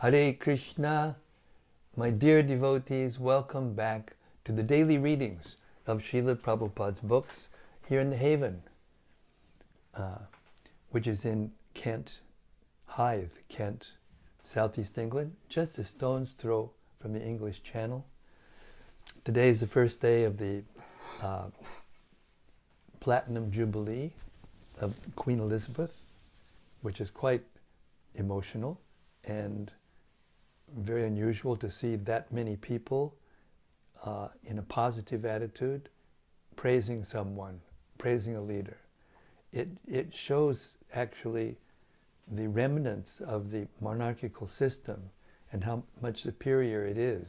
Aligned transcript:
Hare 0.00 0.32
Krishna, 0.32 1.14
my 1.94 2.08
dear 2.08 2.42
devotees, 2.42 3.18
welcome 3.18 3.74
back 3.74 4.16
to 4.46 4.52
the 4.52 4.62
daily 4.62 4.96
readings 4.96 5.56
of 5.86 6.00
Srila 6.00 6.36
Prabhupada's 6.36 7.00
books 7.00 7.50
here 7.86 8.00
in 8.00 8.08
the 8.08 8.16
Haven, 8.16 8.62
uh, 9.94 10.20
which 10.88 11.06
is 11.06 11.26
in 11.26 11.52
Kent, 11.74 12.20
Hythe, 12.86 13.30
Kent, 13.50 13.88
southeast 14.42 14.96
England, 14.96 15.36
just 15.50 15.76
a 15.76 15.84
stone's 15.84 16.30
throw 16.30 16.70
from 16.98 17.12
the 17.12 17.22
English 17.22 17.62
Channel. 17.62 18.02
Today 19.22 19.50
is 19.50 19.60
the 19.60 19.66
first 19.66 20.00
day 20.00 20.24
of 20.24 20.38
the 20.38 20.62
uh, 21.20 21.48
Platinum 23.00 23.50
Jubilee 23.50 24.12
of 24.78 24.94
Queen 25.14 25.40
Elizabeth, 25.40 26.00
which 26.80 27.02
is 27.02 27.10
quite 27.10 27.44
emotional 28.14 28.80
and 29.24 29.70
very 30.76 31.04
unusual 31.06 31.56
to 31.56 31.70
see 31.70 31.96
that 31.96 32.32
many 32.32 32.56
people 32.56 33.14
uh, 34.04 34.28
in 34.44 34.58
a 34.58 34.62
positive 34.62 35.24
attitude 35.24 35.88
praising 36.56 37.04
someone, 37.04 37.60
praising 37.98 38.36
a 38.36 38.40
leader. 38.40 38.76
It, 39.52 39.68
it 39.86 40.14
shows 40.14 40.76
actually 40.94 41.56
the 42.30 42.48
remnants 42.48 43.20
of 43.20 43.50
the 43.50 43.66
monarchical 43.80 44.46
system 44.46 45.00
and 45.52 45.64
how 45.64 45.82
much 46.00 46.22
superior 46.22 46.86
it 46.86 46.96
is 46.96 47.28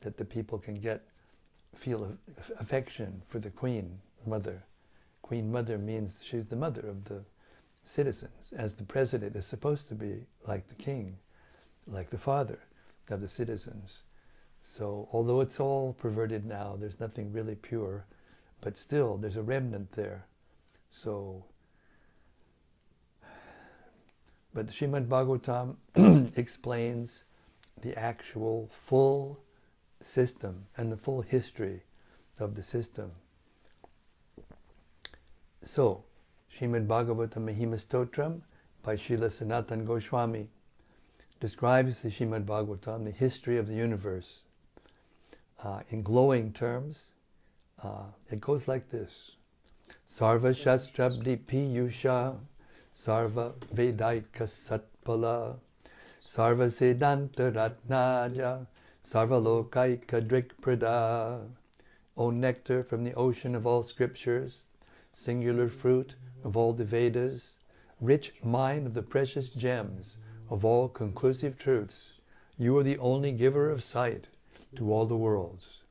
that 0.00 0.16
the 0.16 0.24
people 0.24 0.58
can 0.58 0.74
get 0.74 1.02
feel 1.74 2.16
affection 2.58 3.22
for 3.28 3.38
the 3.38 3.50
queen 3.50 4.00
mother. 4.26 4.62
Queen 5.22 5.52
mother 5.52 5.78
means 5.78 6.18
she's 6.22 6.46
the 6.46 6.56
mother 6.56 6.80
of 6.80 7.04
the 7.04 7.22
citizens, 7.84 8.52
as 8.56 8.74
the 8.74 8.82
president 8.82 9.36
is 9.36 9.46
supposed 9.46 9.88
to 9.88 9.94
be 9.94 10.24
like 10.46 10.68
the 10.68 10.74
king, 10.74 11.16
like 11.86 12.10
the 12.10 12.18
father 12.18 12.58
of 13.10 13.20
the 13.20 13.28
citizens. 13.28 14.04
So, 14.62 15.08
although 15.12 15.40
it's 15.40 15.58
all 15.58 15.94
perverted 15.94 16.44
now, 16.44 16.76
there's 16.78 17.00
nothing 17.00 17.32
really 17.32 17.54
pure, 17.54 18.06
but 18.60 18.76
still 18.76 19.16
there's 19.16 19.36
a 19.36 19.42
remnant 19.42 19.92
there. 19.92 20.26
So, 20.90 21.44
but 24.52 24.66
Srimad 24.66 25.06
Bhagavatam 25.06 25.76
explains 26.36 27.24
the 27.80 27.98
actual 27.98 28.68
full 28.72 29.40
system 30.02 30.66
and 30.76 30.90
the 30.90 30.96
full 30.96 31.22
history 31.22 31.82
of 32.38 32.54
the 32.54 32.62
system. 32.62 33.12
So, 35.62 36.04
Srimad 36.54 36.86
Bhagavatam 36.86 37.46
Mahima 37.48 37.78
Stotram 37.82 38.40
by 38.82 38.96
Srila 38.96 39.30
Sanatan 39.30 39.84
Goswami 39.84 40.48
describes 41.40 42.02
the 42.02 42.10
Srimad 42.10 42.44
Bhagavatam, 42.44 43.04
the 43.04 43.10
history 43.10 43.56
of 43.56 43.66
the 43.66 43.74
universe, 43.74 44.42
uh, 45.64 45.80
in 45.88 46.02
glowing 46.02 46.52
terms. 46.52 47.14
Uh, 47.82 48.04
it 48.30 48.40
goes 48.40 48.68
like 48.68 48.90
this 48.90 49.32
Sarva 50.06 50.52
Shastrabdi 50.52 51.38
Piyusha, 51.38 52.36
Sarva 52.94 53.54
Vedaika 53.74 54.42
Satpala, 54.42 55.56
Sarva 56.24 56.68
Siddhanta 56.68 57.50
Ratnaja, 57.50 58.66
Sarva 59.02 59.40
Lokaika 59.42 60.20
Drikprada, 60.20 61.46
O 62.18 62.30
nectar 62.30 62.82
from 62.84 63.02
the 63.02 63.14
ocean 63.14 63.54
of 63.54 63.66
all 63.66 63.82
scriptures, 63.82 64.64
singular 65.14 65.68
fruit 65.68 66.16
of 66.44 66.54
all 66.54 66.74
the 66.74 66.84
Vedas, 66.84 67.52
rich 67.98 68.34
mine 68.44 68.84
of 68.84 68.92
the 68.92 69.02
precious 69.02 69.48
gems 69.48 70.18
of 70.50 70.64
all 70.64 70.88
conclusive 70.88 71.56
truths, 71.56 72.14
you 72.58 72.76
are 72.76 72.82
the 72.82 72.98
only 72.98 73.30
giver 73.30 73.70
of 73.70 73.80
sight 73.82 74.26
to 74.74 74.92
all 74.92 75.06
the 75.06 75.16
worlds. 75.16 75.82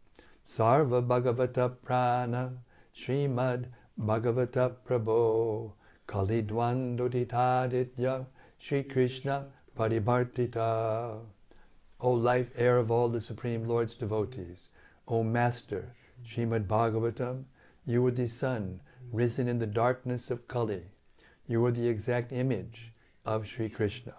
Sarva 0.45 1.02
Bhagavata 1.02 1.77
Prana 1.81 2.58
Srimad 2.93 3.67
Bhagavata 3.99 4.75
Prabho 4.86 5.71
Kalidwandoditaditya 6.08 8.25
Sri 8.58 8.83
Krishna 8.83 9.48
Paribartita. 9.77 11.21
O 12.02 12.11
life 12.11 12.52
air 12.55 12.77
of 12.77 12.92
all 12.92 13.09
the 13.09 13.21
Supreme 13.21 13.65
Lord's 13.65 13.95
devotees, 13.95 14.69
O 15.08 15.23
Master, 15.23 15.95
Srimad 16.25 16.67
Bhagavatam, 16.67 17.45
you 17.86 18.05
are 18.05 18.11
the 18.11 18.27
sun 18.27 18.81
risen 19.11 19.48
in 19.48 19.59
the 19.59 19.67
darkness 19.67 20.30
of 20.30 20.48
Kali. 20.48 20.83
You 21.48 21.65
are 21.65 21.71
the 21.71 21.87
exact 21.87 22.33
image 22.33 22.92
of 23.25 23.48
Sri 23.48 23.69
Krishna. 23.69 24.15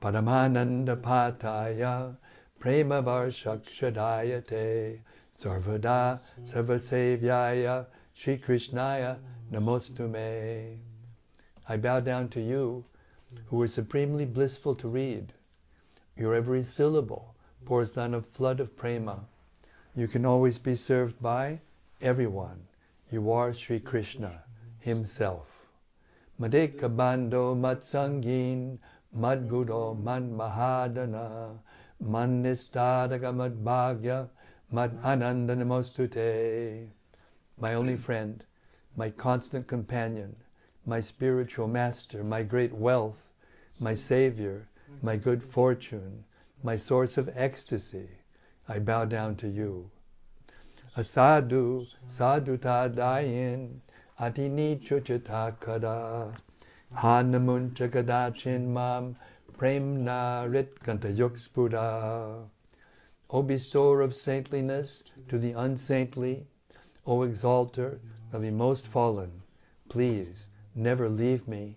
Paramananda 0.00 0.96
Pataya 0.96 2.16
Prema 2.60 3.02
Varshakshadayate 3.02 5.00
Sarvada 5.36 6.20
Sarvasevyaya 6.44 7.86
Sri 8.14 8.38
Krishnaya 8.38 9.18
Namostume. 9.52 10.78
I 11.68 11.76
bow 11.76 11.98
down 11.98 12.28
to 12.28 12.40
you, 12.40 12.84
who 13.46 13.60
are 13.60 13.66
supremely 13.66 14.24
blissful 14.24 14.76
to 14.76 14.86
read. 14.88 15.32
Your 16.16 16.34
every 16.34 16.62
syllable 16.62 17.34
pours 17.64 17.90
down 17.90 18.14
a 18.14 18.22
flood 18.22 18.60
of 18.60 18.76
prema. 18.76 19.24
You 19.96 20.06
can 20.06 20.24
always 20.24 20.58
be 20.58 20.76
served 20.76 21.20
by 21.20 21.60
everyone. 22.00 22.68
You 23.10 23.32
are 23.32 23.52
Sri 23.52 23.80
Krishna 23.80 24.44
Himself. 24.78 25.48
Madeka 26.40 26.88
Bando 26.94 27.56
Matsangin 27.56 28.78
Madguro 29.18 29.94
Mad 29.94 30.30
Mahadana 30.30 31.58
Man 32.00 32.42
Nistadaga 32.42 33.34
Mad 33.34 33.64
Bhagya 33.64 34.28
Mad. 34.70 34.92
My 37.60 37.74
only 37.74 37.96
friend, 37.96 38.44
my 38.96 39.10
constant 39.10 39.66
companion, 39.66 40.36
my 40.86 41.00
spiritual 41.00 41.66
master, 41.66 42.22
my 42.22 42.44
great 42.44 42.72
wealth, 42.72 43.18
my 43.80 43.94
savior, 43.94 44.68
my 45.02 45.16
good 45.16 45.42
fortune, 45.42 46.24
my 46.62 46.76
source 46.76 47.16
of 47.18 47.28
ecstasy, 47.34 48.08
I 48.68 48.78
bow 48.78 49.04
down 49.04 49.34
to 49.36 49.48
you. 49.48 49.90
Asadu 50.96 51.86
sadhuta 52.08 52.88
dayin 52.94 53.80
atini 54.20 54.80
chuchita 54.80 55.58
kada 55.60 56.32
hanamun 56.96 57.72
chagadachin 57.72 58.68
mam 58.68 59.16
premna 59.56 60.48
ritkanta 60.48 61.14
yukspuda. 61.14 62.44
O 63.30 63.42
bestower 63.42 64.00
of 64.00 64.14
saintliness 64.14 65.02
to 65.28 65.38
the 65.38 65.52
unsaintly, 65.52 66.46
O 67.06 67.22
exalter 67.22 68.00
of 68.32 68.42
the 68.42 68.50
most 68.50 68.86
fallen, 68.86 69.42
please 69.88 70.46
never 70.74 71.08
leave 71.08 71.46
me. 71.46 71.76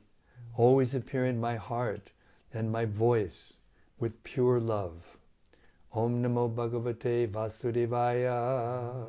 Always 0.56 0.94
appear 0.96 1.26
in 1.26 1.40
my 1.40 1.56
heart 1.56 2.12
and 2.54 2.72
my 2.72 2.86
voice 2.86 3.54
with 4.00 4.24
pure 4.24 4.60
love. 4.60 5.18
Om 5.94 6.24
Namo 6.24 6.54
Bhagavate 6.54 7.30
Vasudevaya. 7.30 9.08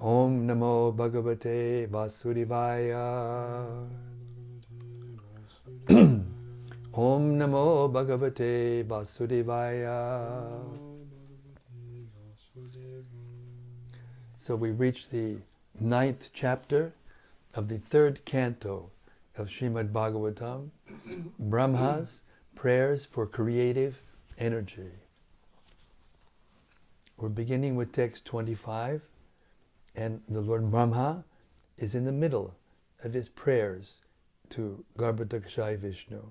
Om 0.00 0.46
Namo 0.46 0.94
Bhagavate 0.94 1.88
Vasudevaya. 1.88 3.88
Om 5.88 7.38
Namo 7.38 7.90
Bhagavate 7.90 8.84
Vasudevaya. 8.84 10.60
So 14.36 14.54
we 14.54 14.70
reach 14.70 15.08
the 15.08 15.38
ninth 15.80 16.28
chapter 16.34 16.92
of 17.54 17.68
the 17.68 17.78
third 17.78 18.22
canto 18.26 18.90
of 19.38 19.48
Srimad 19.48 19.92
Bhagavatam, 19.92 20.68
Brahma's 21.38 22.22
prayers 22.54 23.06
for 23.06 23.26
creative 23.26 23.98
energy. 24.38 24.90
We're 27.16 27.30
beginning 27.30 27.76
with 27.76 27.92
text 27.92 28.26
25, 28.26 29.00
and 29.96 30.20
the 30.28 30.42
Lord 30.42 30.70
Brahma 30.70 31.24
is 31.78 31.94
in 31.94 32.04
the 32.04 32.12
middle 32.12 32.54
of 33.02 33.14
his 33.14 33.28
prayers 33.28 34.02
to 34.50 34.84
Garbhodakashayi 34.98 35.78
Vishnu. 35.78 36.22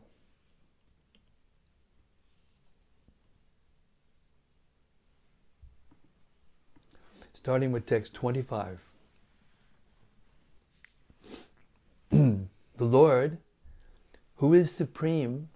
Starting 7.34 7.72
with 7.72 7.86
text 7.86 8.14
25. 8.14 8.80
the 12.10 12.48
Lord, 12.80 13.38
who 14.38 14.54
is 14.54 14.72
supreme 14.72 15.50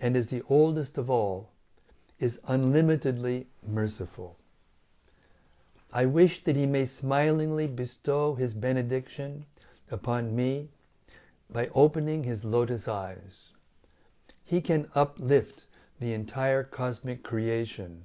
and 0.00 0.16
is 0.16 0.28
the 0.28 0.42
oldest 0.48 0.98
of 0.98 1.10
all, 1.10 1.50
is 2.18 2.38
unlimitedly 2.46 3.46
merciful. 3.66 4.38
I 5.92 6.06
wish 6.06 6.42
that 6.44 6.56
he 6.56 6.66
may 6.66 6.86
smilingly 6.86 7.66
bestow 7.66 8.34
his 8.34 8.54
benediction 8.54 9.44
upon 9.90 10.34
me 10.34 10.68
by 11.50 11.68
opening 11.74 12.24
his 12.24 12.44
lotus 12.44 12.88
eyes. 12.88 13.52
he 14.44 14.60
can 14.60 14.90
uplift 14.94 15.66
the 16.00 16.12
entire 16.12 16.64
cosmic 16.64 17.22
creation 17.22 18.04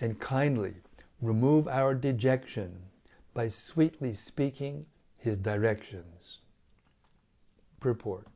and 0.00 0.20
kindly 0.20 0.74
remove 1.20 1.68
our 1.68 1.94
dejection 1.94 2.76
by 3.34 3.48
sweetly 3.48 4.12
speaking 4.14 4.86
his 5.16 5.36
directions. 5.36 6.38
Purport 7.80 8.26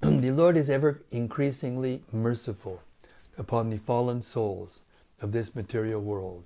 The 0.00 0.30
Lord 0.30 0.56
is 0.56 0.70
ever 0.70 1.02
increasingly 1.10 2.02
merciful 2.12 2.82
upon 3.36 3.70
the 3.70 3.78
fallen 3.78 4.22
souls 4.22 4.80
of 5.20 5.32
this 5.32 5.54
material 5.54 6.00
world. 6.00 6.44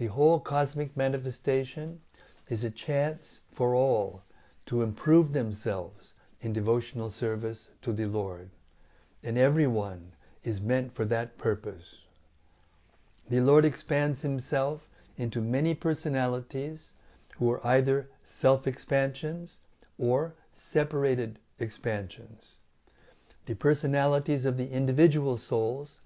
The 0.00 0.06
whole 0.06 0.40
cosmic 0.40 0.96
manifestation 0.96 2.00
is 2.48 2.64
a 2.64 2.70
chance 2.70 3.40
for 3.52 3.74
all 3.74 4.22
to 4.64 4.80
improve 4.80 5.34
themselves 5.34 6.14
in 6.40 6.54
devotional 6.54 7.10
service 7.10 7.68
to 7.82 7.92
the 7.92 8.06
Lord, 8.06 8.48
and 9.22 9.36
everyone 9.36 10.12
is 10.42 10.58
meant 10.58 10.94
for 10.94 11.04
that 11.04 11.36
purpose. 11.36 11.98
The 13.28 13.42
Lord 13.42 13.66
expands 13.66 14.22
himself 14.22 14.88
into 15.18 15.42
many 15.42 15.74
personalities 15.74 16.94
who 17.36 17.50
are 17.50 17.66
either 17.66 18.08
self 18.24 18.66
expansions 18.66 19.58
or 19.98 20.34
separated 20.54 21.38
expansions. 21.58 22.56
The 23.44 23.54
personalities 23.54 24.46
of 24.46 24.56
the 24.56 24.70
individual 24.70 25.36
souls 25.36 26.00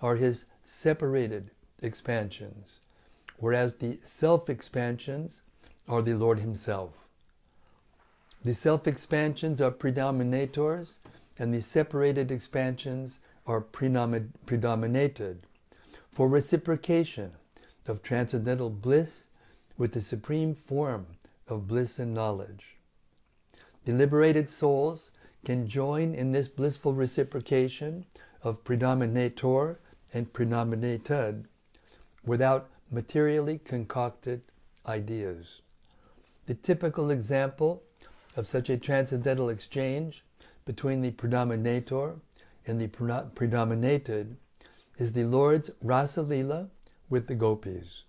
are 0.00 0.14
his 0.14 0.44
separated 0.62 1.50
expansions, 1.82 2.78
whereas 3.40 3.74
the 3.74 3.98
self 4.04 4.48
expansions 4.48 5.42
are 5.88 6.02
the 6.02 6.14
Lord 6.14 6.38
Himself. 6.38 6.92
The 8.44 8.54
self 8.54 8.86
expansions 8.86 9.60
are 9.60 9.72
predominators, 9.72 10.98
and 11.38 11.52
the 11.52 11.60
separated 11.60 12.30
expansions 12.30 13.18
are 13.46 13.60
predominated 13.60 15.40
for 16.12 16.28
reciprocation 16.28 17.32
of 17.86 18.02
transcendental 18.02 18.70
bliss 18.70 19.24
with 19.76 19.92
the 19.92 20.00
supreme 20.00 20.54
form 20.54 21.06
of 21.48 21.66
bliss 21.66 21.98
and 21.98 22.14
knowledge. 22.14 22.76
The 23.84 23.92
liberated 23.92 24.50
souls 24.50 25.10
can 25.44 25.66
join 25.66 26.14
in 26.14 26.32
this 26.32 26.48
blissful 26.48 26.92
reciprocation 26.92 28.04
of 28.42 28.62
predominator 28.64 29.78
and 30.12 30.32
predominated 30.32 31.46
without 32.24 32.68
materially 32.90 33.58
concocted 33.58 34.42
ideas. 34.86 35.60
The 36.46 36.54
typical 36.54 37.10
example 37.10 37.82
of 38.36 38.46
such 38.46 38.68
a 38.68 38.76
transcendental 38.76 39.48
exchange 39.48 40.24
between 40.64 41.00
the 41.00 41.12
predominator 41.12 42.16
and 42.66 42.80
the 42.80 42.88
predominated 43.34 44.36
is 44.98 45.12
the 45.12 45.24
Lord's 45.24 45.70
Rasa 45.80 46.22
Lila 46.22 46.68
with 47.08 47.26
the 47.26 47.34
gopis. 47.34 48.02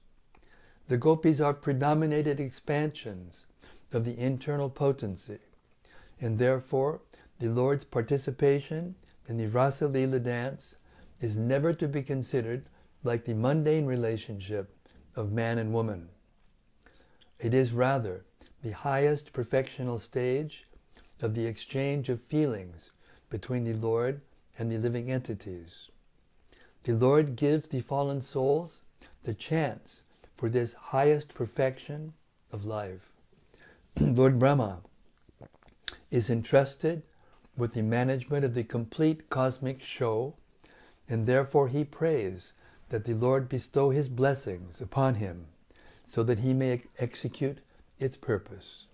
The 0.88 0.98
gopis 0.98 1.40
are 1.40 1.54
predominated 1.54 2.40
expansions 2.40 3.46
of 3.94 4.04
the 4.04 4.18
internal 4.18 4.70
potency, 4.70 5.40
and 6.20 6.38
therefore 6.38 7.02
the 7.40 7.48
Lord's 7.48 7.84
participation 7.84 8.96
in 9.28 9.38
the 9.38 9.48
Rasa 9.48 9.88
Lila 9.88 10.20
dance 10.20 10.76
is 11.20 11.38
never 11.38 11.74
to 11.74 11.88
be 11.88 12.04
considered 12.04 12.66
like 13.04 13.26
the 13.26 13.34
mundane 13.34 13.86
relationship 13.86 14.76
of 15.16 15.32
man 15.32 15.58
and 15.58 15.74
woman. 15.74 16.10
It 17.40 17.54
is 17.54 17.74
rather 17.74 18.26
the 18.62 18.72
highest 18.72 19.34
perfectional 19.34 20.00
stage 20.00 20.68
of 21.22 21.34
the 21.34 21.46
exchange 21.46 22.10
of 22.10 22.22
feelings 22.22 22.92
between 23.30 23.64
the 23.64 23.74
Lord 23.74 24.22
and 24.58 24.72
the 24.72 24.78
living 24.78 25.12
entities. 25.12 25.90
The 26.84 26.94
Lord 26.94 27.36
gives 27.36 27.68
the 27.68 27.82
fallen 27.82 28.22
souls 28.22 28.82
the 29.24 29.34
chance 29.34 30.02
for 30.38 30.50
this 30.50 30.74
highest 30.74 31.34
perfection 31.34 32.14
of 32.52 32.66
life. 32.66 33.12
Lord 34.00 34.40
Brahma 34.40 34.80
is 36.10 36.30
entrusted 36.30 37.04
with 37.58 37.74
the 37.74 37.82
management 37.82 38.46
of 38.46 38.54
the 38.54 38.64
complete 38.64 39.30
cosmic 39.30 39.82
show, 39.82 40.36
and 41.08 41.28
therefore 41.28 41.68
he 41.68 41.84
prays 41.84 42.54
that 42.92 43.06
the 43.06 43.14
Lord 43.14 43.48
bestow 43.48 43.90
his 43.90 44.10
blessings 44.10 44.82
upon 44.82 45.16
him 45.16 45.46
so 46.06 46.24
that 46.24 46.40
he 46.40 46.54
may 46.54 46.84
execute 47.00 47.60
its 48.00 48.18
purpose. 48.18 48.88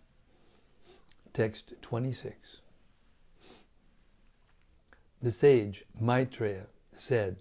Text 1.34 1.74
26. 1.82 2.58
The 5.20 5.32
sage 5.32 5.84
Maitreya 6.00 6.68
said, 6.94 7.38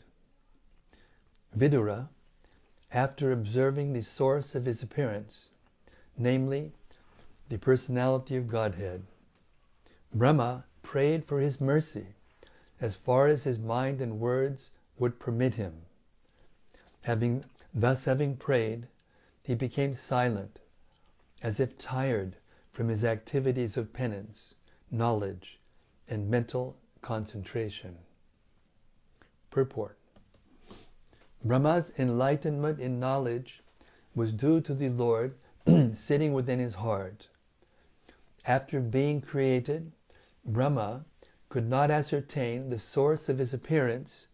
Vidura, 1.55 2.08
after 2.91 3.32
observing 3.32 3.93
the 3.93 4.02
source 4.02 4.55
of 4.55 4.64
his 4.64 4.82
appearance, 4.82 5.50
namely, 6.17 6.73
the 7.50 7.59
personality 7.59 8.35
of 8.35 8.49
Godhead, 8.49 9.02
Brahma 10.14 10.64
prayed 10.82 11.26
for 11.26 11.41
his 11.41 11.61
mercy 11.61 12.06
as 12.81 12.97
far 12.97 13.26
as 13.26 13.44
his 13.44 13.59
mind 13.59 14.00
and 14.00 14.19
words 14.19 14.70
would 14.99 15.20
permit 15.20 15.56
him. 15.56 15.82
Having 17.06 17.44
thus 17.73 18.05
having 18.05 18.37
prayed, 18.37 18.88
he 19.41 19.55
became 19.55 19.94
silent 19.94 20.58
as 21.41 21.61
if 21.61 21.79
tired 21.79 22.35
from 22.73 22.88
his 22.88 23.05
activities 23.05 23.76
of 23.76 23.93
penance, 23.93 24.56
knowledge, 24.91 25.61
and 26.08 26.29
mental 26.29 26.76
concentration. 27.03 27.99
Purport 29.53 29.97
Brahma's 31.44 31.93
enlightenment 31.97 32.81
in 32.81 32.99
knowledge 32.99 33.62
was 34.17 34.32
due 34.32 34.61
to 34.62 34.75
the 34.75 34.88
Lord 34.88 35.37
sitting 35.93 36.32
within 36.32 36.59
his 36.59 36.75
heart. 36.75 37.29
After 38.44 38.81
being 38.81 39.20
created, 39.20 39.93
Brahma 40.44 41.05
could 41.50 41.69
not 41.69 41.88
ascertain 41.88 42.69
the 42.69 42.79
source 42.79 43.29
of 43.29 43.38
his 43.38 43.55
appearance, 43.55 44.26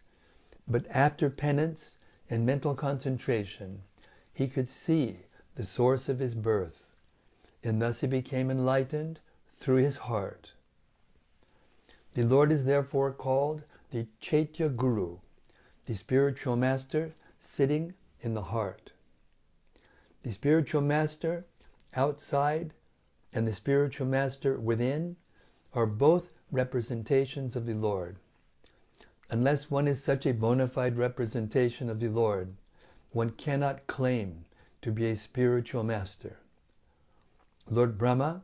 but 0.66 0.86
after 0.88 1.28
penance 1.28 1.98
and 2.30 2.46
mental 2.46 2.74
concentration, 2.74 3.82
he 4.32 4.48
could 4.48 4.68
see 4.68 5.18
the 5.54 5.64
source 5.64 6.08
of 6.08 6.18
his 6.18 6.34
birth 6.34 6.82
and 7.64 7.80
thus 7.80 8.00
he 8.00 8.06
became 8.06 8.50
enlightened 8.50 9.20
through 9.56 9.76
his 9.76 9.98
heart. 9.98 10.52
The 12.14 12.24
Lord 12.24 12.50
is 12.50 12.64
therefore 12.64 13.12
called 13.12 13.64
the 13.90 14.06
Chaitya 14.20 14.70
Guru, 14.70 15.18
the 15.86 15.94
spiritual 15.94 16.56
master 16.56 17.14
sitting 17.38 17.94
in 18.20 18.34
the 18.34 18.42
heart. 18.42 18.92
The 20.22 20.32
spiritual 20.32 20.82
master 20.82 21.44
outside 21.94 22.74
and 23.32 23.46
the 23.46 23.52
spiritual 23.52 24.06
master 24.06 24.58
within 24.58 25.16
are 25.72 25.86
both 25.86 26.34
representations 26.50 27.56
of 27.56 27.66
the 27.66 27.74
Lord. 27.74 28.16
Unless 29.32 29.70
one 29.70 29.88
is 29.88 30.04
such 30.04 30.26
a 30.26 30.34
bona 30.34 30.68
fide 30.68 30.98
representation 30.98 31.88
of 31.88 32.00
the 32.00 32.08
Lord, 32.08 32.52
one 33.12 33.30
cannot 33.30 33.86
claim 33.86 34.44
to 34.82 34.92
be 34.92 35.08
a 35.08 35.16
spiritual 35.16 35.82
master. 35.82 36.36
Lord 37.66 37.96
Brahma 37.96 38.42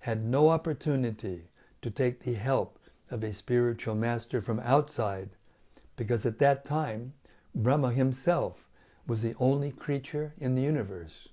had 0.00 0.26
no 0.26 0.50
opportunity 0.50 1.44
to 1.80 1.90
take 1.90 2.20
the 2.20 2.34
help 2.34 2.78
of 3.10 3.24
a 3.24 3.32
spiritual 3.32 3.94
master 3.94 4.42
from 4.42 4.60
outside 4.60 5.30
because 5.96 6.26
at 6.26 6.38
that 6.38 6.66
time 6.66 7.14
Brahma 7.54 7.92
himself 7.92 8.68
was 9.06 9.22
the 9.22 9.34
only 9.40 9.72
creature 9.72 10.34
in 10.38 10.54
the 10.54 10.60
universe. 10.60 11.28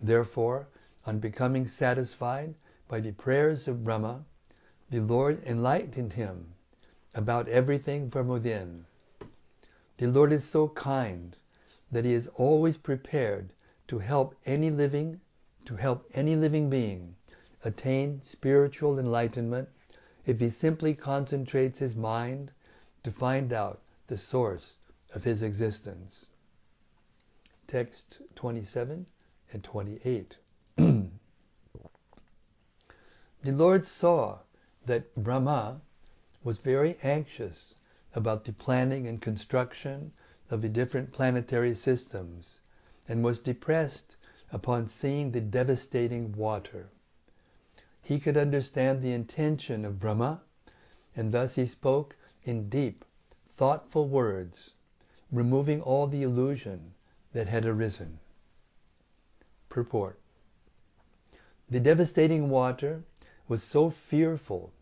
Therefore, 0.00 0.66
on 1.06 1.20
becoming 1.20 1.68
satisfied 1.68 2.56
by 2.88 2.98
the 2.98 3.12
prayers 3.12 3.68
of 3.68 3.84
Brahma, 3.84 4.24
the 4.90 4.98
Lord 4.98 5.40
enlightened 5.46 6.14
him 6.14 6.54
about 7.14 7.48
everything 7.48 8.10
from 8.10 8.28
within. 8.28 8.86
The 9.98 10.06
Lord 10.06 10.32
is 10.32 10.44
so 10.44 10.68
kind 10.68 11.36
that 11.90 12.04
he 12.04 12.12
is 12.12 12.28
always 12.34 12.76
prepared 12.76 13.52
to 13.88 13.98
help 13.98 14.34
any 14.44 14.70
living 14.70 15.20
to 15.66 15.76
help 15.76 16.10
any 16.12 16.36
living 16.36 16.68
being 16.68 17.14
attain 17.64 18.20
spiritual 18.22 18.98
enlightenment 18.98 19.68
if 20.26 20.40
he 20.40 20.50
simply 20.50 20.94
concentrates 20.94 21.78
his 21.78 21.96
mind 21.96 22.50
to 23.02 23.10
find 23.10 23.52
out 23.52 23.80
the 24.06 24.18
source 24.18 24.74
of 25.14 25.24
his 25.24 25.42
existence. 25.42 26.26
Text 27.66 28.20
27 28.34 29.06
and 29.52 29.64
28. 29.64 30.36
the 30.76 31.10
Lord 33.44 33.86
saw 33.86 34.38
that 34.84 35.14
Brahma 35.14 35.80
was 36.44 36.58
very 36.58 36.98
anxious 37.02 37.74
about 38.14 38.44
the 38.44 38.52
planning 38.52 39.06
and 39.08 39.20
construction 39.20 40.12
of 40.50 40.62
the 40.62 40.68
different 40.68 41.10
planetary 41.10 41.74
systems 41.74 42.60
and 43.08 43.24
was 43.24 43.38
depressed 43.38 44.16
upon 44.52 44.86
seeing 44.86 45.32
the 45.32 45.40
devastating 45.40 46.32
water. 46.32 46.90
He 48.02 48.20
could 48.20 48.36
understand 48.36 49.02
the 49.02 49.12
intention 49.12 49.84
of 49.84 49.98
Brahma 49.98 50.42
and 51.16 51.32
thus 51.32 51.54
he 51.54 51.66
spoke 51.66 52.16
in 52.44 52.68
deep, 52.68 53.04
thoughtful 53.56 54.06
words, 54.06 54.70
removing 55.32 55.80
all 55.80 56.06
the 56.06 56.22
illusion 56.22 56.92
that 57.32 57.48
had 57.48 57.64
arisen. 57.64 58.18
Purport 59.68 60.18
The 61.68 61.80
devastating 61.80 62.50
water 62.50 63.02
was 63.48 63.62
so 63.62 63.90
fearful 63.90 64.72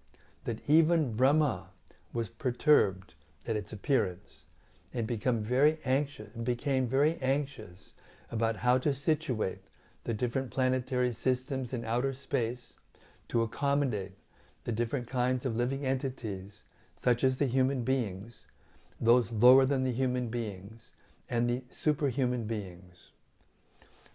that 0.45 0.69
even 0.69 1.15
Brahma 1.15 1.69
was 2.13 2.29
perturbed 2.29 3.15
at 3.47 3.57
its 3.57 3.73
appearance 3.73 4.45
and 4.93 5.07
become 5.07 5.43
very 5.43 5.79
anxious 5.85 6.33
became 6.33 6.87
very 6.87 7.19
anxious 7.21 7.95
about 8.31 8.57
how 8.57 8.79
to 8.79 8.95
situate 8.95 9.63
the 10.05 10.15
different 10.15 10.51
planetary 10.51 11.13
systems 11.13 11.73
in 11.73 11.85
outer 11.85 12.13
space 12.13 12.75
to 13.29 13.43
accommodate 13.43 14.13
the 14.65 14.73
different 14.73 15.07
kinds 15.07 15.45
of 15.45 15.57
living 15.57 15.85
entities, 15.85 16.63
such 16.97 17.25
as 17.25 17.37
the 17.37 17.47
human 17.47 17.83
beings, 17.83 18.47
those 19.01 19.33
lower 19.33 19.65
than 19.65 19.85
the 19.85 19.93
human 19.93 20.29
beings, 20.29 20.93
and 21.29 21.49
the 21.49 21.63
superhuman 21.71 22.45
beings. 22.45 23.11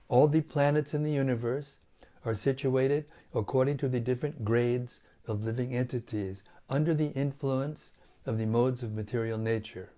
All 0.07 0.27
the 0.27 0.41
planets 0.41 0.93
in 0.93 1.03
the 1.03 1.11
universe 1.11 1.77
are 2.23 2.33
situated 2.33 3.05
according 3.33 3.77
to 3.77 3.89
the 3.89 3.99
different 3.99 4.45
grades 4.45 4.99
of 5.27 5.43
living 5.43 5.75
entities 5.75 6.43
under 6.69 6.93
the 6.93 7.09
influence 7.09 7.91
of 8.25 8.37
the 8.37 8.45
modes 8.45 8.83
of 8.83 8.93
material 8.93 9.37
nature. 9.37 9.89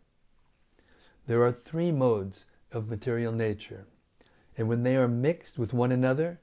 There 1.27 1.43
are 1.43 1.51
three 1.51 1.91
modes 1.91 2.45
of 2.71 2.89
material 2.89 3.31
nature, 3.31 3.86
and 4.57 4.67
when 4.67 4.83
they 4.83 4.95
are 4.95 5.07
mixed 5.07 5.57
with 5.57 5.74
one 5.74 5.91
another, 5.91 6.39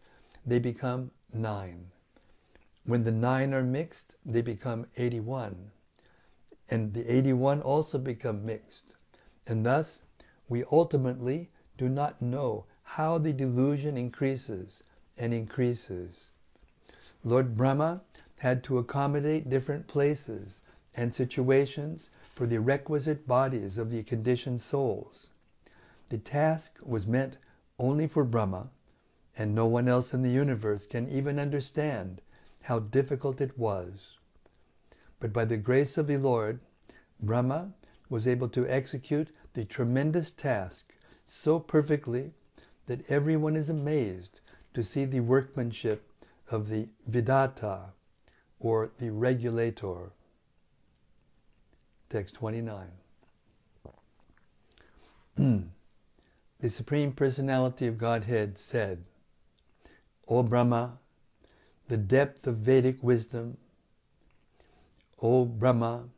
they 0.46 0.58
become 0.58 1.10
nine. 1.32 1.90
When 2.84 3.02
the 3.02 3.12
nine 3.12 3.52
are 3.52 3.64
mixed, 3.64 4.14
they 4.24 4.42
become 4.42 4.86
81. 4.96 5.72
And 6.70 6.94
the 6.94 7.12
81 7.12 7.62
also 7.62 7.98
become 7.98 8.46
mixed. 8.46 8.84
And 9.46 9.66
thus, 9.66 10.02
we 10.48 10.64
ultimately 10.70 11.50
do 11.76 11.88
not 11.88 12.22
know 12.22 12.66
how 12.82 13.18
the 13.18 13.32
delusion 13.32 13.96
increases 13.96 14.82
and 15.18 15.34
increases. 15.34 16.30
Lord 17.24 17.56
Brahma 17.56 18.02
had 18.38 18.62
to 18.64 18.78
accommodate 18.78 19.48
different 19.48 19.86
places 19.86 20.60
and 20.94 21.14
situations 21.14 22.10
for 22.34 22.46
the 22.46 22.60
requisite 22.60 23.26
bodies 23.26 23.78
of 23.78 23.90
the 23.90 24.02
conditioned 24.02 24.60
souls. 24.60 25.30
The 26.08 26.18
task 26.18 26.78
was 26.82 27.06
meant 27.06 27.38
only 27.78 28.06
for 28.06 28.24
Brahma, 28.24 28.68
and 29.36 29.54
no 29.54 29.66
one 29.66 29.88
else 29.88 30.14
in 30.14 30.22
the 30.22 30.30
universe 30.30 30.86
can 30.86 31.08
even 31.08 31.38
understand 31.38 32.20
how 32.62 32.78
difficult 32.78 33.40
it 33.40 33.58
was. 33.58 34.16
But 35.20 35.32
by 35.32 35.44
the 35.44 35.56
grace 35.56 35.96
of 35.96 36.06
the 36.06 36.16
Lord, 36.16 36.60
Brahma 37.20 37.72
was 38.08 38.26
able 38.26 38.48
to 38.50 38.68
execute 38.68 39.28
the 39.54 39.64
tremendous 39.64 40.30
task 40.30 40.92
so 41.24 41.58
perfectly 41.58 42.32
that 42.86 43.08
everyone 43.10 43.56
is 43.56 43.68
amazed 43.68 44.40
to 44.74 44.84
see 44.84 45.04
the 45.04 45.20
workmanship 45.20 46.08
of 46.50 46.68
the 46.68 46.88
Vidhata, 47.10 47.92
or 48.66 48.90
the 48.98 49.10
regulator. 49.10 50.10
Text 52.10 52.34
29. 52.34 52.88
Hmm. 55.36 55.58
the 56.58 56.68
Supreme 56.68 57.12
Personality 57.12 57.86
of 57.86 57.96
Godhead 57.96 58.58
said, 58.58 59.04
O 60.26 60.42
Brahma, 60.42 60.98
the 61.86 61.96
depth 61.96 62.48
of 62.48 62.56
Vedic 62.56 63.00
wisdom, 63.02 63.58
O 65.22 65.44
Brahma, 65.44 66.08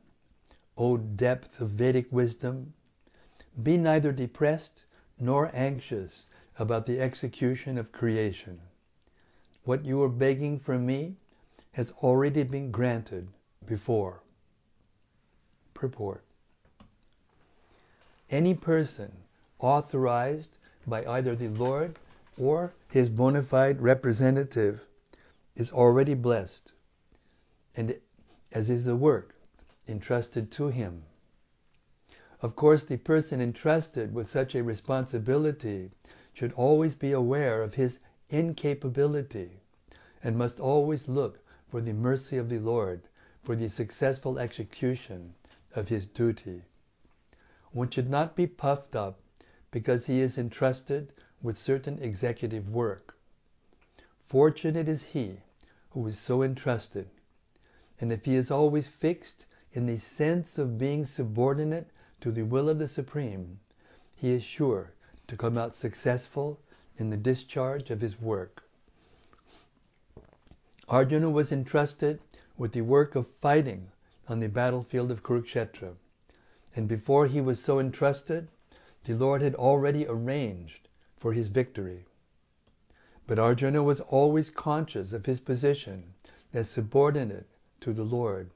O 0.79 0.97
depth 0.97 1.61
of 1.61 1.71
Vedic 1.71 2.07
wisdom, 2.11 2.73
be 3.63 3.77
neither 3.77 4.11
depressed 4.11 4.85
nor 5.21 5.51
anxious 5.53 6.25
about 6.59 6.87
the 6.87 6.99
execution 6.99 7.77
of 7.77 7.93
creation. 7.93 8.61
What 9.65 9.85
you 9.85 10.03
are 10.03 10.09
begging 10.09 10.59
from 10.59 10.87
me 10.87 11.17
has 11.79 11.93
already 12.03 12.43
been 12.43 12.73
granted 12.73 13.29
before. 13.65 14.21
Purport. 15.75 16.25
Any 18.29 18.53
person 18.53 19.13
authorized 19.61 20.59
by 20.89 21.07
either 21.07 21.37
the 21.37 21.47
Lord 21.47 21.97
or 22.37 22.73
his 22.91 23.09
bona 23.09 23.45
fide 23.45 23.81
representative 23.81 24.81
is 25.55 25.71
already 25.71 26.15
blessed, 26.15 26.73
and 27.77 27.95
as 28.51 28.69
is 28.69 28.83
the 28.83 28.97
work 28.97 29.37
entrusted 29.87 30.51
to 30.51 30.71
him. 30.71 31.05
Of 32.43 32.57
course, 32.57 32.83
the 32.83 32.97
person 32.97 33.41
entrusted 33.41 34.13
with 34.13 34.29
such 34.29 34.57
a 34.57 34.65
responsibility 34.65 35.93
should 36.33 36.53
always 36.55 36.97
be 36.97 37.13
aware 37.13 37.63
of 37.63 37.75
his 37.75 38.01
incapability 38.31 39.61
and 40.25 40.37
must 40.37 40.59
always 40.59 41.07
look 41.07 41.39
for 41.71 41.81
the 41.81 41.93
mercy 41.93 42.37
of 42.37 42.49
the 42.49 42.59
Lord 42.59 43.03
for 43.43 43.57
the 43.57 43.69
successful 43.69 44.39
execution 44.39 45.35
of 45.75 45.89
his 45.89 46.07
duty. 46.07 46.63
One 47.73 47.91
should 47.91 48.11
not 48.11 48.37
be 48.37 48.47
puffed 48.47 48.97
up 48.97 49.19
because 49.71 50.07
he 50.07 50.21
is 50.21 50.39
entrusted 50.39 51.13
with 51.43 51.59
certain 51.59 51.99
executive 52.03 52.69
work. 52.69 53.17
Fortunate 54.27 54.89
is 54.89 55.03
he 55.15 55.39
who 55.91 56.07
is 56.07 56.19
so 56.19 56.43
entrusted, 56.43 57.09
and 58.01 58.13
if 58.13 58.25
he 58.25 58.35
is 58.35 58.51
always 58.51 58.89
fixed 58.89 59.47
in 59.73 59.87
the 59.87 59.99
sense 59.99 60.59
of 60.59 60.79
being 60.79 61.05
subordinate 61.05 61.89
to 62.21 62.31
the 62.31 62.43
will 62.43 62.69
of 62.69 62.79
the 62.79 62.89
Supreme, 62.89 63.61
he 64.15 64.31
is 64.31 64.43
sure 64.43 64.93
to 65.29 65.37
come 65.37 65.57
out 65.57 65.75
successful 65.75 66.61
in 66.97 67.11
the 67.11 67.17
discharge 67.17 67.91
of 67.91 68.01
his 68.01 68.21
work. 68.21 68.68
Arjuna 70.89 71.29
was 71.29 71.53
entrusted 71.53 72.25
with 72.57 72.73
the 72.73 72.81
work 72.81 73.15
of 73.15 73.27
fighting 73.43 73.89
on 74.27 74.41
the 74.41 74.49
battlefield 74.49 75.11
of 75.11 75.23
Kurukshetra. 75.23 75.95
And 76.75 76.89
before 76.89 77.27
he 77.27 77.41
was 77.41 77.63
so 77.63 77.79
entrusted, 77.79 78.49
the 79.05 79.15
Lord 79.15 79.43
had 79.43 79.55
already 79.55 80.07
arranged 80.07 80.89
for 81.19 81.33
his 81.33 81.49
victory. 81.49 82.07
But 83.27 83.39
Arjuna 83.39 83.83
was 83.83 84.01
always 84.01 84.49
conscious 84.49 85.13
of 85.13 85.27
his 85.27 85.41
position 85.41 86.15
as 86.55 86.71
subordinate 86.71 87.47
to 87.81 87.93
the 87.93 88.05
Lord, 88.05 88.51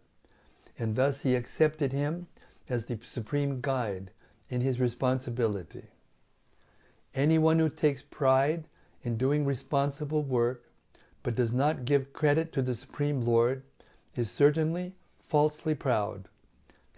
and 0.79 0.97
thus 0.97 1.23
he 1.23 1.35
accepted 1.35 1.93
him 1.93 2.29
as 2.69 2.87
the 2.87 2.99
supreme 3.03 3.61
guide 3.61 4.11
in 4.49 4.63
his 4.63 4.81
responsibility. 4.81 5.85
Anyone 7.15 7.59
who 7.59 7.69
takes 7.69 8.01
pride 8.01 8.65
in 9.03 9.19
doing 9.19 9.45
responsible 9.45 10.23
work 10.23 10.62
but 11.23 11.35
does 11.35 11.53
not 11.53 11.85
give 11.85 12.13
credit 12.13 12.53
to 12.53 12.63
the 12.63 12.75
Supreme 12.75 13.23
Lord 13.23 13.63
is 14.17 14.31
certainly 14.31 14.95
falsely 15.19 15.75
proud 15.75 16.29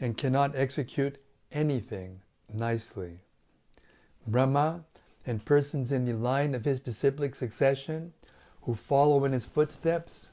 and 0.01 0.17
cannot 0.17 0.57
execute 0.57 1.19
anything 1.53 2.21
nicely. 2.53 3.21
Brahma 4.27 4.85
and 5.27 5.45
persons 5.45 5.93
in 5.93 6.05
the 6.05 6.13
line 6.15 6.55
of 6.55 6.65
his 6.65 6.81
disciplic 6.81 7.35
succession 7.35 8.13
who 8.63 8.75
follow 8.75 9.25
in 9.25 9.33
his 9.33 9.45
footsteps 9.45 10.27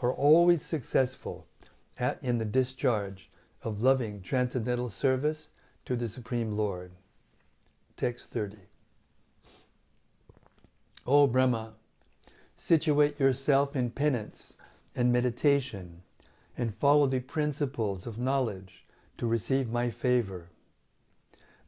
are 0.00 0.12
always 0.12 0.62
successful 0.62 1.46
at, 1.98 2.22
in 2.22 2.38
the 2.38 2.44
discharge 2.44 3.30
of 3.62 3.80
loving 3.80 4.20
transcendental 4.22 4.90
service 4.90 5.48
to 5.84 5.96
the 5.96 6.08
Supreme 6.08 6.56
Lord. 6.56 6.92
Text 7.96 8.30
30. 8.30 8.56
O 11.06 11.26
Brahma, 11.26 11.72
Situate 12.60 13.20
yourself 13.20 13.76
in 13.76 13.88
penance 13.88 14.54
and 14.96 15.12
meditation 15.12 16.02
and 16.56 16.74
follow 16.74 17.06
the 17.06 17.20
principles 17.20 18.04
of 18.04 18.18
knowledge 18.18 18.84
to 19.16 19.28
receive 19.28 19.70
my 19.70 19.90
favor. 19.90 20.48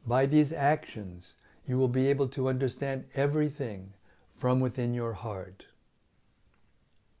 By 0.05 0.25
these 0.25 0.51
actions, 0.51 1.35
you 1.65 1.77
will 1.77 1.87
be 1.87 2.07
able 2.07 2.27
to 2.27 2.49
understand 2.49 3.05
everything 3.15 3.93
from 4.35 4.59
within 4.59 4.93
your 4.93 5.13
heart. 5.13 5.65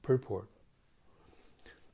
Purport 0.03 0.49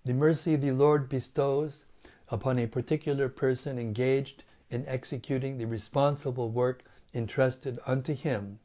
The 0.04 0.16
mercy 0.16 0.56
the 0.56 0.72
Lord 0.72 1.08
bestows 1.08 1.86
upon 2.30 2.58
a 2.58 2.66
particular 2.66 3.30
person 3.30 3.78
engaged 3.78 4.44
in 4.72 4.84
executing 4.88 5.60
the 5.60 5.68
responsible 5.68 6.50
work 6.50 6.84
entrusted 7.14 7.78
unto 7.86 8.16
him 8.16 8.58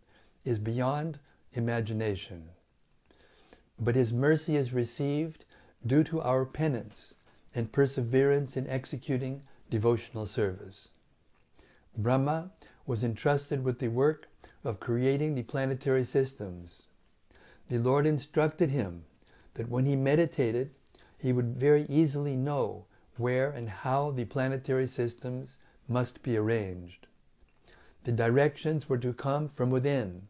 is 0.47 0.59
beyond 0.59 1.19
imagination 1.52 2.49
but 3.85 3.97
His 3.97 4.12
mercy 4.12 4.55
is 4.55 4.73
received 4.73 5.45
due 5.85 6.05
to 6.05 6.21
our 6.21 6.45
penance 6.45 7.15
and 7.53 7.73
perseverance 7.73 8.57
in 8.57 8.69
executing 8.69 9.43
devotional 9.71 10.25
service. 10.25 10.91
Brahma 11.97 12.53
was 12.87 13.03
entrusted 13.03 13.65
with 13.65 13.81
the 13.81 13.89
work 13.89 14.29
of 14.62 14.79
creating 14.79 15.35
the 15.35 15.43
planetary 15.43 16.05
systems. 16.05 16.83
The 17.69 17.79
Lord 17.79 18.07
instructed 18.07 18.71
him 18.71 19.05
that 19.55 19.69
when 19.69 19.85
he 19.85 19.97
meditated, 19.97 20.71
he 21.19 21.33
would 21.33 21.57
very 21.57 21.85
easily 21.89 22.37
know 22.37 22.85
where 23.17 23.51
and 23.51 23.69
how 23.69 24.12
the 24.12 24.27
planetary 24.27 24.87
systems 24.87 25.59
must 25.89 26.23
be 26.23 26.37
arranged. 26.37 27.09
The 28.05 28.12
directions 28.12 28.89
were 28.89 28.99
to 28.99 29.12
come 29.12 29.49
from 29.49 29.71
within, 29.71 30.29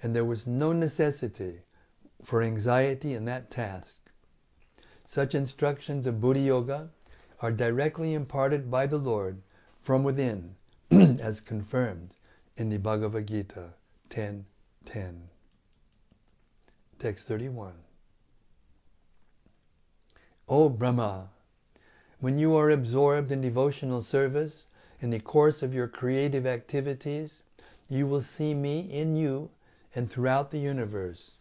and 0.00 0.14
there 0.14 0.24
was 0.24 0.46
no 0.46 0.72
necessity 0.72 1.62
for 2.22 2.42
anxiety 2.42 3.14
in 3.14 3.24
that 3.26 3.50
task. 3.50 4.00
Such 5.04 5.34
instructions 5.34 6.06
of 6.06 6.20
Buddhi 6.20 6.42
Yoga 6.42 6.90
are 7.40 7.52
directly 7.52 8.14
imparted 8.14 8.70
by 8.70 8.86
the 8.86 8.98
Lord 8.98 9.42
from 9.80 10.02
within, 10.02 10.56
as 10.90 11.40
confirmed 11.40 12.14
in 12.56 12.70
the 12.70 12.78
Bhagavad 12.78 13.26
Gita 13.26 13.70
10.10. 14.10 14.44
10. 14.86 15.28
Text 16.98 17.26
31. 17.26 17.74
O 20.48 20.68
Brahma, 20.68 21.28
when 22.20 22.38
you 22.38 22.54
are 22.54 22.70
absorbed 22.70 23.30
in 23.30 23.40
devotional 23.40 24.00
service 24.00 24.66
in 25.00 25.10
the 25.10 25.18
course 25.18 25.62
of 25.62 25.74
your 25.74 25.88
creative 25.88 26.46
activities, 26.46 27.42
you 27.88 28.06
will 28.06 28.22
see 28.22 28.54
me 28.54 28.80
in 28.80 29.16
you 29.16 29.50
and 29.94 30.10
throughout 30.10 30.50
the 30.50 30.58
universe, 30.58 31.32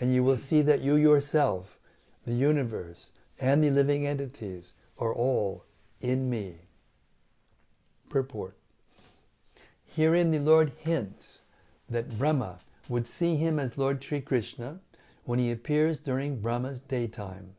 and 0.00 0.14
you 0.14 0.24
will 0.24 0.38
see 0.38 0.62
that 0.62 0.80
you 0.80 0.96
yourself, 0.96 1.78
the 2.26 2.32
universe, 2.32 3.12
and 3.38 3.62
the 3.62 3.70
living 3.70 4.06
entities 4.06 4.72
are 4.98 5.14
all 5.14 5.64
in 6.00 6.30
me. 6.30 6.56
Purport. 8.08 8.56
Herein 9.84 10.30
the 10.30 10.38
Lord 10.38 10.72
hints 10.78 11.38
that 11.88 12.18
Brahma 12.18 12.60
would 12.88 13.06
see 13.06 13.36
him 13.36 13.58
as 13.58 13.76
Lord 13.76 14.02
Sri 14.02 14.20
Krishna 14.20 14.80
when 15.24 15.38
he 15.38 15.52
appears 15.52 15.98
during 15.98 16.40
Brahma's 16.40 16.80
daytime, 16.80 17.54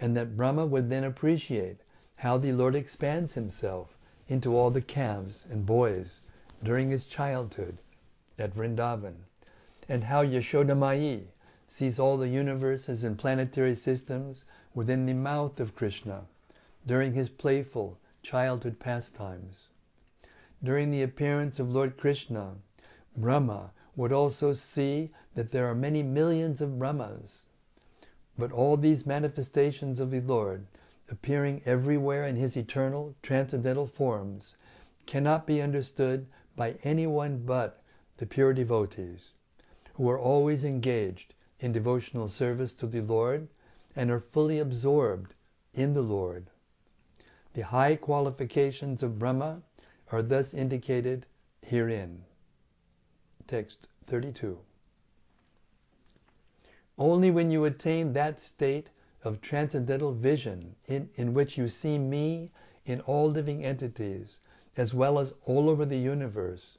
and 0.00 0.16
that 0.16 0.36
Brahma 0.36 0.64
would 0.66 0.88
then 0.88 1.04
appreciate 1.04 1.78
how 2.16 2.38
the 2.38 2.52
Lord 2.52 2.74
expands 2.74 3.34
himself 3.34 3.96
into 4.28 4.56
all 4.56 4.70
the 4.70 4.80
calves 4.80 5.44
and 5.50 5.66
boys 5.66 6.20
during 6.62 6.90
his 6.90 7.04
childhood 7.04 7.78
at 8.38 8.54
Vrindavan, 8.54 9.16
and 9.88 10.04
how 10.04 10.24
Yashodamayi 10.24 11.26
sees 11.68 11.98
all 11.98 12.16
the 12.16 12.28
universes 12.28 13.02
and 13.02 13.18
planetary 13.18 13.74
systems 13.74 14.44
within 14.74 15.06
the 15.06 15.14
mouth 15.14 15.58
of 15.60 15.74
Krishna 15.74 16.22
during 16.86 17.12
his 17.12 17.28
playful 17.28 17.98
childhood 18.22 18.78
pastimes. 18.78 19.68
During 20.62 20.90
the 20.90 21.02
appearance 21.02 21.58
of 21.58 21.72
Lord 21.72 21.96
Krishna, 21.96 22.54
Brahma 23.16 23.72
would 23.94 24.12
also 24.12 24.52
see 24.52 25.10
that 25.34 25.50
there 25.50 25.66
are 25.66 25.74
many 25.74 26.02
millions 26.02 26.60
of 26.60 26.78
Brahmas. 26.78 27.42
But 28.38 28.52
all 28.52 28.76
these 28.76 29.06
manifestations 29.06 30.00
of 30.00 30.10
the 30.10 30.20
Lord, 30.20 30.66
appearing 31.10 31.62
everywhere 31.64 32.26
in 32.26 32.36
his 32.36 32.56
eternal 32.56 33.14
transcendental 33.22 33.86
forms, 33.86 34.54
cannot 35.06 35.46
be 35.46 35.62
understood 35.62 36.26
by 36.56 36.76
anyone 36.84 37.42
but 37.44 37.82
the 38.18 38.26
pure 38.26 38.52
devotees, 38.52 39.30
who 39.94 40.08
are 40.08 40.18
always 40.18 40.64
engaged 40.64 41.34
in 41.60 41.72
devotional 41.72 42.28
service 42.28 42.72
to 42.74 42.86
the 42.86 43.00
Lord 43.00 43.48
and 43.94 44.10
are 44.10 44.20
fully 44.20 44.58
absorbed 44.58 45.34
in 45.74 45.94
the 45.94 46.02
Lord. 46.02 46.50
The 47.54 47.62
high 47.62 47.96
qualifications 47.96 49.02
of 49.02 49.18
Brahma 49.18 49.62
are 50.12 50.22
thus 50.22 50.52
indicated 50.52 51.26
herein. 51.62 52.24
Text 53.46 53.88
32. 54.06 54.58
Only 56.98 57.30
when 57.30 57.50
you 57.50 57.64
attain 57.64 58.12
that 58.12 58.40
state 58.40 58.90
of 59.22 59.40
transcendental 59.40 60.12
vision 60.12 60.76
in, 60.86 61.10
in 61.14 61.34
which 61.34 61.58
you 61.58 61.68
see 61.68 61.98
me 61.98 62.50
in 62.84 63.00
all 63.00 63.30
living 63.30 63.64
entities, 63.64 64.38
as 64.76 64.94
well 64.94 65.18
as 65.18 65.32
all 65.44 65.68
over 65.68 65.84
the 65.84 65.98
universe, 65.98 66.78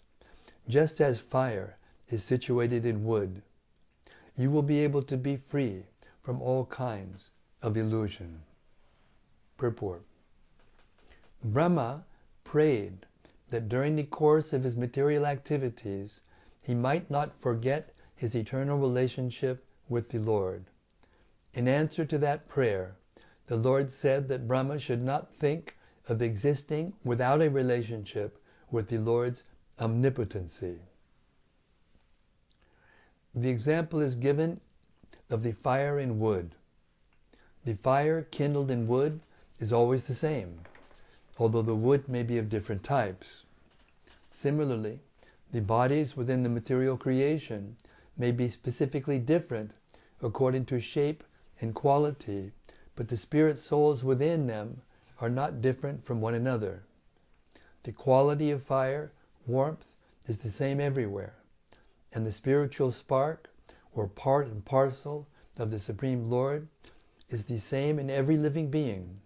just 0.68 1.02
as 1.02 1.20
fire 1.20 1.78
is 2.10 2.24
situated 2.24 2.86
in 2.86 3.04
wood, 3.04 3.42
you 4.38 4.52
will 4.52 4.62
be 4.62 4.80
able 4.80 5.02
to 5.02 5.18
be 5.18 5.36
free 5.36 5.84
from 6.22 6.42
all 6.42 6.66
kinds 6.66 7.32
of 7.62 7.76
illusion. 7.76 8.42
Purport 9.58 10.04
Brahma 11.44 12.04
prayed 12.44 13.06
that 13.50 13.68
during 13.68 13.96
the 13.96 14.04
course 14.04 14.54
of 14.54 14.64
his 14.64 14.76
material 14.76 15.26
activities, 15.26 16.22
he 16.62 16.76
might 16.76 17.10
not 17.10 17.40
forget 17.40 17.94
his 18.16 18.36
eternal 18.36 18.78
relationship 18.78 19.66
with 19.90 20.10
the 20.10 20.20
Lord. 20.20 20.66
In 21.54 21.68
answer 21.68 22.06
to 22.06 22.18
that 22.20 22.48
prayer, 22.48 22.96
the 23.48 23.58
Lord 23.58 23.92
said 23.92 24.28
that 24.28 24.48
Brahma 24.48 24.78
should 24.80 25.02
not 25.02 25.34
think 25.34 25.78
of 26.08 26.22
existing 26.22 26.94
without 27.04 27.42
a 27.42 27.50
relationship 27.50 28.42
with 28.70 28.90
the 28.90 28.98
Lord's 28.98 29.44
omnipotency. 29.80 30.80
The 33.40 33.50
example 33.50 34.00
is 34.00 34.16
given 34.16 34.62
of 35.30 35.44
the 35.44 35.52
fire 35.52 36.00
in 36.00 36.20
wood. 36.20 36.56
The 37.66 37.76
fire 37.76 38.24
kindled 38.24 38.72
in 38.72 38.88
wood 38.88 39.20
is 39.60 39.72
always 39.72 40.06
the 40.06 40.16
same, 40.16 40.62
although 41.38 41.62
the 41.62 41.76
wood 41.76 42.10
may 42.10 42.24
be 42.24 42.40
of 42.40 42.50
different 42.50 42.84
types. 42.84 43.44
Similarly, 44.32 45.02
the 45.52 45.62
bodies 45.62 46.18
within 46.18 46.42
the 46.42 46.50
material 46.50 46.98
creation 46.98 47.78
may 48.18 48.32
be 48.32 48.50
specifically 48.50 49.20
different 49.20 49.70
according 50.20 50.66
to 50.66 50.80
shape 50.80 51.24
and 51.62 51.76
quality, 51.76 52.54
but 52.96 53.08
the 53.08 53.18
spirit 53.18 53.60
souls 53.60 54.04
within 54.04 54.48
them 54.48 54.82
are 55.22 55.30
not 55.30 55.62
different 55.62 56.04
from 56.04 56.22
one 56.22 56.34
another. 56.34 56.82
The 57.84 57.92
quality 57.92 58.50
of 58.50 58.64
fire, 58.64 59.12
warmth, 59.46 59.86
is 60.28 60.40
the 60.40 60.50
same 60.50 60.82
everywhere, 60.82 61.36
and 62.14 62.26
the 62.26 62.32
spiritual 62.32 62.92
spark, 62.92 63.50
or 63.94 64.08
part 64.08 64.48
and 64.48 64.64
parcel 64.64 65.28
of 65.58 65.72
the 65.72 65.80
Supreme 65.80 66.30
Lord, 66.30 66.68
is 67.30 67.44
the 67.44 67.58
same 67.58 68.00
in 68.00 68.10
every 68.10 68.38
living 68.38 68.70
being. 68.70 69.20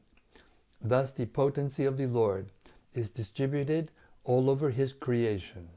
Thus, 0.82 1.12
the 1.12 1.26
potency 1.26 1.86
of 1.86 1.98
the 1.98 2.08
Lord 2.08 2.52
is 2.94 3.10
distributed 3.10 3.92
all 4.24 4.50
over 4.50 4.70
His 4.70 4.94
creation. 4.94 5.70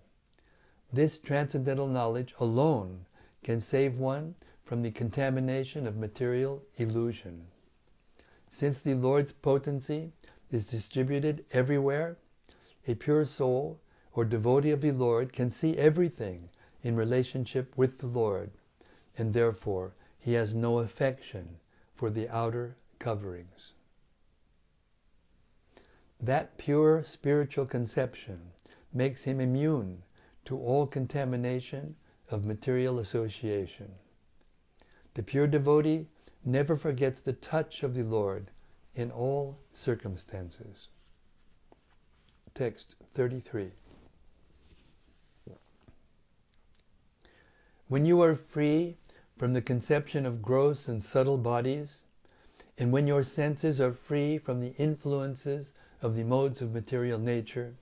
This 0.93 1.19
transcendental 1.19 1.89
knowledge 1.89 2.35
alone 2.39 3.07
can 3.43 3.61
save 3.61 3.99
one 3.99 4.35
from 4.65 4.83
the 4.83 4.91
contamination 4.91 5.87
of 5.87 5.97
material 5.97 6.63
illusion. 6.77 7.47
Since 8.49 8.81
the 8.81 8.95
Lord's 8.95 9.33
potency 9.33 10.13
is 10.51 10.67
distributed 10.67 11.45
everywhere, 11.53 12.17
a 12.87 12.95
pure 12.95 13.25
soul 13.25 13.81
or 14.15 14.25
devotee 14.25 14.71
of 14.71 14.81
the 14.81 14.93
Lord 14.93 15.33
can 15.33 15.51
see 15.51 15.77
everything 15.77 16.49
in 16.85 16.95
relationship 16.95 17.73
with 17.77 17.99
the 17.99 18.07
Lord, 18.07 18.51
and 19.19 19.33
therefore 19.33 19.95
he 20.19 20.35
has 20.35 20.55
no 20.55 20.79
affection 20.79 21.57
for 21.95 22.11
the 22.11 22.29
outer 22.29 22.77
coverings. 22.99 23.73
That 26.21 26.57
pure 26.59 27.03
spiritual 27.03 27.67
conception 27.67 28.53
makes 28.93 29.25
him 29.25 29.41
immune 29.41 30.03
to 30.45 30.59
all 30.59 30.87
contamination 30.87 31.97
of 32.31 32.45
material 32.45 32.99
association. 32.99 33.93
The 35.15 35.23
pure 35.23 35.47
devotee 35.47 36.07
never 36.45 36.77
forgets 36.77 37.21
the 37.21 37.33
touch 37.33 37.83
of 37.83 37.95
the 37.95 38.03
Lord 38.03 38.51
in 38.95 39.11
all 39.11 39.59
circumstances. 39.73 40.89
Text 42.55 42.95
33. 43.15 43.73
When 47.89 48.07
you 48.07 48.23
are 48.23 48.35
free 48.35 48.97
from 49.37 49.53
the 49.53 49.61
conception 49.61 50.25
of 50.25 50.43
gross 50.43 50.89
and 50.89 51.03
subtle 51.03 51.37
bodies, 51.37 52.05
and 52.79 52.91
when 52.91 53.07
your 53.07 53.23
senses 53.23 53.81
are 53.81 53.93
free 53.93 54.39
from 54.39 54.61
the 54.61 54.75
influences 54.79 55.73
of 56.01 56.17
the 56.17 56.25
modes 56.25 56.63
of 56.63 56.73
material 56.73 57.19
nature, 57.19 57.75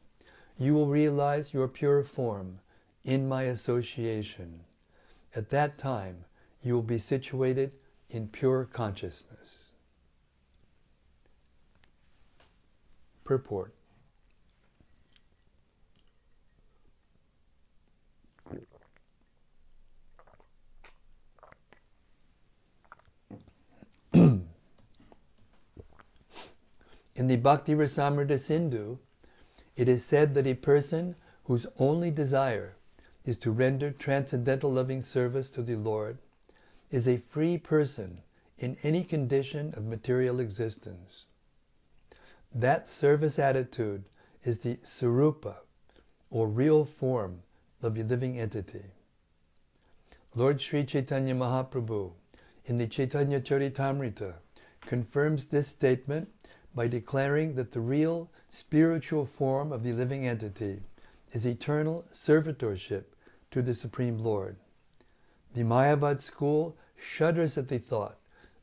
you 0.59 0.75
will 0.75 0.87
realize 0.87 1.55
your 1.55 1.69
pure 1.69 2.03
form 2.03 2.59
in 3.05 3.29
my 3.29 3.45
association. 3.45 4.61
At 5.35 5.51
that 5.51 5.79
time, 5.79 6.25
you 6.63 6.75
will 6.75 6.83
be 6.83 6.99
situated 6.99 7.73
in 8.11 8.29
pure 8.29 8.65
consciousness. 8.65 9.71
Purport 13.25 13.73
the 27.15 27.37
Bhakti 27.37 27.75
Rasamrita 27.75 28.39
Sindhu, 28.39 28.99
it 29.77 29.89
is 29.89 30.05
said 30.05 30.35
that 30.35 30.47
a 30.47 30.55
person 30.55 31.15
whose 31.45 31.67
only 31.79 32.11
desire 32.11 32.77
is 33.25 33.37
to 33.39 33.51
render 33.51 33.91
transcendental 33.91 34.73
loving 34.73 35.03
service 35.03 35.49
to 35.51 35.63
the 35.63 35.77
Lord 35.77 36.19
is 36.91 37.09
a 37.09 37.19
free 37.19 37.57
person 37.59 38.21
in 38.59 38.77
any 38.83 39.05
condition 39.05 39.73
of 39.77 39.85
material 39.85 40.41
existence. 40.41 41.25
That 42.55 42.87
service 42.87 43.39
attitude 43.39 44.05
is 44.45 44.59
the 44.59 44.77
Sarupa, 44.77 45.57
or 46.31 46.49
real 46.49 46.85
form 46.85 47.43
of 47.83 47.95
the 47.95 48.03
living 48.03 48.39
entity. 48.39 48.85
Lord 50.35 50.61
Sri 50.61 50.85
Chaitanya 50.85 51.35
Mahaprabhu 51.35 52.13
in 52.65 52.79
the 52.79 52.87
Chaitanya 52.87 53.41
Charitamrita 53.41 54.35
confirms 54.81 55.47
this 55.47 55.69
statement 55.69 56.29
by 56.75 56.89
declaring 56.89 57.55
that 57.55 57.73
the 57.73 57.81
real 57.81 58.31
spiritual 58.49 59.27
form 59.27 59.73
of 59.73 59.83
the 59.83 59.93
living 59.93 60.27
entity 60.27 60.81
is 61.33 61.47
eternal 61.47 62.05
servitorship 62.13 63.05
to 63.51 63.63
the 63.63 63.75
Supreme 63.75 64.19
Lord. 64.19 64.57
The 65.55 65.63
Mayavad 65.63 66.21
school 66.21 66.77
shudders 66.97 67.59
at 67.59 67.69
the 67.69 67.79
thought 67.79 68.19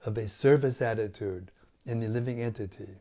of 0.05 0.17
a 0.17 0.27
service 0.27 0.81
attitude 0.81 1.51
in 1.85 1.99
the 1.99 2.07
living 2.07 2.41
entity, 2.41 2.95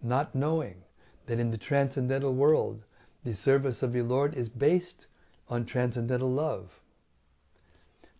not 0.00 0.34
knowing 0.34 0.82
that 1.26 1.40
in 1.40 1.50
the 1.50 1.58
transcendental 1.58 2.34
world, 2.34 2.84
the 3.24 3.32
service 3.32 3.82
of 3.82 3.92
the 3.92 4.02
Lord 4.02 4.34
is 4.34 4.48
based 4.48 5.06
on 5.48 5.64
transcendental 5.64 6.30
love. 6.30 6.80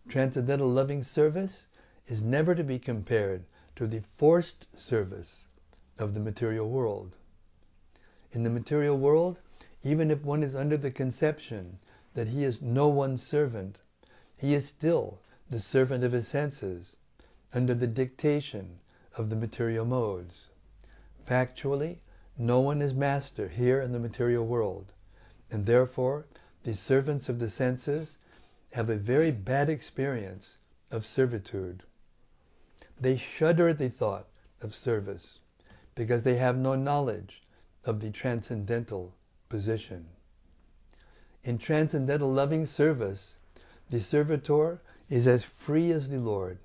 Transcendental 0.07 0.69
loving 0.69 1.03
service 1.03 1.67
is 2.07 2.21
never 2.21 2.53
to 2.55 2.63
be 2.63 2.79
compared 2.79 3.43
to 3.75 3.87
the 3.87 4.01
forced 4.17 4.67
service 4.75 5.45
of 5.97 6.13
the 6.13 6.19
material 6.19 6.69
world. 6.69 7.15
In 8.31 8.43
the 8.43 8.49
material 8.49 8.97
world, 8.97 9.39
even 9.83 10.09
if 10.09 10.23
one 10.23 10.43
is 10.43 10.55
under 10.55 10.77
the 10.77 10.91
conception 10.91 11.79
that 12.13 12.29
he 12.29 12.43
is 12.43 12.61
no 12.61 12.87
one's 12.87 13.21
servant, 13.21 13.77
he 14.35 14.53
is 14.53 14.65
still 14.67 15.19
the 15.49 15.59
servant 15.59 16.03
of 16.03 16.11
his 16.11 16.27
senses, 16.27 16.97
under 17.53 17.73
the 17.75 17.87
dictation 17.87 18.79
of 19.15 19.29
the 19.29 19.35
material 19.35 19.85
modes. 19.85 20.47
Factually, 21.27 21.97
no 22.37 22.59
one 22.59 22.81
is 22.81 22.93
master 22.93 23.47
here 23.49 23.79
in 23.79 23.91
the 23.91 23.99
material 23.99 24.45
world, 24.45 24.93
and 25.51 25.65
therefore 25.65 26.25
the 26.63 26.75
servants 26.75 27.29
of 27.29 27.39
the 27.39 27.49
senses 27.49 28.17
have 28.71 28.89
a 28.89 28.95
very 28.95 29.29
bad 29.29 29.69
experience 29.69 30.57
of 30.89 31.05
servitude. 31.05 31.83
They 32.99 33.17
shudder 33.17 33.69
at 33.69 33.77
the 33.77 33.89
thought 33.89 34.27
of 34.61 34.73
service 34.73 35.39
because 35.95 36.23
they 36.23 36.37
have 36.37 36.57
no 36.57 36.75
knowledge 36.75 37.41
of 37.85 37.99
the 37.99 38.09
transcendental 38.09 39.13
position. 39.49 40.05
In 41.43 41.57
transcendental 41.57 42.31
loving 42.31 42.65
service, 42.65 43.35
the 43.89 43.99
servitor 43.99 44.81
is 45.09 45.27
as 45.27 45.43
free 45.43 45.91
as 45.91 46.09
the 46.09 46.17
Lord. 46.17 46.57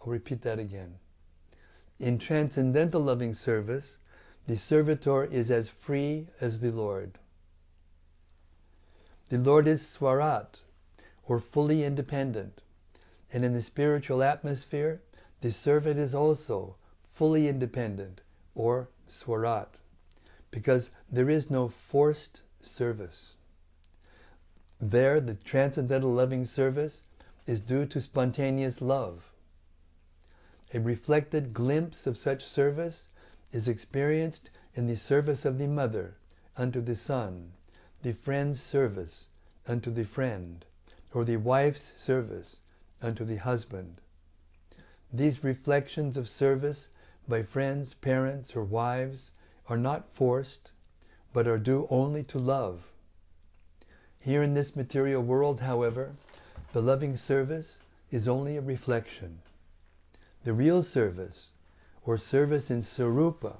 I'll 0.00 0.12
repeat 0.12 0.42
that 0.42 0.58
again. 0.58 0.94
In 1.98 2.18
transcendental 2.18 3.00
loving 3.00 3.34
service, 3.34 3.96
the 4.46 4.56
servitor 4.56 5.24
is 5.24 5.50
as 5.50 5.68
free 5.68 6.26
as 6.40 6.60
the 6.60 6.72
Lord. 6.72 7.18
The 9.28 9.38
Lord 9.38 9.66
is 9.66 9.86
Swarat, 9.86 10.60
or 11.24 11.40
fully 11.40 11.84
independent. 11.84 12.60
And 13.32 13.44
in 13.44 13.54
the 13.54 13.62
spiritual 13.62 14.22
atmosphere, 14.22 15.00
the 15.40 15.52
servant 15.52 15.98
is 15.98 16.14
also 16.14 16.76
fully 17.14 17.48
independent, 17.48 18.20
or 18.54 18.88
Swarat, 19.06 19.68
because 20.50 20.90
there 21.10 21.30
is 21.30 21.50
no 21.50 21.68
forced 21.68 22.42
service. 22.60 23.34
There, 24.80 25.20
the 25.20 25.34
transcendental 25.34 26.12
loving 26.12 26.44
service 26.44 27.04
is 27.46 27.60
due 27.60 27.86
to 27.86 28.00
spontaneous 28.00 28.80
love. 28.80 29.32
A 30.74 30.80
reflected 30.80 31.52
glimpse 31.52 32.06
of 32.06 32.16
such 32.16 32.44
service 32.44 33.08
is 33.52 33.68
experienced 33.68 34.50
in 34.74 34.86
the 34.86 34.96
service 34.96 35.44
of 35.44 35.58
the 35.58 35.66
mother 35.66 36.16
unto 36.56 36.80
the 36.80 36.96
son, 36.96 37.52
the 38.02 38.12
friend's 38.12 38.60
service 38.62 39.26
unto 39.68 39.90
the 39.90 40.04
friend, 40.04 40.64
or 41.12 41.24
the 41.24 41.36
wife's 41.36 41.92
service 41.98 42.56
unto 43.02 43.24
the 43.24 43.36
husband. 43.36 44.00
These 45.12 45.44
reflections 45.44 46.16
of 46.16 46.28
service 46.28 46.88
by 47.28 47.42
friends, 47.42 47.94
parents, 47.94 48.56
or 48.56 48.64
wives 48.64 49.30
are 49.68 49.76
not 49.76 50.08
forced, 50.14 50.70
but 51.32 51.46
are 51.46 51.58
due 51.58 51.86
only 51.90 52.22
to 52.24 52.38
love. 52.38 52.82
Here 54.18 54.42
in 54.42 54.54
this 54.54 54.76
material 54.76 55.22
world, 55.22 55.60
however, 55.60 56.12
the 56.72 56.82
loving 56.82 57.16
service 57.16 57.78
is 58.10 58.28
only 58.28 58.56
a 58.56 58.60
reflection. 58.60 59.40
The 60.44 60.52
real 60.52 60.82
service, 60.82 61.50
or 62.04 62.16
service 62.18 62.70
in 62.70 62.82
Sarupa, 62.82 63.56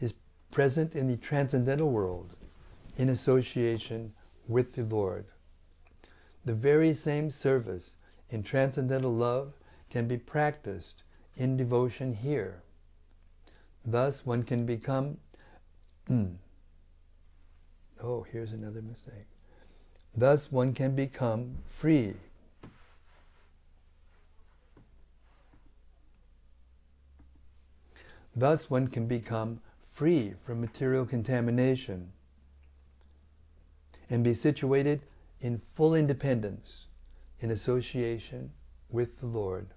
is 0.00 0.14
present 0.50 0.94
in 0.94 1.08
the 1.08 1.16
transcendental 1.16 1.90
world 1.90 2.36
in 2.96 3.08
association 3.08 4.12
with 4.46 4.74
the 4.74 4.84
Lord. 4.84 5.26
The 6.44 6.54
very 6.54 6.92
same 6.92 7.30
service 7.30 7.94
in 8.30 8.42
transcendental 8.42 9.12
love 9.12 9.54
can 9.90 10.06
be 10.06 10.18
practiced 10.18 11.02
in 11.36 11.56
devotion 11.56 12.14
here. 12.14 12.63
Thus, 13.84 14.24
one 14.24 14.42
can 14.42 14.64
become. 14.64 15.18
Mm, 16.08 16.36
oh, 18.02 18.22
here's 18.30 18.52
another 18.52 18.82
mistake. 18.82 19.26
Thus, 20.16 20.50
one 20.50 20.72
can 20.72 20.94
become 20.94 21.58
free. 21.68 22.14
Thus, 28.34 28.70
one 28.70 28.88
can 28.88 29.06
become 29.06 29.60
free 29.92 30.34
from 30.44 30.60
material 30.60 31.06
contamination 31.06 32.12
and 34.10 34.24
be 34.24 34.34
situated 34.34 35.02
in 35.40 35.60
full 35.74 35.94
independence 35.94 36.86
in 37.40 37.50
association 37.50 38.52
with 38.90 39.20
the 39.20 39.26
Lord. 39.26 39.68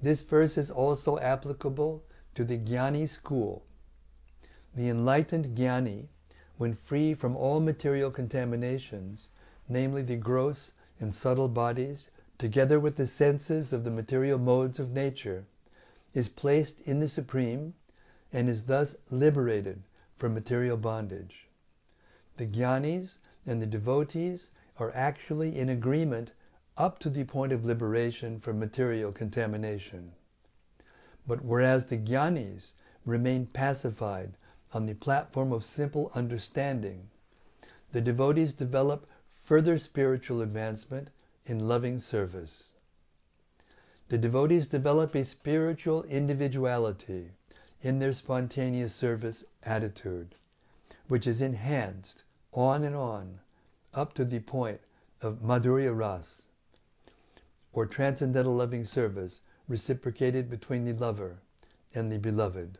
This 0.00 0.22
verse 0.22 0.56
is 0.56 0.70
also 0.70 1.18
applicable 1.18 2.02
to 2.34 2.44
the 2.44 2.58
Jnani 2.58 3.08
school. 3.08 3.64
The 4.74 4.88
enlightened 4.88 5.56
Jnani, 5.56 6.06
when 6.58 6.74
free 6.74 7.14
from 7.14 7.36
all 7.36 7.60
material 7.60 8.10
contaminations, 8.10 9.30
namely 9.68 10.02
the 10.02 10.16
gross 10.16 10.72
and 11.00 11.14
subtle 11.14 11.48
bodies, 11.48 12.08
together 12.38 12.78
with 12.78 12.96
the 12.96 13.06
senses 13.06 13.72
of 13.72 13.84
the 13.84 13.90
material 13.90 14.38
modes 14.38 14.78
of 14.78 14.92
nature, 14.92 15.44
is 16.14 16.28
placed 16.28 16.80
in 16.80 17.00
the 17.00 17.08
Supreme 17.08 17.74
and 18.32 18.48
is 18.48 18.64
thus 18.64 18.96
liberated 19.10 19.82
from 20.18 20.34
material 20.34 20.76
bondage. 20.76 21.48
The 22.36 22.46
jnanis 22.46 23.18
and 23.46 23.60
the 23.60 23.66
devotees 23.66 24.50
are 24.78 24.92
actually 24.94 25.58
in 25.58 25.68
agreement 25.68 26.32
up 26.76 26.98
to 27.00 27.10
the 27.10 27.24
point 27.24 27.52
of 27.52 27.66
liberation 27.66 28.40
from 28.40 28.58
material 28.58 29.12
contamination. 29.12 30.12
But 31.30 31.44
whereas 31.44 31.84
the 31.84 31.96
jnanis 31.96 32.72
remain 33.06 33.46
pacified 33.46 34.32
on 34.72 34.86
the 34.86 34.96
platform 34.96 35.52
of 35.52 35.64
simple 35.64 36.10
understanding, 36.12 37.08
the 37.92 38.00
devotees 38.00 38.52
develop 38.52 39.06
further 39.40 39.78
spiritual 39.78 40.42
advancement 40.42 41.10
in 41.46 41.68
loving 41.68 42.00
service. 42.00 42.72
The 44.08 44.18
devotees 44.18 44.66
develop 44.66 45.14
a 45.14 45.22
spiritual 45.22 46.02
individuality 46.02 47.30
in 47.80 48.00
their 48.00 48.12
spontaneous 48.12 48.92
service 48.92 49.44
attitude, 49.62 50.34
which 51.06 51.28
is 51.28 51.40
enhanced 51.40 52.24
on 52.52 52.82
and 52.82 52.96
on 52.96 53.38
up 53.94 54.14
to 54.14 54.24
the 54.24 54.40
point 54.40 54.80
of 55.22 55.42
Madhurya 55.42 55.96
Ras, 55.96 56.42
or 57.72 57.86
transcendental 57.86 58.56
loving 58.56 58.84
service 58.84 59.42
reciprocated 59.70 60.50
between 60.50 60.84
the 60.84 60.92
lover 60.92 61.38
and 61.94 62.10
the 62.10 62.18
beloved. 62.18 62.76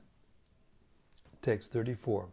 Text 1.40 1.70
34. 1.72 2.26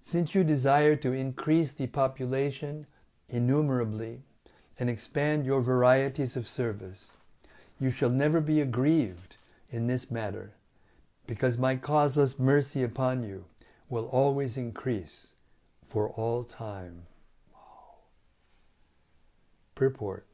Since 0.00 0.36
you 0.36 0.44
desire 0.44 0.94
to 0.94 1.12
increase 1.12 1.72
the 1.72 1.88
population 1.88 2.86
innumerably 3.28 4.20
and 4.78 4.88
expand 4.88 5.44
your 5.44 5.62
varieties 5.62 6.36
of 6.36 6.46
service, 6.46 7.14
you 7.80 7.90
shall 7.90 8.10
never 8.10 8.40
be 8.40 8.60
aggrieved 8.60 9.36
in 9.68 9.88
this 9.88 10.12
matter, 10.12 10.52
because 11.26 11.58
my 11.58 11.74
causeless 11.74 12.38
mercy 12.38 12.84
upon 12.84 13.24
you 13.24 13.46
will 13.88 14.06
always 14.06 14.56
increase 14.56 15.32
for 15.88 16.08
all 16.10 16.44
time. 16.44 17.02
Purport 19.74 20.24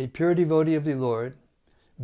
A 0.00 0.06
pure 0.06 0.32
devotee 0.32 0.76
of 0.76 0.84
the 0.84 0.94
Lord, 0.94 1.34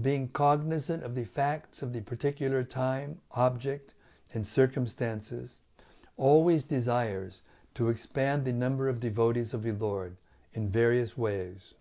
being 0.02 0.26
cognizant 0.26 1.04
of 1.04 1.14
the 1.14 1.22
facts 1.22 1.80
of 1.80 1.92
the 1.92 2.00
particular 2.00 2.64
time, 2.64 3.20
object, 3.30 3.94
and 4.32 4.44
circumstances, 4.44 5.60
always 6.16 6.64
desires 6.64 7.42
to 7.74 7.88
expand 7.90 8.44
the 8.44 8.52
number 8.52 8.88
of 8.88 8.98
devotees 8.98 9.54
of 9.54 9.62
the 9.62 9.70
Lord 9.70 10.16
in 10.54 10.70
various 10.70 11.16
ways. 11.16 11.74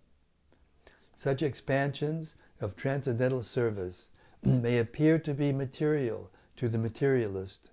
Such 1.16 1.42
expansions 1.42 2.36
of 2.60 2.76
transcendental 2.76 3.42
service 3.42 4.08
may 4.44 4.78
appear 4.78 5.18
to 5.18 5.34
be 5.34 5.50
material 5.50 6.30
to 6.54 6.68
the 6.68 6.78
materialist, 6.78 7.70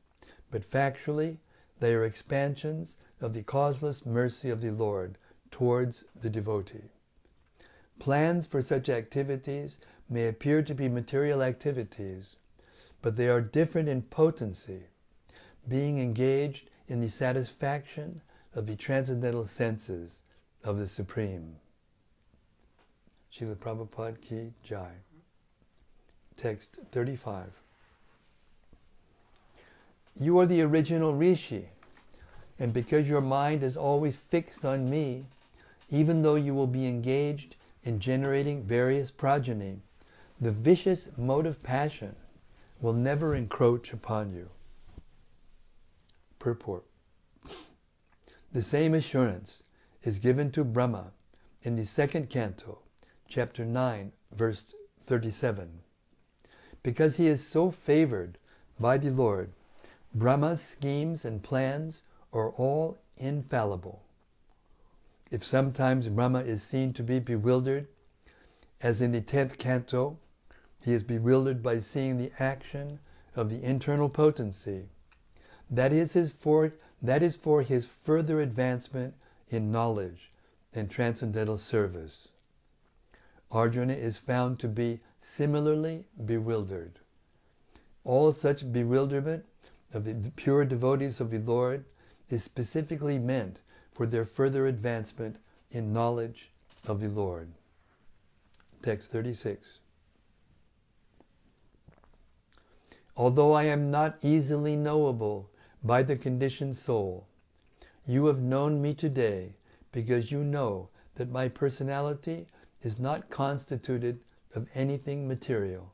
but 0.49 0.67
factually 0.67 1.37
they 1.79 1.93
are 1.93 2.05
expansions 2.05 2.97
of 3.19 3.35
the 3.35 3.43
causeless 3.43 4.03
mercy 4.03 4.49
of 4.49 4.61
the 4.61 4.71
Lord 4.71 5.19
towards 5.51 6.05
the 6.19 6.29
devotee. 6.31 6.89
Plans 8.01 8.47
for 8.47 8.63
such 8.63 8.89
activities 8.89 9.77
may 10.09 10.27
appear 10.27 10.63
to 10.63 10.73
be 10.73 10.89
material 10.89 11.43
activities, 11.43 12.35
but 12.99 13.15
they 13.15 13.27
are 13.27 13.41
different 13.41 13.87
in 13.87 14.01
potency, 14.01 14.85
being 15.67 15.99
engaged 15.99 16.71
in 16.87 16.99
the 16.99 17.07
satisfaction 17.07 18.21
of 18.55 18.65
the 18.65 18.75
transcendental 18.75 19.45
senses 19.45 20.23
of 20.63 20.79
the 20.79 20.87
Supreme. 20.87 21.57
Srila 23.31 23.55
Prabhupada 23.57 24.19
Ki 24.19 24.51
Jai. 24.63 24.93
Text 26.35 26.79
35. 26.91 27.51
You 30.19 30.39
are 30.39 30.47
the 30.47 30.63
original 30.63 31.13
Rishi, 31.13 31.69
and 32.57 32.73
because 32.73 33.07
your 33.07 33.21
mind 33.21 33.61
is 33.61 33.77
always 33.77 34.15
fixed 34.15 34.65
on 34.65 34.89
me, 34.89 35.25
even 35.91 36.23
though 36.23 36.33
you 36.33 36.55
will 36.55 36.65
be 36.65 36.87
engaged 36.87 37.57
in 37.83 37.99
generating 37.99 38.63
various 38.63 39.11
progeny, 39.11 39.79
the 40.39 40.51
vicious 40.51 41.09
motive 41.17 41.61
passion 41.63 42.15
will 42.79 42.93
never 42.93 43.35
encroach 43.35 43.93
upon 43.93 44.33
you. 44.33 44.49
Purport. 46.39 46.83
The 48.51 48.61
same 48.61 48.93
assurance 48.93 49.63
is 50.03 50.19
given 50.19 50.51
to 50.51 50.63
Brahma 50.63 51.11
in 51.63 51.75
the 51.75 51.85
second 51.85 52.29
canto, 52.29 52.79
chapter 53.27 53.63
9, 53.63 54.11
verse 54.35 54.65
37. 55.05 55.79
Because 56.83 57.17
he 57.17 57.27
is 57.27 57.45
so 57.45 57.69
favored 57.69 58.37
by 58.79 58.97
the 58.97 59.11
Lord, 59.11 59.51
Brahma's 60.13 60.61
schemes 60.61 61.23
and 61.23 61.43
plans 61.43 62.01
are 62.33 62.49
all 62.49 62.97
infallible. 63.17 64.01
If 65.31 65.45
sometimes 65.45 66.09
Brahma 66.09 66.39
is 66.41 66.61
seen 66.61 66.91
to 66.93 67.03
be 67.03 67.19
bewildered, 67.19 67.87
as 68.81 68.99
in 68.99 69.13
the 69.13 69.21
tenth 69.21 69.57
canto, 69.57 70.17
he 70.83 70.91
is 70.91 71.03
bewildered 71.03 71.63
by 71.63 71.79
seeing 71.79 72.17
the 72.17 72.31
action 72.37 72.99
of 73.35 73.49
the 73.49 73.63
internal 73.63 74.09
potency. 74.09 74.89
That 75.69 75.93
is, 75.93 76.13
his 76.13 76.33
for, 76.33 76.73
that 77.01 77.23
is 77.23 77.37
for 77.37 77.61
his 77.61 77.85
further 77.85 78.41
advancement 78.41 79.13
in 79.49 79.71
knowledge 79.71 80.31
and 80.73 80.89
transcendental 80.89 81.57
service. 81.57 82.27
Arjuna 83.51 83.93
is 83.93 84.17
found 84.17 84.59
to 84.59 84.67
be 84.67 84.99
similarly 85.21 86.05
bewildered. 86.25 86.99
All 88.03 88.33
such 88.33 88.71
bewilderment 88.71 89.45
of 89.93 90.03
the 90.03 90.31
pure 90.35 90.65
devotees 90.65 91.19
of 91.19 91.31
the 91.31 91.39
Lord 91.39 91.85
is 92.29 92.43
specifically 92.43 93.19
meant 93.19 93.59
for 94.01 94.07
their 94.07 94.25
further 94.25 94.65
advancement 94.65 95.35
in 95.69 95.93
knowledge 95.93 96.49
of 96.87 97.01
the 97.01 97.07
Lord. 97.07 97.51
Text 98.81 99.11
36. 99.11 99.77
Although 103.15 103.53
I 103.53 103.65
am 103.65 103.91
not 103.91 104.17
easily 104.23 104.75
knowable 104.75 105.51
by 105.83 106.01
the 106.01 106.15
conditioned 106.15 106.77
soul, 106.77 107.27
you 108.07 108.25
have 108.25 108.39
known 108.39 108.81
me 108.81 108.95
today 108.95 109.53
because 109.91 110.31
you 110.31 110.43
know 110.43 110.89
that 111.13 111.29
my 111.29 111.47
personality 111.47 112.47
is 112.81 112.97
not 112.97 113.29
constituted 113.29 114.19
of 114.55 114.65
anything 114.73 115.27
material, 115.27 115.93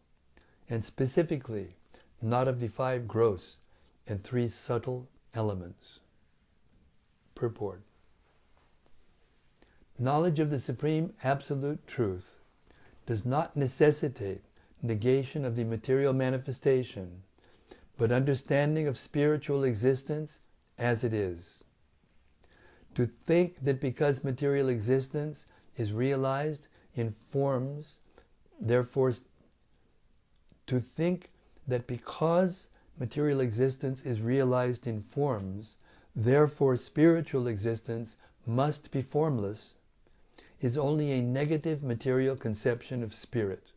and 0.70 0.86
specifically 0.86 1.76
not 2.22 2.48
of 2.48 2.62
the 2.62 2.70
five 2.70 3.06
gross 3.06 3.58
and 4.08 4.24
three 4.24 4.48
subtle 4.48 5.10
elements. 5.34 6.00
Purport 7.36 7.82
Knowledge 10.00 10.40
of 10.40 10.52
the 10.52 10.60
Supreme 10.60 11.14
Absolute 11.24 11.88
Truth 11.88 12.30
does 13.08 13.26
not 13.26 13.58
necessitate 13.58 14.44
negation 14.84 15.44
of 15.44 15.56
the 15.56 15.64
material 15.64 16.14
manifestation, 16.14 17.24
but 17.98 18.12
understanding 18.12 18.88
of 18.88 18.96
spiritual 18.96 19.64
existence 19.64 20.40
as 20.78 21.04
it 21.04 21.14
is. 21.14 21.64
To 22.94 23.08
think 23.08 23.56
that 23.64 23.82
because 23.82 24.24
material 24.24 24.70
existence 24.70 25.48
is 25.78 25.92
realized 25.92 26.68
in 26.94 27.16
forms, 27.32 27.98
therefore, 28.62 29.14
to 30.68 30.80
think 30.80 31.32
that 31.68 31.88
because 31.88 32.70
material 33.00 33.40
existence 33.40 34.04
is 34.04 34.22
realized 34.22 34.86
in 34.86 35.02
forms, 35.02 35.76
therefore 36.16 36.76
spiritual 36.76 37.48
existence 37.48 38.16
must 38.46 38.92
be 38.92 39.02
formless, 39.02 39.74
is 40.62 40.78
only 40.78 41.12
a 41.12 41.22
negative 41.22 41.84
material 41.84 42.36
conception 42.36 43.04
of 43.04 43.14
spirit. 43.14 43.72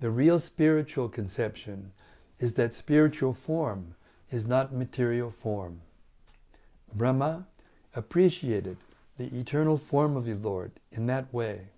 The 0.00 0.10
real 0.10 0.40
spiritual 0.40 1.08
conception 1.08 1.92
is 2.38 2.54
that 2.54 2.74
spiritual 2.74 3.34
form 3.34 3.94
is 4.30 4.46
not 4.46 4.72
material 4.72 5.30
form. 5.30 5.80
Brahma 6.94 7.46
appreciated 7.94 8.76
the 9.18 9.26
eternal 9.38 9.76
form 9.76 10.16
of 10.16 10.24
the 10.24 10.34
Lord 10.34 10.72
in 10.90 11.06
that 11.06 11.32
way, 11.32 11.68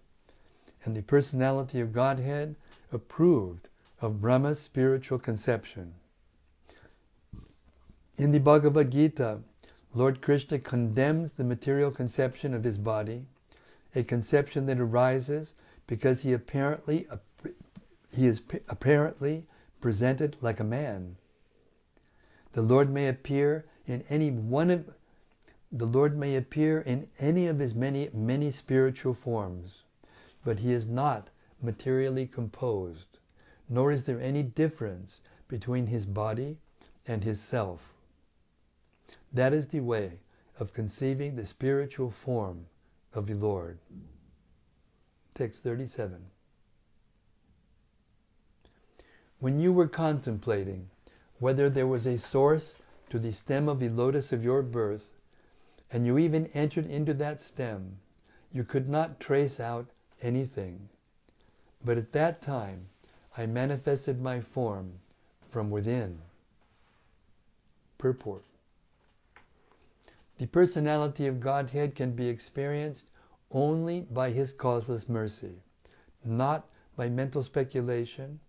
and 0.84 0.94
the 0.94 1.02
personality 1.02 1.80
of 1.80 1.92
Godhead 1.92 2.54
approved 2.92 3.68
of 4.00 4.20
Brahma's 4.20 4.60
spiritual 4.60 5.18
conception. 5.18 5.94
In 8.16 8.30
the 8.30 8.40
Bhagavad 8.40 8.90
Gita, 8.90 9.38
Lord 9.94 10.20
Krishna 10.20 10.58
condemns 10.58 11.32
the 11.32 11.44
material 11.44 11.90
conception 11.90 12.54
of 12.54 12.64
his 12.64 12.78
body, 12.78 13.26
a 13.94 14.02
conception 14.02 14.66
that 14.66 14.80
arises 14.80 15.54
because 15.86 16.22
he 16.22 16.32
apparently 16.32 17.06
he 18.14 18.26
is 18.26 18.42
apparently 18.68 19.46
presented 19.80 20.36
like 20.40 20.60
a 20.60 20.64
man. 20.64 21.16
The 22.52 22.62
Lord 22.62 22.90
may 22.90 23.08
appear 23.08 23.64
in 23.86 24.04
any 24.08 24.30
one 24.30 24.70
of 24.70 24.90
the 25.70 25.86
Lord 25.86 26.16
may 26.16 26.36
appear 26.36 26.80
in 26.80 27.08
any 27.18 27.46
of 27.46 27.58
his 27.58 27.74
many 27.74 28.10
many 28.12 28.50
spiritual 28.50 29.14
forms, 29.14 29.82
but 30.44 30.58
he 30.58 30.72
is 30.72 30.86
not 30.86 31.30
materially 31.62 32.26
composed, 32.26 33.18
nor 33.68 33.90
is 33.90 34.04
there 34.04 34.20
any 34.20 34.42
difference 34.42 35.20
between 35.48 35.86
his 35.86 36.06
body 36.06 36.58
and 37.06 37.24
his 37.24 37.40
self. 37.40 37.92
That 39.32 39.52
is 39.52 39.68
the 39.68 39.80
way 39.80 40.20
of 40.58 40.74
conceiving 40.74 41.36
the 41.36 41.46
spiritual 41.46 42.10
form 42.10 42.66
of 43.14 43.26
the 43.26 43.34
Lord. 43.34 43.78
Text 45.34 45.62
37. 45.62 46.16
When 49.40 49.58
you 49.58 49.72
were 49.72 49.88
contemplating 49.88 50.90
whether 51.38 51.68
there 51.68 51.86
was 51.86 52.06
a 52.06 52.18
source 52.18 52.76
to 53.10 53.18
the 53.18 53.32
stem 53.32 53.68
of 53.68 53.80
the 53.80 53.88
lotus 53.88 54.32
of 54.32 54.44
your 54.44 54.62
birth, 54.62 55.08
and 55.90 56.06
you 56.06 56.16
even 56.16 56.46
entered 56.54 56.86
into 56.86 57.12
that 57.14 57.40
stem, 57.40 57.98
you 58.52 58.64
could 58.64 58.88
not 58.88 59.20
trace 59.20 59.58
out 59.58 59.86
anything. 60.22 60.88
But 61.84 61.98
at 61.98 62.12
that 62.12 62.40
time, 62.40 62.86
I 63.36 63.46
manifested 63.46 64.20
my 64.20 64.40
form 64.40 64.92
from 65.50 65.70
within. 65.70 66.18
Purport. 67.98 68.44
The 70.42 70.48
personality 70.48 71.28
of 71.28 71.38
Godhead 71.38 71.94
can 71.94 72.16
be 72.16 72.26
experienced 72.26 73.06
only 73.52 74.00
by 74.00 74.32
His 74.32 74.52
causeless 74.52 75.08
mercy, 75.08 75.62
not 76.24 76.68
by 76.96 77.08
mental 77.08 77.44
speculation 77.44 78.40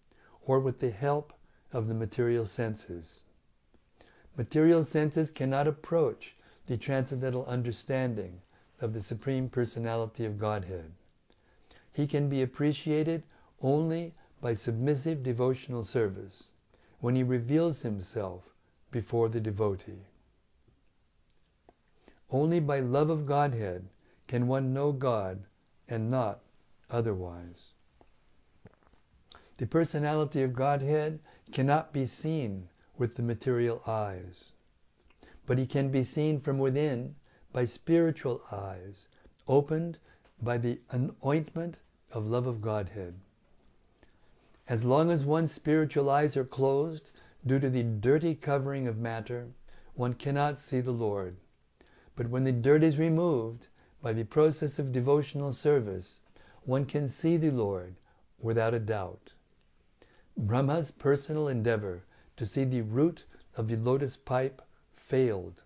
or 0.44 0.60
with 0.60 0.80
the 0.80 0.90
help 0.90 1.34
of 1.72 1.88
the 1.88 1.94
material 1.94 2.48
senses. 2.48 3.26
Material 4.36 4.84
senses 4.84 5.30
cannot 5.30 5.68
approach 5.68 6.36
the 6.66 6.78
transcendental 6.78 7.46
understanding 7.46 8.42
of 8.82 8.94
the 8.94 9.02
Supreme 9.02 9.48
Personality 9.48 10.26
of 10.26 10.40
Godhead. 10.40 10.94
He 11.92 12.08
can 12.08 12.28
be 12.28 12.42
appreciated 12.42 13.22
only 13.62 14.16
by 14.42 14.56
submissive 14.56 15.22
devotional 15.22 15.84
service 15.84 16.46
when 17.02 17.16
he 17.16 17.22
reveals 17.22 17.84
himself 17.84 18.56
before 18.90 19.30
the 19.30 19.40
devotee. 19.40 20.08
Only 22.34 22.60
by 22.60 22.80
love 22.80 23.12
of 23.12 23.28
Godhead 23.28 23.90
can 24.28 24.48
one 24.48 24.74
know 24.74 24.92
God 24.92 25.44
and 25.88 26.10
not 26.10 26.40
otherwise. 26.90 27.74
The 29.60 29.68
personality 29.68 30.42
of 30.42 30.54
Godhead 30.54 31.20
cannot 31.52 31.94
be 31.94 32.08
seen 32.08 32.70
with 32.98 33.16
the 33.16 33.22
material 33.22 33.84
eyes, 33.86 34.46
but 35.46 35.60
he 35.60 35.68
can 35.68 35.90
be 35.90 36.04
seen 36.04 36.40
from 36.40 36.58
within 36.58 37.16
by 37.52 37.66
spiritual 37.66 38.42
eyes, 38.52 39.08
opened 39.48 40.00
by 40.42 40.58
the 40.58 40.80
anointment 40.90 41.78
of 42.12 42.26
love 42.26 42.48
of 42.48 42.62
Godhead. 42.62 43.14
As 44.68 44.84
long 44.84 45.12
as 45.12 45.24
one's 45.24 45.52
spiritual 45.52 46.10
eyes 46.10 46.36
are 46.36 46.44
closed 46.44 47.12
due 47.46 47.60
to 47.60 47.70
the 47.70 47.84
dirty 47.84 48.34
covering 48.34 48.88
of 48.88 48.98
matter, 48.98 49.50
one 49.94 50.14
cannot 50.16 50.58
see 50.58 50.82
the 50.82 50.92
Lord. 50.92 51.38
But 52.16 52.30
when 52.30 52.44
the 52.44 52.52
dirt 52.52 52.84
is 52.84 53.00
removed 53.00 53.68
by 54.02 54.14
the 54.14 54.24
process 54.24 54.78
of 54.80 54.92
devotional 54.92 55.54
service, 55.54 56.20
one 56.64 56.86
can 56.86 57.08
see 57.08 57.38
the 57.38 57.52
Lord 57.52 57.96
without 58.40 58.74
a 58.74 58.80
doubt. 58.80 59.34
Brahma's 60.38 60.92
personal 60.92 61.48
endeavor 61.48 62.04
to 62.38 62.46
see 62.46 62.64
the 62.64 62.82
root 62.82 63.26
of 63.56 63.68
the 63.68 63.76
lotus 63.76 64.18
pipe 64.18 64.62
failed. 64.94 65.64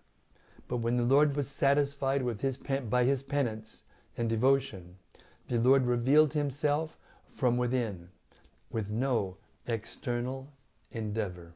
But 0.68 0.78
when 0.78 0.96
the 0.96 1.04
Lord 1.04 1.36
was 1.36 1.48
satisfied 1.48 2.22
with 2.22 2.42
his 2.42 2.56
by 2.56 3.04
his 3.04 3.22
penance 3.22 3.82
and 4.16 4.28
devotion, 4.28 4.96
the 5.48 5.58
Lord 5.58 5.86
revealed 5.86 6.34
himself 6.34 6.98
from 7.34 7.56
within 7.56 8.08
with 8.70 8.90
no 8.90 9.36
external 9.66 10.52
endeavor. 10.90 11.54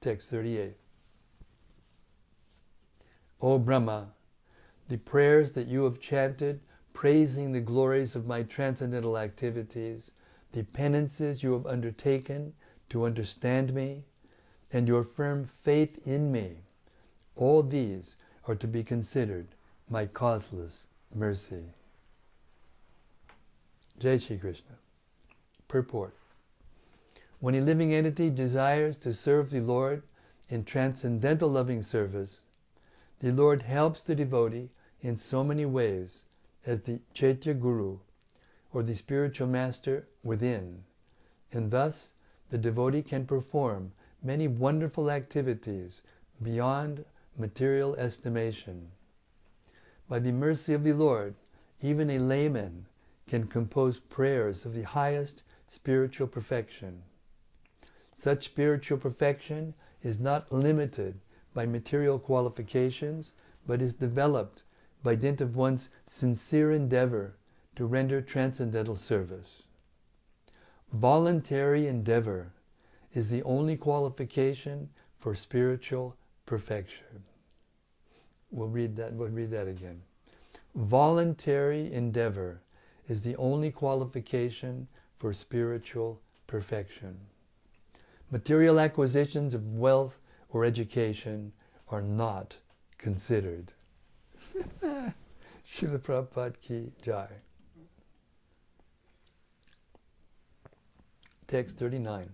Text 0.00 0.28
38. 0.30 0.81
O 3.42 3.58
Brahma, 3.58 4.12
the 4.88 4.98
prayers 4.98 5.50
that 5.52 5.66
you 5.66 5.82
have 5.82 6.00
chanted 6.00 6.60
praising 6.94 7.50
the 7.50 7.60
glories 7.60 8.14
of 8.14 8.26
my 8.26 8.44
transcendental 8.44 9.18
activities, 9.18 10.12
the 10.52 10.62
penances 10.62 11.42
you 11.42 11.52
have 11.52 11.66
undertaken 11.66 12.52
to 12.88 13.04
understand 13.04 13.74
me, 13.74 14.04
and 14.72 14.86
your 14.86 15.02
firm 15.02 15.44
faith 15.44 16.06
in 16.06 16.30
me, 16.30 16.58
all 17.34 17.64
these 17.64 18.14
are 18.46 18.54
to 18.54 18.68
be 18.68 18.84
considered 18.84 19.48
my 19.88 20.06
causeless 20.06 20.86
mercy. 21.12 21.64
Jai 23.98 24.18
Shri 24.18 24.38
Krishna. 24.38 24.76
Purport. 25.66 26.14
When 27.40 27.54
a 27.56 27.60
living 27.60 27.92
entity 27.92 28.30
desires 28.30 28.96
to 28.98 29.12
serve 29.12 29.50
the 29.50 29.60
Lord 29.60 30.04
in 30.48 30.64
transcendental 30.64 31.50
loving 31.50 31.82
service, 31.82 32.42
the 33.22 33.30
Lord 33.30 33.62
helps 33.62 34.02
the 34.02 34.16
devotee 34.16 34.68
in 35.00 35.16
so 35.16 35.44
many 35.44 35.64
ways 35.64 36.24
as 36.66 36.80
the 36.80 36.98
Chaitya 37.14 37.54
Guru, 37.54 37.98
or 38.72 38.82
the 38.82 38.96
spiritual 38.96 39.46
master 39.46 40.08
within, 40.24 40.82
and 41.52 41.70
thus 41.70 42.14
the 42.50 42.58
devotee 42.58 43.02
can 43.02 43.24
perform 43.24 43.92
many 44.22 44.48
wonderful 44.48 45.08
activities 45.08 46.02
beyond 46.42 47.04
material 47.38 47.94
estimation. 47.94 48.88
By 50.08 50.18
the 50.18 50.32
mercy 50.32 50.74
of 50.74 50.82
the 50.82 50.92
Lord, 50.92 51.34
even 51.80 52.10
a 52.10 52.18
layman 52.18 52.86
can 53.28 53.46
compose 53.46 54.00
prayers 54.00 54.64
of 54.64 54.74
the 54.74 54.82
highest 54.82 55.44
spiritual 55.68 56.26
perfection. 56.26 57.02
Such 58.12 58.44
spiritual 58.44 58.98
perfection 58.98 59.74
is 60.02 60.18
not 60.18 60.52
limited 60.52 61.20
by 61.54 61.66
material 61.66 62.18
qualifications, 62.18 63.34
but 63.66 63.82
is 63.82 63.94
developed 63.94 64.62
by 65.02 65.14
dint 65.14 65.40
of 65.40 65.56
one's 65.56 65.88
sincere 66.06 66.72
endeavor 66.72 67.36
to 67.76 67.86
render 67.86 68.20
transcendental 68.20 68.96
service. 68.96 69.62
Voluntary 70.92 71.86
endeavor 71.86 72.52
is 73.14 73.30
the 73.30 73.42
only 73.42 73.76
qualification 73.76 74.88
for 75.18 75.34
spiritual 75.34 76.16
perfection. 76.46 77.24
We'll 78.50 78.68
read 78.68 78.96
that, 78.96 79.12
we'll 79.14 79.28
read 79.28 79.50
that 79.50 79.68
again. 79.68 80.02
Voluntary 80.74 81.92
endeavor 81.92 82.60
is 83.08 83.22
the 83.22 83.36
only 83.36 83.70
qualification 83.70 84.88
for 85.18 85.32
spiritual 85.32 86.20
perfection. 86.46 87.16
Material 88.30 88.80
acquisitions 88.80 89.54
of 89.54 89.74
wealth 89.74 90.18
or 90.52 90.64
education 90.64 91.52
are 91.88 92.02
not 92.02 92.56
considered. 92.98 93.72
Srila 94.82 95.98
Prabhupada 95.98 96.60
ki 96.60 96.92
jai. 97.02 97.28
Text 101.46 101.76
39. 101.76 102.30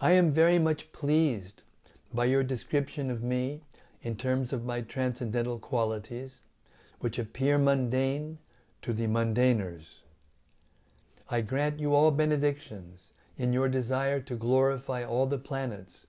I 0.00 0.12
am 0.12 0.32
very 0.32 0.58
much 0.58 0.92
pleased 0.92 1.62
by 2.12 2.24
your 2.24 2.42
description 2.42 3.10
of 3.10 3.22
me 3.22 3.60
in 4.02 4.16
terms 4.16 4.52
of 4.52 4.64
my 4.64 4.80
transcendental 4.80 5.58
qualities, 5.58 6.42
which 7.00 7.18
appear 7.18 7.58
mundane 7.58 8.38
to 8.82 8.94
the 8.94 9.06
mundaners. 9.06 10.00
I 11.28 11.42
grant 11.42 11.80
you 11.80 11.94
all 11.94 12.10
benedictions 12.10 13.12
in 13.40 13.54
your 13.54 13.70
desire 13.70 14.20
to 14.20 14.36
glorify 14.36 15.02
all 15.02 15.24
the 15.24 15.38
planets 15.38 16.06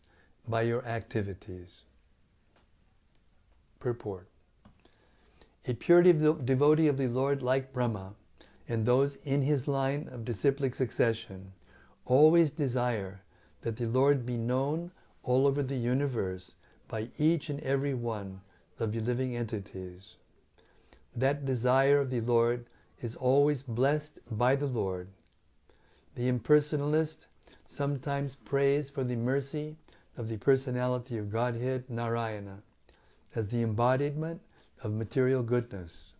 by 0.50 0.64
your 0.64 0.86
activities. 0.86 1.84
Purport 3.80 4.28
A 5.66 5.74
pure 5.74 6.04
dev- 6.04 6.46
devotee 6.46 6.90
of 6.90 6.98
the 6.98 7.08
Lord 7.08 7.42
like 7.42 7.72
Brahma 7.72 8.16
and 8.68 8.86
those 8.86 9.16
in 9.24 9.44
his 9.44 9.66
line 9.66 10.10
of 10.12 10.26
disciplic 10.26 10.76
succession 10.76 11.54
always 12.06 12.52
desire 12.52 13.22
that 13.62 13.78
the 13.78 13.86
Lord 13.86 14.26
be 14.26 14.36
known 14.36 14.92
all 15.24 15.48
over 15.48 15.64
the 15.64 15.78
universe 15.78 16.56
by 16.90 17.12
each 17.18 17.50
and 17.50 17.62
every 17.62 17.94
one 17.94 18.42
of 18.78 18.92
the 18.92 19.00
living 19.00 19.38
entities. 19.38 20.18
That 21.16 21.46
desire 21.46 22.02
of 22.02 22.10
the 22.10 22.20
Lord 22.20 22.66
is 23.00 23.16
always 23.16 23.62
blessed 23.62 24.20
by 24.30 24.58
the 24.58 24.68
Lord. 24.68 25.08
The 26.16 26.28
impersonalist 26.28 27.28
sometimes 27.66 28.36
prays 28.36 28.90
for 28.90 29.04
the 29.04 29.16
mercy 29.16 29.78
of 30.18 30.28
the 30.28 30.38
personality 30.38 31.18
of 31.18 31.32
Godhead 31.32 31.90
Narayana 31.90 32.64
as 33.34 33.48
the 33.48 33.64
embodiment 33.64 34.42
of 34.84 34.92
material 34.92 35.42
goodness. 35.42 36.12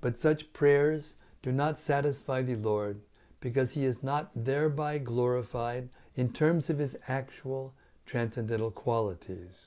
But 0.00 0.18
such 0.18 0.52
prayers 0.52 1.16
do 1.42 1.52
not 1.52 1.78
satisfy 1.78 2.42
the 2.42 2.56
Lord 2.56 3.00
because 3.40 3.72
he 3.72 3.84
is 3.84 4.02
not 4.02 4.30
thereby 4.34 4.98
glorified 4.98 5.90
in 6.14 6.32
terms 6.32 6.70
of 6.70 6.78
his 6.78 6.96
actual 7.06 7.74
transcendental 8.06 8.70
qualities. 8.70 9.66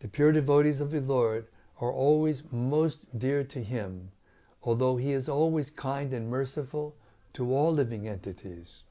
The 0.00 0.08
pure 0.08 0.32
devotees 0.32 0.80
of 0.80 0.90
the 0.90 1.00
Lord 1.00 1.46
are 1.80 1.92
always 1.92 2.42
most 2.50 3.16
dear 3.16 3.44
to 3.44 3.62
him, 3.62 4.10
although 4.64 4.96
he 4.96 5.12
is 5.12 5.28
always 5.28 5.70
kind 5.70 6.12
and 6.12 6.28
merciful 6.28 6.96
to 7.34 7.54
all 7.54 7.72
living 7.72 8.08
entities. 8.08 8.82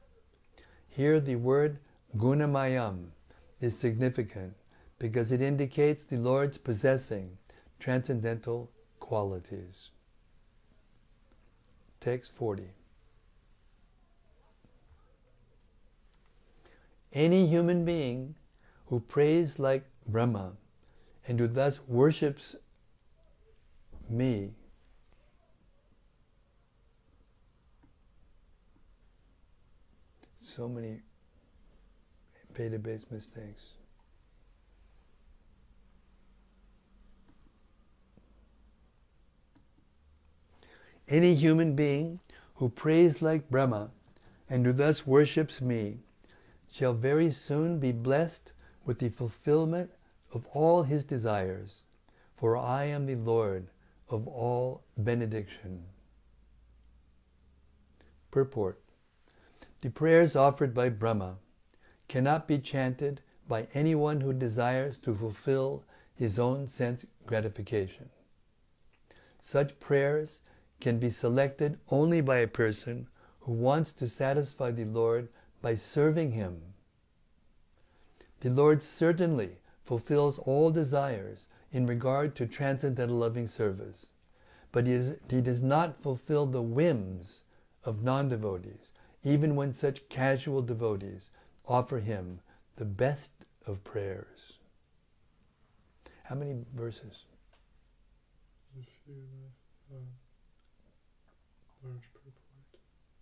Here 0.88 1.20
the 1.20 1.36
word 1.36 1.80
gunamayam 2.18 3.12
is 3.60 3.78
significant 3.78 4.56
because 5.00 5.32
it 5.32 5.42
indicates 5.42 6.04
the 6.04 6.18
Lord's 6.18 6.58
possessing 6.58 7.38
transcendental 7.80 8.70
qualities. 9.00 9.90
Text 12.00 12.32
40. 12.36 12.70
Any 17.14 17.48
human 17.48 17.84
being 17.84 18.36
who 18.88 19.00
prays 19.00 19.60
like 19.60 19.86
Brahma 20.08 20.54
and 21.28 21.40
who 21.40 21.48
thus 21.48 21.80
worships 21.88 22.56
me 24.10 24.52
so 30.52 30.68
many 30.68 31.00
beta-based 32.54 33.10
mistakes. 33.12 33.64
Any 41.08 41.36
human 41.36 41.76
being 41.76 42.20
who 42.56 42.70
prays 42.70 43.22
like 43.22 43.50
Brahma 43.50 43.92
and 44.50 44.66
who 44.66 44.74
thus 44.74 45.08
worships 45.08 45.62
me 45.62 46.00
shall 46.72 46.94
very 46.94 47.32
soon 47.32 47.80
be 47.80 47.92
blessed 47.92 48.54
with 48.86 49.00
the 49.00 49.10
fulfillment 49.10 49.92
of 50.34 50.46
all 50.54 50.84
his 50.84 51.04
desires, 51.04 51.84
for 52.36 52.58
I 52.58 52.86
am 52.86 53.06
the 53.06 53.16
Lord 53.16 53.68
of 54.10 54.28
all 54.28 54.84
benediction. 54.98 55.84
Purport 58.32 58.81
The 59.82 59.90
prayers 59.90 60.36
offered 60.36 60.74
by 60.74 60.90
Brahma 60.90 61.38
cannot 62.08 62.48
be 62.48 62.60
chanted 62.60 63.22
by 63.48 63.68
anyone 63.74 64.22
who 64.22 64.34
desires 64.34 64.98
to 65.00 65.16
fulfill 65.16 65.84
his 66.14 66.38
own 66.38 66.68
sense 66.68 67.06
gratification. 67.26 68.10
Such 69.40 69.80
prayers 69.80 70.42
can 70.80 71.00
be 71.00 71.10
selected 71.10 71.80
only 71.90 72.22
by 72.22 72.38
a 72.38 72.48
person 72.48 73.08
who 73.42 73.54
wants 73.54 73.92
to 73.94 74.08
satisfy 74.08 74.72
the 74.72 74.86
Lord 74.86 75.30
by 75.62 75.76
serving 75.76 76.32
Him. 76.32 76.62
The 78.42 78.50
Lord 78.50 78.84
certainly 78.84 79.58
fulfills 79.84 80.40
all 80.40 80.72
desires 80.72 81.48
in 81.72 81.86
regard 81.86 82.36
to 82.36 82.46
transcendental 82.46 83.18
loving 83.18 83.48
service, 83.48 84.08
but 84.72 84.86
he, 84.86 84.94
is, 84.94 85.16
he 85.30 85.42
does 85.42 85.62
not 85.62 86.02
fulfill 86.02 86.46
the 86.46 86.62
whims 86.62 87.44
of 87.84 88.04
non 88.04 88.30
devotees, 88.30 88.92
even 89.24 89.56
when 89.56 89.74
such 89.74 90.08
casual 90.10 90.62
devotees 90.62 91.30
offer 91.68 92.00
him 92.00 92.40
the 92.76 92.86
best 92.86 93.32
of 93.68 93.84
prayers. 93.84 94.54
How 96.24 96.36
many 96.36 96.66
verses? 96.76 97.26
A 98.80 98.84
few. 99.06 99.16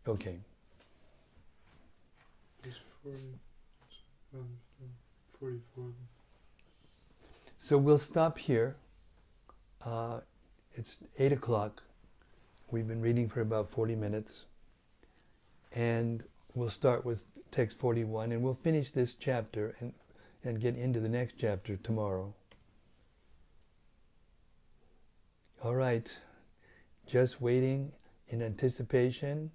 Okay. 0.07 0.37
There's 2.63 2.79
40, 3.03 3.17
um, 4.33 4.47
44. 5.39 5.85
So 7.59 7.77
we'll 7.77 7.99
stop 7.99 8.37
here. 8.37 8.75
Uh, 9.85 10.21
it's 10.73 10.97
8 11.19 11.33
o'clock. 11.33 11.83
We've 12.71 12.87
been 12.87 13.01
reading 13.01 13.29
for 13.29 13.41
about 13.41 13.69
40 13.69 13.95
minutes. 13.95 14.45
And 15.71 16.23
we'll 16.55 16.69
start 16.69 17.05
with 17.05 17.23
text 17.51 17.77
41 17.79 18.31
and 18.31 18.41
we'll 18.41 18.53
finish 18.53 18.91
this 18.91 19.13
chapter 19.13 19.75
and, 19.79 19.93
and 20.43 20.59
get 20.59 20.75
into 20.75 20.99
the 20.99 21.09
next 21.09 21.35
chapter 21.37 21.77
tomorrow. 21.77 22.33
All 25.63 25.75
right. 25.75 26.15
Just 27.05 27.41
waiting 27.41 27.91
in 28.29 28.41
anticipation 28.41 29.51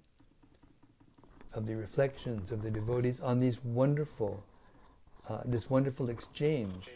of 1.53 1.65
the 1.65 1.75
reflections 1.75 2.51
of 2.51 2.61
the 2.61 2.69
devotees 2.69 3.21
on 3.21 3.39
these 3.39 3.63
wonderful, 3.63 4.43
uh, 5.29 5.41
this 5.45 5.69
wonderful 5.69 6.09
exchange 6.09 6.89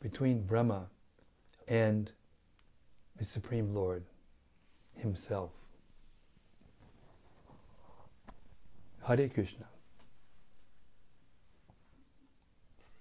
between 0.00 0.42
Brahma 0.42 0.86
and 1.66 2.12
the 3.16 3.24
Supreme 3.24 3.74
Lord 3.74 4.04
Himself. 4.94 5.50
Hare 9.06 9.28
Krishna. 9.28 9.66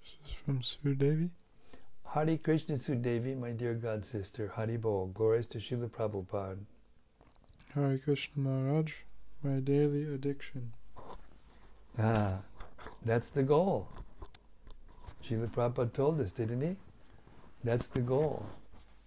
This 0.01 0.31
is 0.31 0.37
from 0.37 0.59
Sudevi. 0.59 1.29
Hare 2.13 2.37
Krishna 2.37 2.75
Sudevi, 2.75 3.39
my 3.39 3.51
dear 3.51 3.73
God 3.73 4.03
sister. 4.03 4.51
Hari 4.53 4.75
Bol. 4.75 5.11
Glories 5.13 5.45
to 5.45 5.59
Srila 5.59 5.89
Prabhupada. 5.89 6.57
Hare 7.73 7.97
Krishna 7.97 8.43
Maharaj, 8.43 8.91
my 9.43 9.61
daily 9.61 10.03
addiction. 10.13 10.73
Ah, 11.97 12.39
that's 13.05 13.29
the 13.29 13.43
goal. 13.43 13.87
Srila 15.25 15.47
Prabhupada 15.47 15.93
told 15.93 16.19
us, 16.19 16.33
didn't 16.33 16.61
he? 16.61 16.75
That's 17.63 17.87
the 17.87 18.01
goal. 18.01 18.45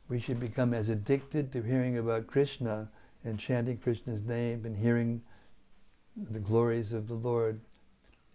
We 0.09 0.19
should 0.19 0.41
become 0.41 0.73
as 0.73 0.89
addicted 0.89 1.53
to 1.53 1.61
hearing 1.61 1.99
about 1.99 2.27
Krishna 2.27 2.89
and 3.23 3.39
chanting 3.39 3.77
Krishna's 3.77 4.23
name 4.23 4.65
and 4.65 4.79
hearing 4.79 5.21
the 6.17 6.41
glories 6.41 6.93
of 6.93 7.09
the 7.09 7.14
Lord 7.14 7.61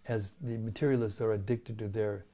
as 0.06 0.36
the 0.40 0.58
materialists 0.58 1.20
are 1.20 1.32
addicted 1.32 1.78
to 1.78 1.88
their 1.88 2.24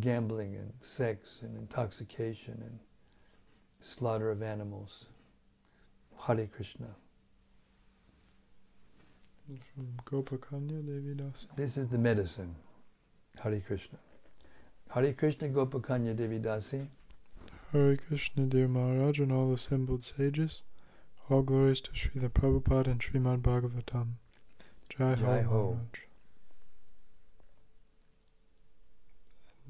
gambling 0.00 0.56
and 0.56 0.72
sex 0.82 1.40
and 1.42 1.56
intoxication 1.56 2.54
and 2.54 2.78
slaughter 3.80 4.30
of 4.30 4.42
animals. 4.42 5.06
Hare 6.26 6.46
Krishna. 6.46 6.86
From 9.74 9.88
Gopakanya 10.06 10.86
Devi 10.86 11.14
Dasi. 11.14 11.46
This 11.56 11.76
is 11.76 11.88
the 11.88 11.98
medicine. 11.98 12.54
Hare 13.42 13.60
Krishna. 13.60 13.98
Hare 14.90 15.12
Krishna 15.12 15.48
Gopakanya 15.48 16.16
Devi 16.16 16.38
Dasi. 16.38 16.86
Hare 17.72 17.96
Krishna, 17.96 18.46
dear 18.46 18.68
Maharaj, 18.68 19.18
and 19.18 19.32
all 19.32 19.52
assembled 19.52 20.02
sages. 20.02 20.62
All 21.28 21.42
glories 21.42 21.80
to 21.82 21.90
Srila 21.90 22.28
Prabhupada 22.30 22.86
and 22.88 23.00
Srimad 23.00 23.42
Bhagavatam. 23.42 24.14
Jai, 24.98 25.42
Ho. 25.42 25.78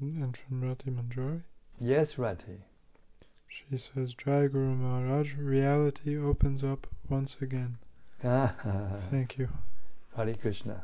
And 0.01 0.35
from 0.35 0.61
Rati 0.61 0.91
Manjari, 0.91 1.43
Yes, 1.79 2.17
Rati. 2.17 2.63
she 3.47 3.77
says, 3.77 4.13
Jai 4.13 4.47
Guru 4.47 4.75
Maharaj, 4.75 5.35
reality 5.35 6.17
opens 6.17 6.63
up 6.63 6.87
once 7.09 7.37
again. 7.41 7.77
Ah, 8.23 8.53
Thank 9.09 9.37
you. 9.37 9.47
Hare 10.15 10.33
Krishna. 10.33 10.83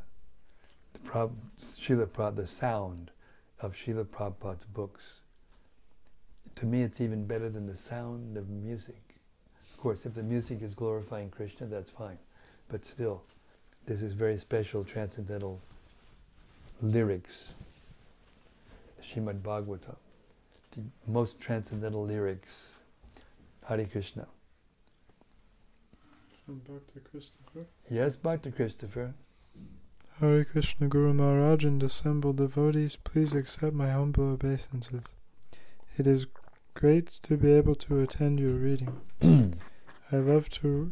The 0.93 0.99
Prab- 0.99 1.35
Srila 1.59 2.35
the 2.35 2.47
sound 2.47 3.11
of 3.59 3.73
Srila 3.73 4.05
Prabhupada's 4.05 4.63
books. 4.65 5.19
To 6.55 6.65
me, 6.65 6.83
it's 6.83 7.01
even 7.01 7.25
better 7.25 7.49
than 7.49 7.67
the 7.67 7.75
sound 7.75 8.37
of 8.37 8.49
music. 8.49 9.15
Of 9.73 9.77
course, 9.77 10.05
if 10.05 10.13
the 10.13 10.23
music 10.23 10.61
is 10.61 10.73
glorifying 10.75 11.29
Krishna, 11.29 11.67
that's 11.67 11.91
fine. 11.91 12.17
But 12.69 12.85
still, 12.85 13.23
this 13.86 14.01
is 14.01 14.13
very 14.13 14.38
special 14.38 14.84
transcendental 14.84 15.61
lyrics. 16.82 17.49
Srimad 19.01 19.41
Bhagavatam, 19.41 19.95
the 20.71 20.82
most 21.07 21.39
transcendental 21.39 22.05
lyrics. 22.05 22.75
Hare 23.69 23.86
Krishna. 23.86 24.27
From 26.45 26.59
Bhakta 26.67 26.99
Christopher. 27.11 27.67
Yes, 27.89 28.15
Bhakta 28.15 28.51
Christopher. 28.51 29.13
Hare 30.19 30.43
Krishna 30.43 30.88
Guru 30.88 31.13
Maharaj 31.13 31.63
and 31.63 31.82
assembled 31.84 32.38
devotees, 32.38 32.95
please 32.95 33.36
accept 33.36 33.73
my 33.73 33.91
humble 33.91 34.34
obeisances. 34.34 35.03
It 35.97 36.07
is 36.07 36.25
great 36.73 37.07
to 37.23 37.38
be 37.38 37.51
able 37.51 37.75
to 37.75 38.01
attend 38.01 38.39
your 38.39 38.53
reading. 38.53 39.01
I 40.11 40.15
love 40.15 40.49
to 40.61 40.91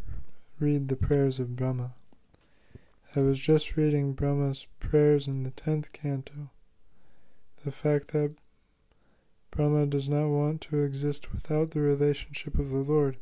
read 0.60 0.90
the 0.90 0.96
prayers 0.96 1.40
of 1.40 1.56
Brahma. 1.56 1.94
I 3.18 3.22
was 3.22 3.40
just 3.40 3.76
reading 3.76 4.14
Brahma's 4.14 4.68
prayers 4.80 5.26
in 5.26 5.42
the 5.42 5.50
tenth 5.50 5.92
canto. 5.92 6.52
The 7.66 7.72
fact 7.72 8.10
that 8.10 8.36
Brahma 9.50 9.88
does 9.88 10.08
not 10.08 10.28
want 10.28 10.62
to 10.70 10.84
exist 10.84 11.34
without 11.34 11.72
the 11.72 11.80
relationship 11.80 12.60
of 12.60 12.70
the 12.70 12.78
Lord 12.78 13.18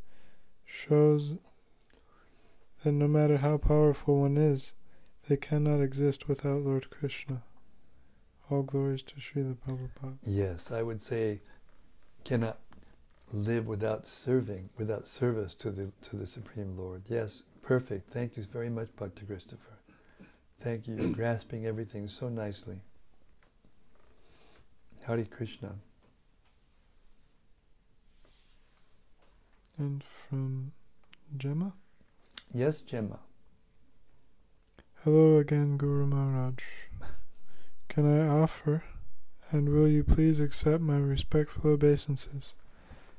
shows 0.66 1.38
that 2.84 2.92
no 2.92 3.08
matter 3.08 3.38
how 3.38 3.56
powerful 3.56 4.20
one 4.20 4.36
is, 4.36 4.74
they 5.30 5.38
cannot 5.38 5.80
exist 5.80 6.28
without 6.28 6.64
Lord 6.64 6.90
Krishna. 6.90 7.44
All 8.52 8.64
glories 8.64 9.02
to 9.04 9.16
Srila 9.16 9.56
Prabhupada. 9.56 10.18
Yes, 10.24 10.72
I 10.72 10.82
would 10.82 11.02
say 11.02 11.40
cannot 12.26 12.60
live 13.32 13.66
without 13.66 14.06
serving, 14.06 14.72
without 14.78 15.08
service 15.08 15.54
to 15.54 15.72
the 15.72 15.90
to 16.10 16.18
the 16.18 16.28
Supreme 16.28 16.78
Lord. 16.78 17.04
Yes, 17.08 17.44
perfect. 17.62 18.12
Thank 18.12 18.36
you 18.36 18.44
very 18.52 18.70
much, 18.70 18.90
Bhakta 18.98 19.24
Christopher. 19.24 19.75
Thank 20.66 20.88
you. 20.88 20.96
You're 20.96 21.10
grasping 21.12 21.68
everything 21.68 22.08
so 22.08 22.28
nicely. 22.28 22.78
Hare 25.04 25.24
Krishna. 25.26 25.76
And 29.78 30.04
from 30.04 30.72
Gemma. 31.38 31.74
Yes, 32.52 32.82
Gemma. 32.82 33.20
Hello 35.04 35.38
again, 35.38 35.78
Guru 35.78 36.08
Maharaj. 36.08 36.64
Can 37.88 38.20
I 38.20 38.28
offer, 38.28 38.84
and 39.52 39.70
will 39.70 39.88
you 39.88 40.04
please 40.04 40.40
accept 40.40 40.82
my 40.82 40.98
respectful 40.98 41.70
obeisances? 41.74 42.56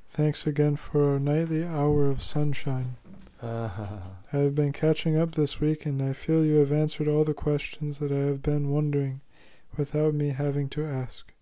Thanks 0.09 0.49
again 0.49 0.75
for 0.75 1.13
our 1.13 1.21
nightly 1.21 1.65
hour 1.65 2.09
of 2.09 2.25
sunshine. 2.25 2.97
Ah, 3.43 4.01
I 4.33 4.39
have 4.39 4.55
been 4.55 4.73
catching 4.73 5.19
up 5.19 5.35
this 5.35 5.61
week, 5.61 5.85
and 5.85 6.01
I 6.01 6.15
feel 6.15 6.45
you 6.45 6.57
have 6.57 6.73
answered 6.73 7.07
all 7.07 7.23
the 7.23 7.35
questions 7.35 7.99
that 7.99 8.11
I 8.11 8.27
have 8.27 8.43
been 8.43 8.71
wondering 8.71 9.21
without 9.77 10.15
me 10.15 10.31
having 10.31 10.71
to 10.71 10.87
ask. 10.87 11.35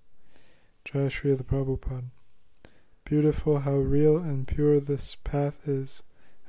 Jai 0.85 1.07
Srila 1.07 1.45
Prabhupada. 1.45 2.11
Beautiful 3.05 3.61
how 3.61 3.75
real 3.75 4.17
and 4.17 4.49
pure 4.49 4.81
this 4.81 5.17
path 5.23 5.69
is, 5.69 6.03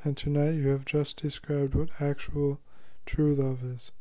and 0.04 0.18
tonight 0.18 0.56
you 0.56 0.70
have 0.70 0.84
just 0.84 1.22
described 1.22 1.76
what 1.76 1.89
actual 2.00 2.60
true 3.06 3.36
love 3.36 3.64
is. 3.64 3.91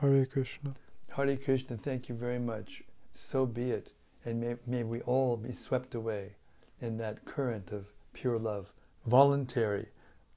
Hare 0.00 0.26
Krishna. 0.26 0.74
Hare 1.16 1.36
Krishna, 1.36 1.76
thank 1.76 2.08
you 2.08 2.14
very 2.14 2.38
much. 2.38 2.82
So 3.12 3.46
be 3.46 3.70
it. 3.70 3.92
And 4.24 4.40
may, 4.40 4.56
may 4.66 4.84
we 4.84 5.00
all 5.02 5.36
be 5.36 5.52
swept 5.52 5.94
away 5.94 6.36
in 6.80 6.98
that 6.98 7.24
current 7.24 7.72
of 7.72 7.86
pure 8.12 8.38
love, 8.38 8.72
voluntary, 9.06 9.88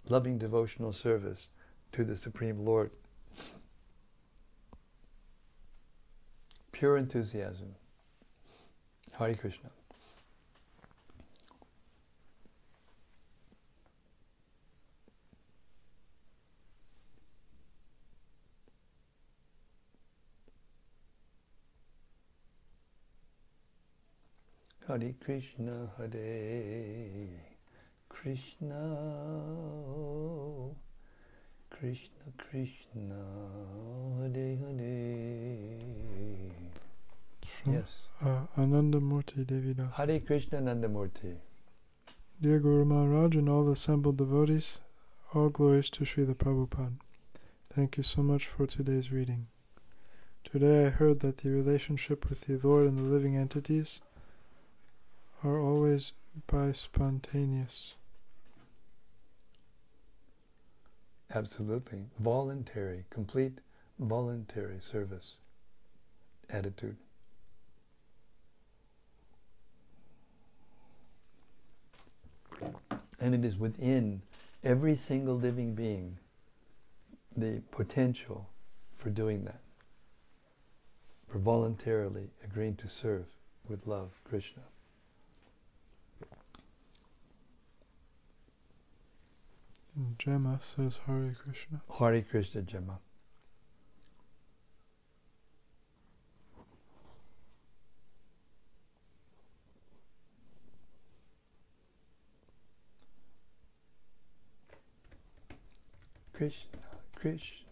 loving 0.10 0.38
devotional 0.38 0.93
service 0.93 1.47
to 1.91 2.03
the 2.03 2.18
Supreme 2.18 2.66
Lord. 2.66 2.91
Pure 6.72 6.97
enthusiasm. 6.97 7.76
Hare 9.14 9.36
Krishna. 9.36 9.70
Hare 24.88 25.14
Krishna, 25.20 25.89
Hare 25.97 27.47
Krishna, 28.22 28.84
Krishna 31.70 32.26
Krishna, 32.38 33.22
Hare 34.20 34.57
Hare. 34.57 35.78
From 37.45 37.74
Yes. 37.74 38.07
uh, 38.22 38.47
Anandamurti 38.57 39.45
Devidas. 39.45 39.93
Hare 39.93 40.20
Krishna 40.20 40.59
Nandamurti. 40.59 41.36
Dear 42.41 42.59
Guru 42.59 42.86
Maharaj 42.86 43.36
and 43.36 43.49
all 43.49 43.70
assembled 43.70 44.18
devotees, 44.18 44.80
all 45.34 45.49
glories 45.49 45.89
to 45.91 46.03
Srila 46.03 46.36
Prabhupada. 46.36 46.93
Thank 47.74 47.97
you 47.97 48.03
so 48.03 48.24
much 48.24 48.45
for 48.47 48.65
today's 48.65 49.11
reading. 49.11 49.47
Today 50.43 50.88
I 50.88 50.89
heard 50.89 51.20
that 51.20 51.38
the 51.38 51.49
relationship 51.49 52.30
with 52.30 52.41
the 52.41 52.57
Lord 52.68 52.88
and 52.88 52.97
the 52.97 53.03
living 53.03 53.36
entities 53.38 54.01
are 55.43 55.59
always 55.59 56.13
by 56.47 56.72
spontaneous. 56.72 57.95
Absolutely. 61.34 62.05
Voluntary, 62.19 63.05
complete 63.09 63.59
voluntary 63.99 64.80
service 64.80 65.36
attitude. 66.49 66.95
And 73.19 73.34
it 73.36 73.43
is 73.43 73.57
within 73.57 74.21
every 74.63 74.95
single 74.95 75.36
living 75.36 75.73
being 75.75 76.17
the 77.36 77.61
potential 77.71 78.49
for 78.97 79.09
doing 79.09 79.43
that, 79.45 79.59
for 81.28 81.39
voluntarily 81.39 82.30
agreeing 82.43 82.75
to 82.78 82.88
serve 82.88 83.25
with 83.67 83.86
love 83.86 84.11
Krishna. 84.23 84.63
And 89.98 90.20
Gemma 90.20 90.60
says 90.62 91.00
Hare 91.08 91.36
Krishna. 91.43 91.82
Hare 91.98 92.22
Krishna 92.22 92.62
Gemma. 92.62 93.00
Krishna, 106.32 106.78
Krishna, 107.16 107.66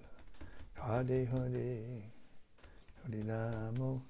Hare 0.74 1.26
Hare, 1.26 2.02
Hare 3.04 3.22
Ramo, 3.24 4.02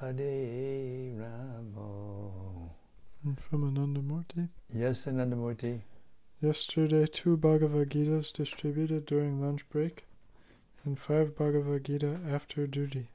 Hare 0.00 1.12
Ramo. 1.16 2.72
And 3.24 3.40
from 3.40 3.72
Anandamurti. 3.72 4.48
Yes, 4.70 5.04
Anandamurti. 5.04 5.80
Yesterday, 6.42 7.06
two 7.06 7.38
Bhagavad 7.38 7.90
Gitas 7.90 8.30
distributed 8.30 9.06
during 9.06 9.40
lunch 9.40 9.68
break, 9.70 10.04
and 10.84 10.98
five 10.98 11.34
Bhagavad 11.34 11.84
Gita 11.84 12.20
after 12.30 12.66
duty. 12.66 13.08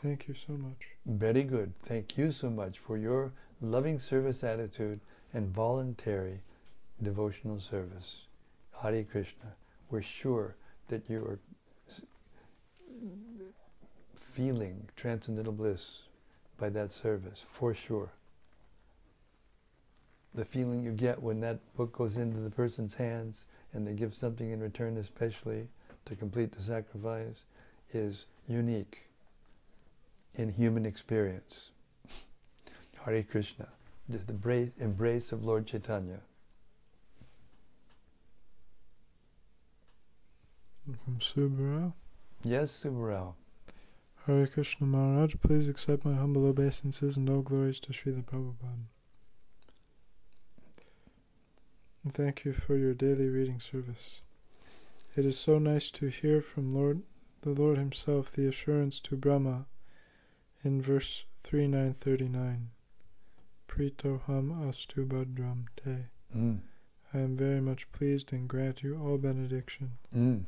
Thank 0.00 0.28
you 0.28 0.34
so 0.34 0.54
much. 0.54 0.86
Very 1.04 1.42
good. 1.42 1.74
Thank 1.84 2.16
you 2.16 2.32
so 2.32 2.48
much 2.48 2.78
for 2.78 2.96
your 2.96 3.32
loving 3.60 3.98
service 3.98 4.42
attitude 4.42 5.00
and 5.34 5.48
voluntary 5.54 6.40
devotional 7.02 7.60
service. 7.60 8.22
Hare 8.82 9.04
Krishna. 9.04 9.54
We're 9.90 10.02
sure 10.02 10.56
that 10.88 11.10
you 11.10 11.18
are 11.24 11.38
feeling 14.32 14.88
transcendental 14.96 15.52
bliss 15.52 15.98
by 16.58 16.70
that 16.70 16.92
service, 16.92 17.44
for 17.50 17.74
sure. 17.74 18.10
The 20.38 20.44
feeling 20.44 20.84
you 20.84 20.92
get 20.92 21.20
when 21.20 21.40
that 21.40 21.58
book 21.74 21.90
goes 21.90 22.16
into 22.16 22.38
the 22.38 22.48
person's 22.48 22.94
hands 22.94 23.46
and 23.72 23.84
they 23.84 23.92
give 23.92 24.14
something 24.14 24.52
in 24.52 24.60
return, 24.60 24.96
especially 24.96 25.66
to 26.04 26.14
complete 26.14 26.52
the 26.52 26.62
sacrifice, 26.62 27.42
is 27.92 28.24
unique 28.46 29.02
in 30.36 30.52
human 30.52 30.86
experience. 30.86 31.70
Hare 33.04 33.24
Krishna. 33.24 33.66
Just 34.08 34.28
the 34.28 34.32
embrace, 34.32 34.70
embrace 34.78 35.32
of 35.32 35.44
Lord 35.44 35.66
Chaitanya. 35.66 36.20
From 41.04 41.18
Subarao. 41.18 41.94
Yes, 42.44 42.78
Subarao. 42.84 43.34
Hare 44.26 44.46
Krishna 44.46 44.86
Maharaj, 44.86 45.34
please 45.42 45.68
accept 45.68 46.04
my 46.04 46.14
humble 46.14 46.46
obeisances 46.46 47.16
and 47.16 47.28
all 47.28 47.42
glories 47.42 47.80
to 47.80 47.90
Srila 47.90 48.22
Prabhupada. 48.22 48.86
And 52.08 52.14
thank 52.14 52.46
you 52.46 52.54
for 52.54 52.74
your 52.74 52.94
daily 52.94 53.28
reading 53.28 53.60
service. 53.60 54.22
It 55.14 55.26
is 55.26 55.38
so 55.38 55.58
nice 55.58 55.90
to 55.90 56.06
hear 56.06 56.40
from 56.40 56.70
Lord 56.70 57.02
the 57.42 57.50
Lord 57.50 57.76
Himself 57.76 58.32
the 58.32 58.46
assurance 58.46 58.98
to 59.00 59.14
Brahma 59.14 59.66
in 60.64 60.80
verse 60.80 61.26
3939. 61.42 62.70
Pritoham 63.68 64.66
astu 64.66 65.06
bhadram 65.06 65.66
te. 65.76 66.06
Mm. 66.34 66.60
I 67.12 67.18
am 67.18 67.36
very 67.36 67.60
much 67.60 67.92
pleased 67.92 68.32
and 68.32 68.48
grant 68.48 68.82
you 68.82 68.98
all 68.98 69.18
benediction. 69.18 69.98
Mm. 70.16 70.44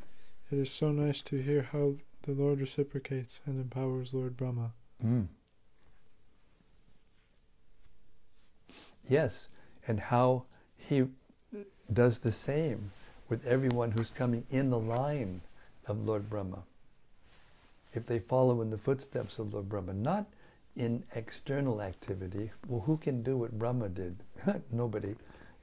It 0.51 0.59
is 0.59 0.73
so 0.73 0.93
nice 0.93 1.21
to 1.21 1.43
hear 1.43 1.69
how 1.73 1.97
the 2.23 2.33
Lord 2.33 2.61
reciprocates 2.61 3.43
and 3.45 3.61
empowers 3.61 4.15
Lord 4.15 4.35
Brahma. 4.39 4.73
Mm. 5.05 5.27
Yes, 9.07 9.49
and 9.87 10.01
how 10.01 10.47
he 10.75 11.05
does 11.93 12.19
the 12.19 12.33
same 12.33 12.91
with 13.29 13.47
everyone 13.47 13.93
who's 13.93 14.11
coming 14.11 14.45
in 14.51 14.71
the 14.71 14.79
line 14.79 15.41
of 15.87 16.07
Lord 16.07 16.29
Brahma. 16.29 16.63
If 17.95 18.07
they 18.07 18.19
follow 18.19 18.61
in 18.61 18.71
the 18.71 18.79
footsteps 18.79 19.39
of 19.39 19.53
Lord 19.53 19.69
Brahma, 19.69 19.95
not 19.95 20.27
in 20.77 21.03
external 21.15 21.83
activity. 21.83 22.51
Well, 22.69 22.81
who 22.81 22.97
can 22.97 23.23
do 23.23 23.37
what 23.37 23.59
Brahma 23.59 23.89
did? 23.89 24.17
Nobody, 24.73 25.15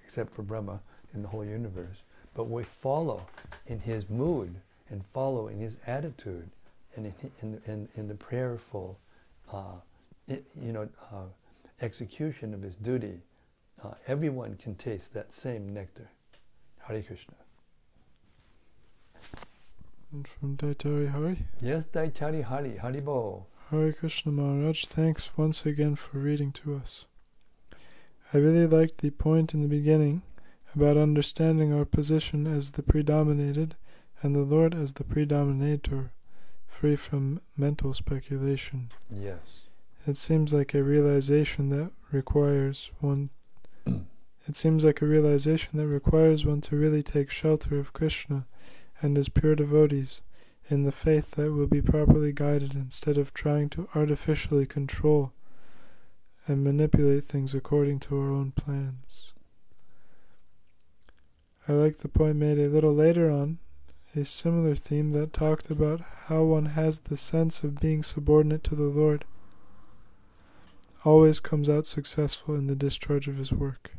except 0.03 0.33
for 0.33 0.43
Brahma 0.43 0.79
in 1.13 1.21
the 1.21 1.27
whole 1.27 1.45
universe. 1.45 1.97
But 2.33 2.49
we 2.49 2.63
follow 2.81 3.25
in 3.67 3.79
his 3.79 4.09
mood 4.09 4.53
and 4.89 5.03
follow 5.13 5.47
in 5.47 5.59
his 5.59 5.77
attitude 5.87 6.49
and 6.95 7.07
in, 7.07 7.31
in, 7.41 7.61
in, 7.65 7.89
in 7.95 8.07
the 8.07 8.15
prayerful, 8.15 8.99
uh, 9.51 9.75
i 10.29 10.39
you 10.61 10.73
know, 10.73 10.87
uh, 11.11 11.25
execution 11.81 12.53
of 12.53 12.61
his 12.61 12.75
duty. 12.75 13.19
Uh, 13.83 13.91
everyone 14.07 14.55
can 14.57 14.75
taste 14.75 15.13
that 15.13 15.31
same 15.31 15.73
nectar. 15.73 16.09
Hare 16.87 17.01
Krishna. 17.01 17.33
And 20.13 20.25
from 20.25 20.55
Daitari 20.55 21.09
Hari. 21.09 21.39
Yes, 21.59 21.85
Daitari 21.85 22.43
Hari, 22.43 22.79
Haribo. 22.81 23.43
Hare 23.69 23.91
Krishna 23.91 24.31
Maharaj, 24.31 24.85
thanks 24.85 25.37
once 25.37 25.65
again 25.65 25.95
for 25.95 26.19
reading 26.19 26.53
to 26.53 26.75
us. 26.75 27.05
I 28.33 28.37
really 28.37 28.65
liked 28.65 28.99
the 28.99 29.09
point 29.09 29.53
in 29.53 29.61
the 29.61 29.67
beginning 29.67 30.21
about 30.73 30.95
understanding 30.95 31.73
our 31.73 31.83
position 31.83 32.47
as 32.47 32.71
the 32.71 32.83
predominated 32.83 33.75
and 34.21 34.33
the 34.33 34.41
Lord 34.41 34.73
as 34.73 34.93
the 34.93 35.03
predominator, 35.03 36.11
free 36.67 36.95
from 36.95 37.41
mental 37.57 37.93
speculation. 37.93 38.91
Yes. 39.09 39.63
It 40.05 40.15
seems 40.15 40.53
like 40.53 40.73
a 40.73 40.83
realization 40.83 41.67
that 41.69 41.91
requires 42.13 42.93
one. 43.01 43.29
it 44.47 44.55
seems 44.55 44.85
like 44.85 45.01
a 45.01 45.05
realization 45.05 45.77
that 45.77 45.87
requires 45.87 46.45
one 46.45 46.61
to 46.61 46.75
really 46.77 47.03
take 47.03 47.29
shelter 47.29 47.77
of 47.77 47.91
Krishna 47.91 48.45
and 49.01 49.17
his 49.17 49.29
pure 49.29 49.55
devotees 49.55 50.21
in 50.69 50.83
the 50.83 50.91
faith 50.91 51.31
that 51.31 51.51
will 51.51 51.67
be 51.67 51.81
properly 51.81 52.31
guided 52.31 52.73
instead 52.73 53.17
of 53.17 53.33
trying 53.33 53.69
to 53.69 53.89
artificially 53.93 54.65
control 54.65 55.33
and 56.47 56.63
manipulate 56.63 57.25
things 57.25 57.53
according 57.53 57.99
to 57.99 58.17
our 58.17 58.31
own 58.31 58.51
plans. 58.51 59.33
I 61.67 61.73
like 61.73 61.97
the 61.97 62.07
point 62.07 62.37
made 62.37 62.57
a 62.57 62.69
little 62.69 62.93
later 62.93 63.29
on, 63.29 63.59
a 64.15 64.23
similar 64.23 64.75
theme 64.75 65.11
that 65.11 65.33
talked 65.33 65.69
about 65.69 66.01
how 66.27 66.43
one 66.43 66.67
has 66.67 66.99
the 66.99 67.17
sense 67.17 67.63
of 67.63 67.81
being 67.81 68.01
subordinate 68.01 68.63
to 68.65 68.75
the 68.75 68.83
Lord 68.83 69.25
always 71.03 71.41
comes 71.41 71.69
out 71.69 71.85
successful 71.85 72.55
in 72.55 72.67
the 72.67 72.75
discharge 72.75 73.27
of 73.27 73.37
his 73.37 73.51
work. 73.51 73.96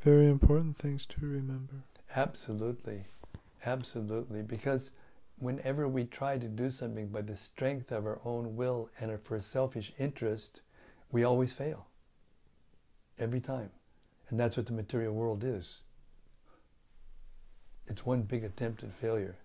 Very 0.00 0.28
important 0.28 0.76
things 0.76 1.06
to 1.06 1.20
remember. 1.20 1.82
Absolutely. 2.14 3.04
Absolutely. 3.66 4.42
Because 4.42 4.90
whenever 5.38 5.88
we 5.88 6.04
try 6.04 6.38
to 6.38 6.46
do 6.46 6.70
something 6.70 7.08
by 7.08 7.22
the 7.22 7.36
strength 7.36 7.90
of 7.90 8.06
our 8.06 8.20
own 8.24 8.56
will 8.56 8.90
and 9.00 9.18
for 9.24 9.40
selfish 9.40 9.92
interest, 9.98 10.60
we 11.10 11.24
always 11.24 11.52
fail. 11.52 11.86
Every 13.18 13.40
time. 13.40 13.70
And 14.30 14.38
that's 14.38 14.56
what 14.56 14.66
the 14.66 14.72
material 14.72 15.14
world 15.14 15.42
is. 15.42 15.78
It's 17.86 18.04
one 18.06 18.22
big 18.22 18.44
attempt 18.44 18.82
at 18.82 18.92
failure. 18.92 19.36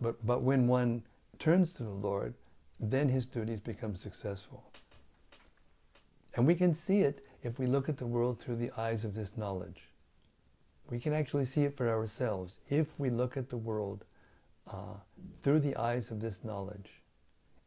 But, 0.00 0.24
but 0.24 0.42
when 0.42 0.66
one 0.66 1.02
turns 1.38 1.72
to 1.74 1.82
the 1.82 1.90
Lord, 1.90 2.34
then 2.80 3.08
his 3.08 3.26
duties 3.26 3.60
become 3.60 3.96
successful. 3.96 4.64
And 6.34 6.46
we 6.46 6.54
can 6.54 6.74
see 6.74 7.00
it 7.00 7.24
if 7.44 7.58
we 7.58 7.66
look 7.66 7.90
at 7.90 7.98
the 7.98 8.06
world 8.06 8.40
through 8.40 8.56
the 8.56 8.72
eyes 8.76 9.04
of 9.04 9.14
this 9.14 9.32
knowledge. 9.36 9.82
We 10.90 10.98
can 10.98 11.12
actually 11.12 11.44
see 11.44 11.64
it 11.64 11.76
for 11.76 11.88
ourselves 11.90 12.58
if 12.70 12.98
we 12.98 13.10
look 13.10 13.36
at 13.36 13.50
the 13.50 13.58
world 13.58 14.04
uh, 14.66 14.96
through 15.42 15.60
the 15.60 15.76
eyes 15.76 16.10
of 16.10 16.20
this 16.20 16.40
knowledge. 16.42 17.02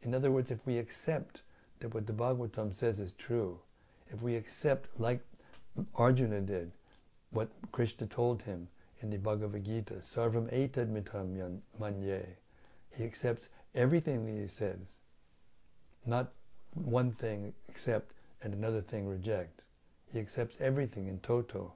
In 0.02 0.14
other 0.14 0.32
words, 0.32 0.50
if 0.50 0.58
we 0.66 0.78
accept 0.78 1.42
that 1.78 1.94
what 1.94 2.08
the 2.08 2.12
Bhagavatam 2.12 2.74
says 2.74 2.98
is 2.98 3.12
true, 3.12 3.60
if 4.12 4.20
we 4.20 4.34
accept, 4.34 4.98
like 4.98 5.20
Arjuna 5.94 6.40
did, 6.40 6.72
what 7.30 7.48
Krishna 7.70 8.08
told 8.08 8.42
him 8.42 8.66
in 9.00 9.10
the 9.10 9.18
Bhagavad 9.18 9.64
Gita, 9.64 9.94
Sarvam 9.94 10.52
etad 10.52 10.90
mitam 10.90 11.60
manye. 11.80 12.24
He 12.96 13.04
accepts 13.04 13.48
everything 13.76 14.26
that 14.26 14.42
he 14.42 14.48
says, 14.48 14.96
not 16.04 16.32
one 16.74 17.12
thing 17.12 17.52
accept 17.68 18.12
and 18.42 18.54
another 18.54 18.80
thing 18.80 19.06
reject. 19.06 19.62
He 20.12 20.18
accepts 20.18 20.56
everything 20.60 21.06
in 21.06 21.18
toto. 21.18 21.72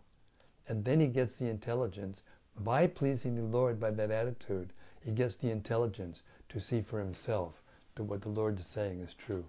And 0.69 0.85
then 0.85 1.01
he 1.01 1.07
gets 1.07 1.35
the 1.35 1.49
intelligence. 1.49 2.23
By 2.59 2.87
pleasing 2.87 3.35
the 3.35 3.43
Lord 3.43 3.81
by 3.81 3.91
that 3.91 4.11
attitude, 4.11 4.73
he 5.05 5.11
gets 5.11 5.37
the 5.37 5.51
intelligence 5.51 6.23
to 6.49 6.61
see 6.61 6.81
for 6.81 6.99
himself 6.99 7.63
that 7.95 8.05
what 8.05 8.23
the 8.23 8.29
Lord 8.29 8.61
is 8.61 8.67
saying 8.67 9.01
is 9.01 9.15
true. 9.15 9.45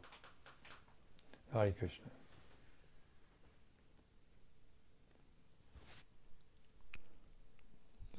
Hare 1.53 1.71
Krishna. 1.71 2.07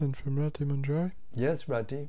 And 0.00 0.16
from 0.16 0.38
Rati 0.38 0.64
Manjari. 0.64 1.12
Yes, 1.34 1.68
Rati. 1.68 2.08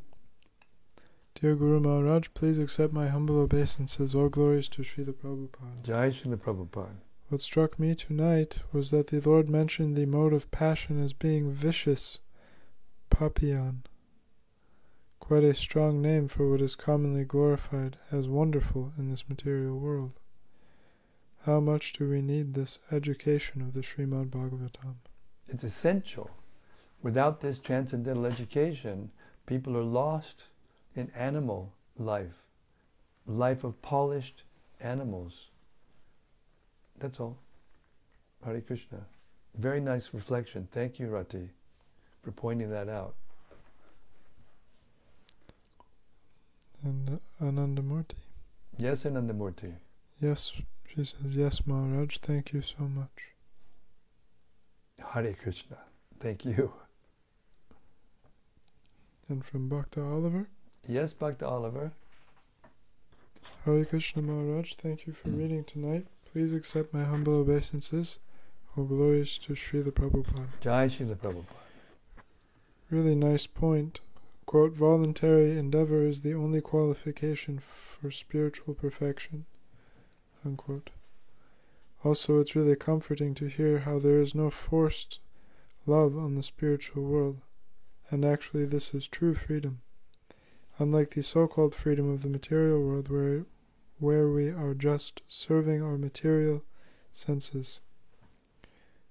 Dear 1.40 1.56
Guru 1.56 1.80
Maharaj, 1.80 2.30
please 2.34 2.58
accept 2.58 2.94
my 2.94 3.10
humble 3.10 3.40
obeisances. 3.40 4.16
All 4.16 4.30
glories 4.30 4.70
to 4.70 4.82
Srila 4.82 5.14
Prabhupada. 5.14 5.84
Jai 5.84 6.10
Srila 6.10 6.38
Prabhupada. 6.38 6.96
What 7.36 7.42
struck 7.42 7.78
me 7.78 7.96
tonight 7.96 8.60
was 8.72 8.92
that 8.92 9.08
the 9.08 9.20
Lord 9.20 9.50
mentioned 9.50 9.98
the 9.98 10.06
mode 10.06 10.32
of 10.32 10.50
passion 10.52 11.04
as 11.04 11.12
being 11.12 11.52
vicious, 11.52 12.20
papian. 13.10 13.84
Quite 15.20 15.44
a 15.44 15.54
strong 15.54 16.02
name 16.02 16.30
for 16.30 16.50
what 16.50 16.62
is 16.62 16.78
commonly 16.78 17.26
glorified 17.26 17.98
as 18.10 18.30
wonderful 18.30 18.94
in 18.98 19.10
this 19.10 19.28
material 19.28 19.78
world. 19.78 20.14
How 21.46 21.60
much 21.60 21.92
do 21.92 22.08
we 22.08 22.22
need 22.22 22.54
this 22.54 22.80
education 22.90 23.62
of 23.62 23.74
the 23.74 23.82
Srimad 23.82 24.30
Bhagavatam? 24.30 24.96
It's 25.50 25.66
essential. 25.66 26.30
Without 27.04 27.42
this 27.42 27.60
transcendental 27.60 28.26
education, 28.26 29.12
people 29.46 29.76
are 29.76 29.84
lost 29.84 30.46
in 30.96 31.12
animal 31.14 31.74
life, 31.98 32.46
life 33.28 33.66
of 33.66 33.82
polished 33.82 34.44
animals. 34.80 35.50
That's 37.00 37.20
all. 37.20 37.38
Hare 38.44 38.62
Krishna. 38.62 39.06
Very 39.58 39.80
nice 39.80 40.10
reflection. 40.14 40.68
Thank 40.72 41.00
you, 41.00 41.08
Rati, 41.08 41.50
for 42.24 42.32
pointing 42.32 42.70
that 42.72 42.90
out. 42.90 43.16
And 46.84 47.20
uh, 47.42 47.46
Anandamurti. 47.46 48.16
Yes, 48.78 49.04
Anandamurti. 49.04 49.74
Yes, 50.22 50.54
she 50.88 51.04
says, 51.04 51.16
yes, 51.32 51.66
Maharaj, 51.66 52.18
thank 52.18 52.54
you 52.54 52.62
so 52.62 52.84
much. 52.84 53.34
Hare 55.00 55.34
Krishna. 55.34 55.78
Thank 56.20 56.46
you. 56.46 56.74
And 59.28 59.44
from 59.44 59.68
Bhakta 59.68 60.04
Oliver. 60.04 60.48
Yes, 60.88 61.14
Bhakta 61.14 61.48
Oliver. 61.48 61.92
Hare 63.66 63.86
Krishna 63.86 64.22
Maharaj, 64.22 64.76
thank 64.76 65.08
you 65.08 65.14
for 65.14 65.30
reading 65.30 65.64
tonight. 65.64 66.06
Please 66.36 66.54
accept 66.54 66.94
my 66.94 67.06
humble 67.06 67.36
obeisances. 67.36 68.20
All 68.76 68.84
glories 68.84 69.38
to 69.38 69.54
Srila 69.54 69.92
Prabhupada. 69.92 70.48
Jai 70.60 70.90
Srila 70.90 71.16
Prabhupada. 71.16 71.46
Really 72.90 73.16
nice 73.16 73.48
point. 73.48 74.02
Quote, 74.46 74.74
voluntary 74.74 75.58
endeavor 75.58 76.06
is 76.06 76.24
the 76.24 76.34
only 76.34 76.60
qualification 76.60 77.58
for 77.58 78.12
spiritual 78.12 78.74
perfection. 78.74 79.46
Unquote. 80.44 80.90
Also, 82.04 82.42
it's 82.42 82.54
really 82.54 82.76
comforting 82.76 83.34
to 83.36 83.46
hear 83.46 83.80
how 83.80 83.98
there 83.98 84.20
is 84.20 84.36
no 84.36 84.50
forced 84.50 85.20
love 85.86 86.18
on 86.18 86.36
the 86.36 86.44
spiritual 86.44 87.04
world, 87.04 87.38
and 88.10 88.26
actually, 88.26 88.66
this 88.66 88.94
is 88.94 89.08
true 89.08 89.36
freedom. 89.36 89.80
Unlike 90.80 91.12
the 91.12 91.24
so 91.24 91.48
called 91.48 91.74
freedom 91.74 92.12
of 92.12 92.24
the 92.24 92.30
material 92.30 92.84
world, 92.84 93.08
where, 93.08 93.46
where 94.00 94.28
we 94.28 94.50
are 94.50 94.74
just 94.74 95.22
serving 95.28 95.82
our 95.82 95.98
material 95.98 96.64
senses. 97.14 97.80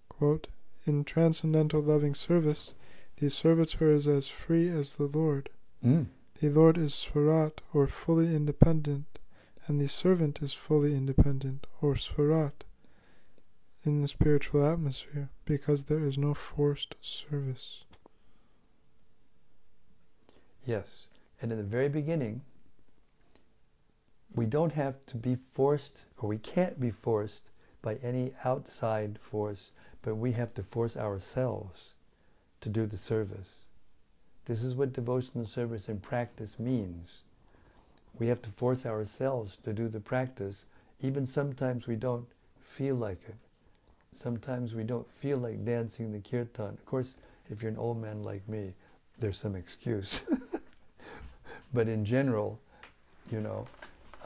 Quote, 0.09 0.49
In 0.87 1.05
transcendental 1.05 1.82
loving 1.82 2.14
service, 2.14 2.74
the 3.16 3.30
servitor 3.30 3.93
is 3.93 4.07
as 4.07 4.28
free 4.28 4.68
as 4.68 4.95
the 4.95 5.07
Lord. 5.07 5.49
Mm. 5.85 6.07
The 6.41 6.51
Lord 6.51 6.76
is 6.76 6.95
Swarat, 6.95 7.61
or 7.72 7.87
fully 7.87 8.35
independent, 8.35 9.18
and 9.66 9.80
the 9.80 9.89
servant 9.89 10.41
is 10.43 10.53
fully 10.53 10.95
independent, 10.95 11.66
or 11.80 11.95
Swarat, 11.95 12.64
in 13.85 14.03
the 14.03 14.09
spiritual 14.09 14.64
atmosphere, 14.66 15.30
because 15.45 15.85
there 15.85 16.05
is 16.05 16.18
no 16.18 16.35
forced 16.35 16.97
service. 17.01 17.85
Yes. 20.66 21.07
And 21.41 21.53
in 21.53 21.59
the 21.59 21.64
very 21.64 21.89
beginning, 21.89 22.43
we 24.35 24.47
don't 24.47 24.72
have 24.72 24.95
to 25.07 25.16
be 25.16 25.37
forced, 25.53 26.01
or 26.18 26.28
we 26.28 26.39
can't 26.39 26.80
be 26.80 26.91
forced 26.91 27.43
by 27.82 27.97
any 27.97 28.32
outside 28.45 29.18
force, 29.22 29.70
but 30.03 30.16
we 30.16 30.32
have 30.32 30.53
to 30.55 30.62
force 30.62 30.97
ourselves 30.97 31.95
to 32.61 32.68
do 32.68 32.87
the 32.87 32.97
service. 32.97 33.64
This 34.47 34.62
is 34.62 34.74
what 34.74 34.93
devotional 34.93 35.47
service 35.47 35.89
in 35.89 36.01
practice 36.01 36.59
means. 36.59 37.22
We 38.18 38.26
have 38.28 38.43
to 38.43 38.51
force 38.51 38.85
ourselves 38.85 39.59
to 39.64 39.72
do 39.72 39.89
the 39.89 40.01
practice, 40.01 40.64
even 41.01 41.26
sometimes 41.26 41.87
we 41.87 41.97
don't 41.97 42.26
feel 42.61 42.97
like 42.97 43.20
it. 43.28 43.37
Sometimes 44.14 44.74
we 44.74 44.85
don't 44.85 45.11
feel 45.11 45.39
like 45.39 45.64
dancing 45.64 46.12
the 46.12 46.20
kirtan. 46.20 46.68
Of 46.68 46.87
course, 46.87 47.14
if 47.51 47.62
you're 47.62 47.70
an 47.70 47.78
old 47.78 48.01
man 48.01 48.22
like 48.22 48.49
me, 48.49 48.72
there's 49.18 49.37
some 49.37 49.55
excuse. 49.55 50.22
but 51.74 51.89
in 51.89 52.05
general, 52.05 52.59
you 53.30 53.41
know, 53.41 53.66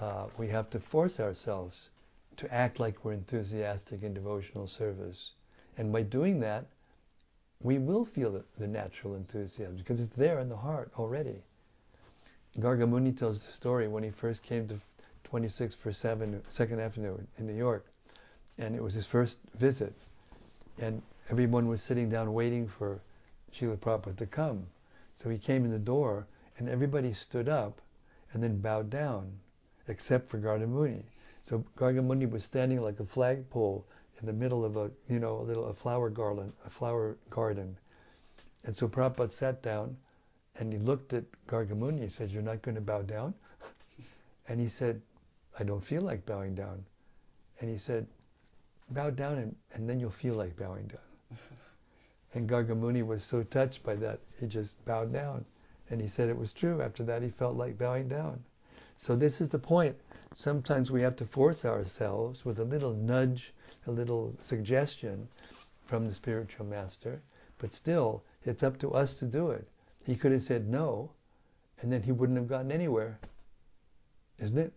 uh, 0.00 0.26
we 0.36 0.48
have 0.48 0.70
to 0.70 0.80
force 0.80 1.20
ourselves 1.20 1.88
to 2.36 2.52
act 2.54 2.78
like 2.78 3.04
we're 3.04 3.12
enthusiastic 3.12 4.02
in 4.02 4.14
devotional 4.14 4.68
service. 4.68 5.32
And 5.76 5.92
by 5.92 6.02
doing 6.02 6.40
that, 6.40 6.66
we 7.60 7.78
will 7.78 8.04
feel 8.04 8.32
the, 8.32 8.44
the 8.58 8.66
natural 8.66 9.16
enthusiasm 9.16 9.76
because 9.76 10.00
it's 10.00 10.14
there 10.14 10.38
in 10.38 10.48
the 10.48 10.56
heart 10.56 10.92
already. 10.96 11.42
Gargamuni 12.58 13.16
tells 13.16 13.44
the 13.44 13.52
story 13.52 13.88
when 13.88 14.02
he 14.02 14.10
first 14.10 14.42
came 14.42 14.66
to 14.68 14.78
26 15.24 15.74
for 15.74 15.92
7, 15.92 16.42
Second 16.48 16.80
Avenue 16.80 17.18
in 17.38 17.46
New 17.46 17.54
York, 17.54 17.86
and 18.56 18.74
it 18.74 18.82
was 18.82 18.94
his 18.94 19.06
first 19.06 19.36
visit. 19.58 19.92
And 20.78 21.02
everyone 21.30 21.68
was 21.68 21.82
sitting 21.82 22.08
down 22.08 22.32
waiting 22.32 22.66
for 22.66 23.00
Srila 23.54 23.78
Prabhupada 23.78 24.16
to 24.16 24.26
come. 24.26 24.66
So 25.14 25.28
he 25.28 25.38
came 25.38 25.64
in 25.64 25.70
the 25.70 25.78
door, 25.78 26.26
and 26.58 26.68
everybody 26.68 27.12
stood 27.12 27.48
up 27.48 27.80
and 28.32 28.42
then 28.42 28.58
bowed 28.58 28.90
down, 28.90 29.32
except 29.88 30.28
for 30.28 30.38
Gargamuni. 30.38 31.02
So 31.42 31.64
Gargamuni 31.76 32.30
was 32.30 32.44
standing 32.44 32.80
like 32.80 33.00
a 33.00 33.04
flagpole 33.04 33.84
in 34.20 34.26
the 34.26 34.32
middle 34.32 34.64
of 34.64 34.76
a, 34.76 34.90
you 35.08 35.18
know, 35.18 35.38
a 35.38 35.42
little 35.42 35.66
a 35.66 35.74
flower 35.74 36.10
garland, 36.10 36.52
a 36.66 36.70
flower 36.70 37.16
garden. 37.30 37.76
And 38.64 38.76
so 38.76 38.88
Prabhupada 38.88 39.30
sat 39.30 39.62
down 39.62 39.96
and 40.56 40.72
he 40.72 40.78
looked 40.78 41.12
at 41.12 41.24
Gargamuni. 41.46 42.02
He 42.02 42.08
said, 42.08 42.30
You're 42.30 42.42
not 42.42 42.62
going 42.62 42.74
to 42.74 42.80
bow 42.80 43.02
down? 43.02 43.34
and 44.48 44.60
he 44.60 44.68
said, 44.68 45.00
I 45.58 45.64
don't 45.64 45.84
feel 45.84 46.02
like 46.02 46.26
bowing 46.26 46.54
down. 46.54 46.84
And 47.60 47.70
he 47.70 47.78
said, 47.78 48.06
Bow 48.90 49.10
down 49.10 49.38
and, 49.38 49.56
and 49.74 49.88
then 49.88 50.00
you'll 50.00 50.10
feel 50.10 50.34
like 50.34 50.56
bowing 50.56 50.86
down. 50.86 51.38
and 52.34 52.48
Gargamuni 52.48 53.06
was 53.06 53.22
so 53.22 53.42
touched 53.42 53.82
by 53.82 53.94
that, 53.96 54.20
he 54.40 54.46
just 54.46 54.82
bowed 54.84 55.12
down. 55.12 55.44
And 55.90 56.00
he 56.00 56.08
said 56.08 56.28
it 56.28 56.36
was 56.36 56.52
true. 56.52 56.82
After 56.82 57.02
that, 57.04 57.22
he 57.22 57.30
felt 57.30 57.56
like 57.56 57.78
bowing 57.78 58.08
down. 58.08 58.42
So, 59.00 59.14
this 59.14 59.40
is 59.40 59.48
the 59.48 59.60
point. 59.60 59.96
Sometimes 60.34 60.90
we 60.90 61.02
have 61.02 61.14
to 61.16 61.24
force 61.24 61.64
ourselves 61.64 62.44
with 62.44 62.58
a 62.58 62.64
little 62.64 62.94
nudge 62.94 63.54
a 63.86 63.92
little 63.92 64.34
suggestion 64.42 65.28
from 65.86 66.06
the 66.06 66.12
spiritual 66.12 66.66
master, 66.66 67.22
but 67.58 67.72
still, 67.72 68.24
it's 68.44 68.62
up 68.62 68.76
to 68.80 68.90
us 68.92 69.14
to 69.14 69.24
do 69.24 69.50
it. 69.50 69.68
He 70.04 70.16
could 70.16 70.32
have 70.32 70.42
said 70.42 70.68
no, 70.68 71.12
and 71.80 71.92
then 71.92 72.02
he 72.02 72.12
wouldn't 72.12 72.38
have 72.38 72.48
gotten 72.48 72.72
anywhere. 72.72 73.20
Isn't 74.38 74.58
it? 74.58 74.72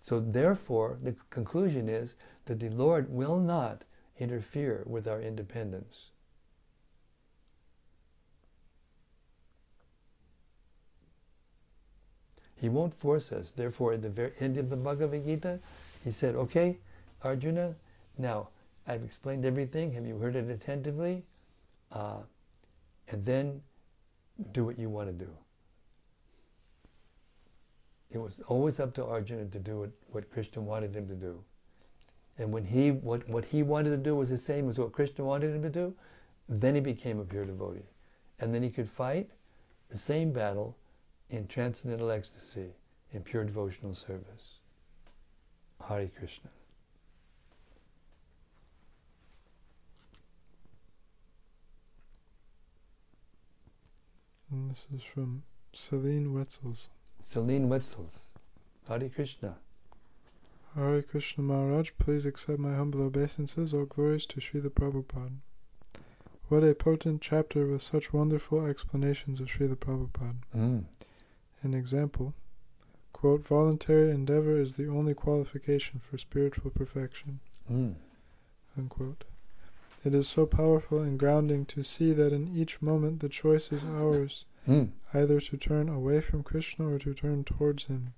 So, 0.00 0.18
therefore, 0.18 0.98
the 1.00 1.14
conclusion 1.30 1.88
is 1.88 2.16
that 2.46 2.58
the 2.58 2.70
Lord 2.70 3.08
will 3.08 3.38
not 3.38 3.84
interfere 4.18 4.82
with 4.84 5.06
our 5.06 5.20
independence. 5.22 6.10
He 12.60 12.68
won't 12.68 12.94
force 12.94 13.32
us. 13.32 13.52
Therefore, 13.54 13.92
at 13.92 14.02
the 14.02 14.08
very 14.08 14.32
end 14.40 14.56
of 14.58 14.70
the 14.70 14.76
Bhagavad 14.76 15.24
Gita, 15.24 15.58
he 16.02 16.10
said, 16.10 16.34
Okay, 16.34 16.78
Arjuna, 17.22 17.74
now 18.18 18.48
I've 18.86 19.02
explained 19.02 19.44
everything. 19.44 19.92
Have 19.92 20.06
you 20.06 20.18
heard 20.18 20.36
it 20.36 20.48
attentively? 20.48 21.24
Uh, 21.90 22.18
and 23.08 23.24
then 23.24 23.60
do 24.52 24.64
what 24.64 24.78
you 24.78 24.88
want 24.88 25.08
to 25.08 25.24
do. 25.24 25.30
It 28.10 28.18
was 28.18 28.40
always 28.46 28.78
up 28.78 28.94
to 28.94 29.04
Arjuna 29.04 29.46
to 29.46 29.58
do 29.58 29.80
what, 29.80 29.90
what 30.12 30.30
Krishna 30.30 30.62
wanted 30.62 30.94
him 30.94 31.08
to 31.08 31.14
do. 31.14 31.42
And 32.38 32.52
when 32.52 32.64
he 32.64 32.90
what, 32.90 33.28
what 33.28 33.44
he 33.44 33.62
wanted 33.62 33.90
to 33.90 33.96
do 33.96 34.14
was 34.16 34.30
the 34.30 34.38
same 34.38 34.68
as 34.68 34.78
what 34.78 34.92
Krishna 34.92 35.24
wanted 35.24 35.54
him 35.54 35.62
to 35.62 35.70
do, 35.70 35.94
then 36.48 36.74
he 36.74 36.80
became 36.80 37.20
a 37.20 37.24
pure 37.24 37.44
devotee. 37.44 37.82
And 38.40 38.54
then 38.54 38.62
he 38.62 38.70
could 38.70 38.88
fight 38.88 39.30
the 39.88 39.98
same 39.98 40.32
battle 40.32 40.76
in 41.30 41.46
transcendental 41.46 42.10
ecstasy, 42.10 42.70
in 43.12 43.22
pure 43.22 43.44
devotional 43.44 43.94
service. 43.94 44.58
Hari 45.80 46.10
Krishna. 46.18 46.50
And 54.50 54.70
this 54.70 54.86
is 54.94 55.02
from 55.02 55.42
Celine 55.72 56.32
Wetzels. 56.32 56.86
Celine 57.20 57.68
Wetzels. 57.68 58.18
Hari 58.86 59.08
Krishna. 59.08 59.56
Hare 60.74 61.02
Krishna 61.02 61.42
Maharaj, 61.42 61.90
please 61.98 62.26
accept 62.26 62.58
my 62.58 62.74
humble 62.74 63.02
obeisances. 63.02 63.72
All 63.72 63.84
glories 63.84 64.26
to 64.26 64.40
Srila 64.40 64.70
Prabhupada. 64.70 65.38
What 66.48 66.64
a 66.64 66.74
potent 66.74 67.22
chapter 67.22 67.66
with 67.66 67.80
such 67.80 68.12
wonderful 68.12 68.66
explanations 68.66 69.40
of 69.40 69.48
Srila 69.48 69.76
Prabhupada. 69.76 70.36
Mm. 70.56 70.84
An 71.64 71.72
example 71.72 72.34
quote, 73.14 73.42
voluntary 73.42 74.10
endeavor 74.10 74.60
is 74.60 74.76
the 74.76 74.86
only 74.86 75.14
qualification 75.14 75.98
for 75.98 76.18
spiritual 76.18 76.70
perfection. 76.70 77.40
Mm. 77.72 77.94
Unquote. 78.76 79.24
It 80.04 80.14
is 80.14 80.28
so 80.28 80.44
powerful 80.44 81.00
and 81.00 81.18
grounding 81.18 81.64
to 81.66 81.82
see 81.82 82.12
that 82.12 82.34
in 82.34 82.54
each 82.54 82.82
moment 82.82 83.20
the 83.20 83.30
choice 83.30 83.72
is 83.72 83.82
ours, 83.82 84.44
Mm. 84.68 84.90
either 85.14 85.40
to 85.40 85.56
turn 85.56 85.88
away 85.88 86.20
from 86.20 86.42
Krishna 86.42 86.86
or 86.86 86.98
to 86.98 87.14
turn 87.14 87.44
towards 87.44 87.84
him. 87.84 88.12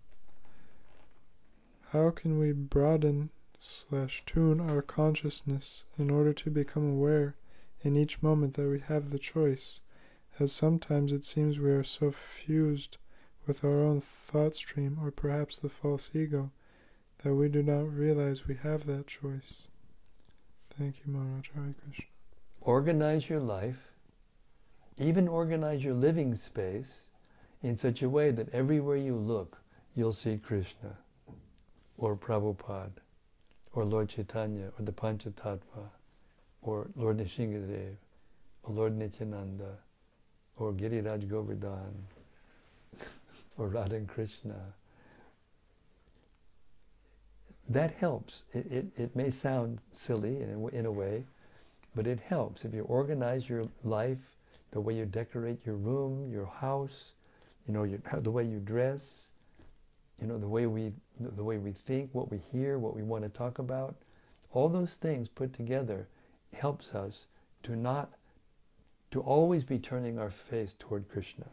How 1.90 2.10
can 2.10 2.40
we 2.40 2.50
broaden 2.50 3.30
slash 3.60 4.24
tune 4.26 4.60
our 4.60 4.82
consciousness 4.82 5.84
in 5.96 6.10
order 6.10 6.32
to 6.32 6.50
become 6.50 6.90
aware 6.90 7.36
in 7.82 7.96
each 7.96 8.22
moment 8.22 8.54
that 8.54 8.68
we 8.68 8.80
have 8.80 9.10
the 9.10 9.20
choice, 9.20 9.82
as 10.40 10.50
sometimes 10.50 11.12
it 11.12 11.24
seems 11.24 11.60
we 11.60 11.70
are 11.70 11.84
so 11.84 12.10
fused 12.10 12.96
with 13.46 13.64
our 13.64 13.82
own 13.82 14.00
thought 14.00 14.54
stream 14.54 14.98
or 15.00 15.10
perhaps 15.10 15.58
the 15.58 15.68
false 15.68 16.10
ego 16.14 16.50
that 17.22 17.34
we 17.34 17.48
do 17.48 17.62
not 17.62 17.92
realize 17.92 18.46
we 18.46 18.56
have 18.56 18.86
that 18.86 19.06
choice. 19.06 19.68
Thank 20.70 20.96
you, 20.98 21.12
Maharaj 21.12 21.48
Hare 21.54 21.74
Krishna. 21.82 22.06
Organize 22.60 23.28
your 23.28 23.40
life, 23.40 23.92
even 24.98 25.28
organize 25.28 25.82
your 25.82 25.94
living 25.94 26.34
space 26.34 27.10
in 27.62 27.76
such 27.76 28.02
a 28.02 28.08
way 28.08 28.30
that 28.30 28.52
everywhere 28.52 28.96
you 28.96 29.16
look, 29.16 29.58
you'll 29.94 30.12
see 30.12 30.36
Krishna, 30.36 30.96
or 31.96 32.16
Prabhupada, 32.16 32.90
or 33.72 33.84
Lord 33.84 34.08
Chaitanya, 34.08 34.70
or 34.78 34.84
the 34.84 34.92
Panchatattva, 34.92 35.90
or 36.62 36.88
Lord 36.96 37.18
Nrsimhadev, 37.18 37.96
or 38.62 38.74
Lord 38.74 38.96
Nityananda, 38.96 39.78
or 40.56 40.72
Giriraj 40.72 41.28
Govardhan, 41.28 42.06
or 43.58 43.68
Radha 43.68 43.96
and 43.96 44.08
Krishna. 44.08 44.74
That 47.68 47.92
helps. 47.92 48.44
It, 48.52 48.66
it, 48.70 48.86
it 48.96 49.16
may 49.16 49.30
sound 49.30 49.80
silly 49.92 50.40
in 50.40 50.50
a, 50.50 50.66
in 50.68 50.86
a 50.86 50.92
way, 50.92 51.24
but 51.94 52.06
it 52.06 52.20
helps. 52.20 52.64
If 52.64 52.74
you 52.74 52.82
organize 52.82 53.48
your 53.48 53.66
life, 53.82 54.18
the 54.70 54.80
way 54.80 54.94
you 54.94 55.06
decorate 55.06 55.58
your 55.64 55.76
room, 55.76 56.30
your 56.30 56.46
house, 56.46 57.12
you 57.66 57.74
know, 57.74 57.84
your, 57.84 57.98
the 58.20 58.30
way 58.30 58.44
you 58.44 58.60
dress, 58.60 59.02
you 60.20 60.26
know, 60.26 60.38
the 60.38 60.48
way 60.48 60.66
we 60.66 60.92
the 61.18 61.44
way 61.44 61.56
we 61.56 61.72
think, 61.72 62.10
what 62.12 62.30
we 62.30 62.40
hear, 62.52 62.78
what 62.78 62.94
we 62.94 63.02
want 63.02 63.24
to 63.24 63.30
talk 63.30 63.58
about, 63.58 63.96
all 64.52 64.68
those 64.68 64.94
things 65.00 65.28
put 65.28 65.54
together 65.54 66.08
helps 66.52 66.94
us 66.94 67.26
to 67.62 67.74
not 67.74 68.10
to 69.10 69.20
always 69.20 69.64
be 69.64 69.78
turning 69.78 70.18
our 70.18 70.30
face 70.30 70.74
toward 70.78 71.08
Krishna. 71.08 71.46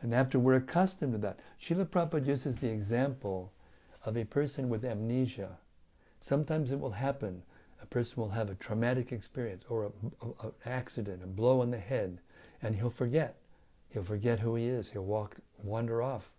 And 0.00 0.14
after 0.14 0.38
we're 0.38 0.56
accustomed 0.56 1.12
to 1.12 1.18
that, 1.18 1.40
Srila 1.60 1.86
Prabhupada 1.86 2.26
uses 2.26 2.56
the 2.56 2.70
example 2.70 3.52
of 4.04 4.16
a 4.16 4.24
person 4.24 4.68
with 4.68 4.84
amnesia. 4.84 5.58
Sometimes 6.20 6.72
it 6.72 6.80
will 6.80 6.92
happen. 6.92 7.42
A 7.82 7.86
person 7.86 8.22
will 8.22 8.30
have 8.30 8.50
a 8.50 8.54
traumatic 8.54 9.12
experience 9.12 9.64
or 9.68 9.92
an 10.42 10.52
accident, 10.64 11.22
a 11.22 11.26
blow 11.26 11.60
on 11.60 11.70
the 11.70 11.78
head, 11.78 12.20
and 12.62 12.76
he'll 12.76 12.90
forget. 12.90 13.36
He'll 13.90 14.04
forget 14.04 14.40
who 14.40 14.54
he 14.54 14.66
is. 14.66 14.90
He'll 14.90 15.04
walk, 15.04 15.36
wander 15.62 16.02
off, 16.02 16.30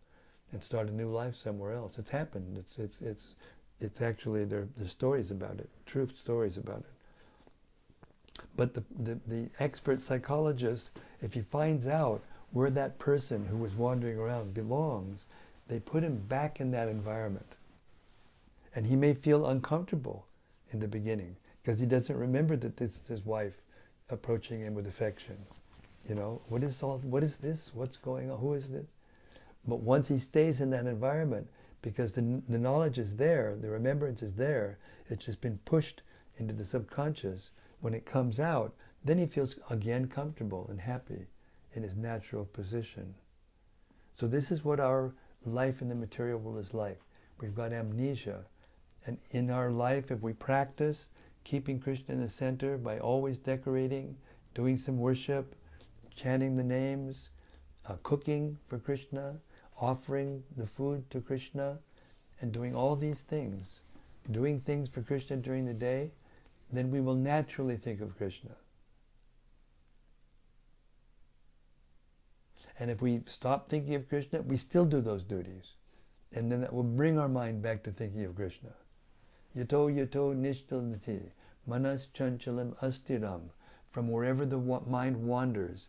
and 0.52 0.64
start 0.64 0.90
a 0.90 0.94
new 0.94 1.10
life 1.10 1.36
somewhere 1.36 1.74
else. 1.74 1.98
It's 1.98 2.10
happened. 2.10 2.58
It's 2.58 2.78
it's 2.78 3.02
it's 3.02 3.36
it's 3.80 4.02
actually 4.02 4.46
there. 4.46 4.68
There's 4.78 4.92
stories 4.92 5.32
about 5.32 5.60
it. 5.60 5.70
True 5.86 6.08
stories 6.14 6.58
about 6.58 6.80
it. 6.80 8.46
But 8.56 8.74
the, 8.74 8.84
the 9.00 9.20
the 9.28 9.50
expert 9.60 10.02
psychologist, 10.02 10.92
if 11.22 11.34
he 11.34 11.42
finds 11.42 11.88
out 11.88 12.24
where 12.52 12.72
that 12.72 12.98
person 12.98 13.46
who 13.46 13.58
was 13.58 13.76
wandering 13.76 14.18
around 14.18 14.54
belongs, 14.54 15.26
they 15.68 15.80
put 15.80 16.04
him 16.04 16.18
back 16.28 16.60
in 16.60 16.72
that 16.72 16.88
environment. 16.88 17.46
And 18.76 18.88
he 18.88 18.96
may 18.96 19.14
feel 19.14 19.46
uncomfortable 19.48 20.26
in 20.72 20.80
the 20.80 20.88
beginning 20.88 21.36
because 21.62 21.80
he 21.80 21.86
doesn't 21.86 22.18
remember 22.18 22.56
that 22.58 22.78
this 22.78 22.92
is 22.92 23.08
his 23.08 23.26
wife 23.26 23.54
approaching 24.10 24.62
him 24.62 24.74
with 24.74 24.88
affection. 24.88 25.38
You 26.08 26.16
know, 26.16 26.42
what 26.48 26.64
is 26.64 26.82
all 26.82 26.98
what 27.00 27.24
is 27.24 27.38
this? 27.38 27.72
What's 27.74 27.98
going 27.98 28.32
on? 28.32 28.40
Who 28.40 28.54
is 28.54 28.70
this? 28.70 28.88
But 29.68 29.82
once 29.82 30.08
he 30.08 30.18
stays 30.18 30.62
in 30.62 30.72
that 30.72 30.88
environment, 30.88 31.48
because 31.82 32.12
the, 32.12 32.42
the 32.50 32.58
knowledge 32.58 32.98
is 32.98 33.16
there, 33.16 33.56
the 33.62 33.70
remembrance 33.70 34.24
is 34.24 34.34
there, 34.34 34.80
it's 35.10 35.26
just 35.26 35.42
been 35.42 35.60
pushed 35.66 36.02
into 36.40 36.54
the 36.54 36.66
subconscious. 36.66 37.52
When 37.82 37.94
it 37.94 38.06
comes 38.06 38.40
out, 38.40 38.74
then 39.06 39.18
he 39.18 39.26
feels 39.26 39.58
again 39.70 40.08
comfortable 40.08 40.66
and 40.70 40.82
happy 40.82 41.28
in 41.74 41.84
his 41.84 41.96
natural 41.96 42.46
position. 42.46 43.14
So 44.14 44.28
this 44.28 44.52
is 44.52 44.66
what 44.66 44.80
our 44.80 45.14
life 45.46 45.82
in 45.82 45.90
the 45.90 45.96
material 45.96 46.40
world 46.40 46.60
is 46.60 46.74
like. 46.74 47.00
We've 47.40 47.56
got 47.56 47.72
amnesia. 47.72 48.46
And 49.06 49.18
in 49.32 49.50
our 49.50 49.72
life, 49.72 50.12
if 50.12 50.22
we 50.22 50.34
practice 50.34 51.10
keeping 51.44 51.80
Krishna 51.80 52.16
in 52.16 52.22
the 52.22 52.30
center 52.30 52.78
by 52.78 53.00
always 53.00 53.38
decorating, 53.38 54.16
doing 54.54 54.78
some 54.78 54.98
worship, 54.98 55.56
chanting 56.16 56.58
the 56.58 56.64
names, 56.64 57.30
uh, 57.88 57.96
cooking 58.04 58.58
for 58.68 58.78
Krishna, 58.78 59.36
offering 59.80 60.44
the 60.58 60.68
food 60.68 61.10
to 61.12 61.22
Krishna, 61.22 61.80
and 62.42 62.52
doing 62.52 62.76
all 62.76 62.96
these 62.96 63.22
things, 63.22 63.80
doing 64.32 64.60
things 64.60 64.90
for 64.90 65.02
Krishna 65.02 65.38
during 65.38 65.66
the 65.66 65.74
day, 65.74 66.12
then 66.72 66.92
we 66.92 67.02
will 67.02 67.16
naturally 67.16 67.78
think 67.78 68.02
of 68.02 68.18
Krishna. 68.18 68.52
And 72.80 72.90
if 72.90 73.02
we 73.02 73.22
stop 73.26 73.68
thinking 73.68 73.96
of 73.96 74.08
Krishna, 74.08 74.42
we 74.42 74.56
still 74.56 74.86
do 74.86 75.02
those 75.02 75.24
duties. 75.24 75.74
And 76.34 76.50
then 76.50 76.62
that 76.62 76.72
will 76.72 76.84
bring 76.84 77.20
our 77.20 77.28
mind 77.28 77.62
back 77.62 77.84
to 77.84 77.92
thinking 77.92 78.24
of 78.24 78.36
Krishna. 78.36 78.70
Yato 79.58 79.94
yato 79.94 80.34
nishchalati, 80.34 81.32
manas 81.68 82.08
chanchalam 82.14 82.76
astiram. 82.82 83.50
From 83.92 84.10
wherever 84.10 84.46
the 84.46 84.58
mind 84.58 85.26
wanders, 85.28 85.88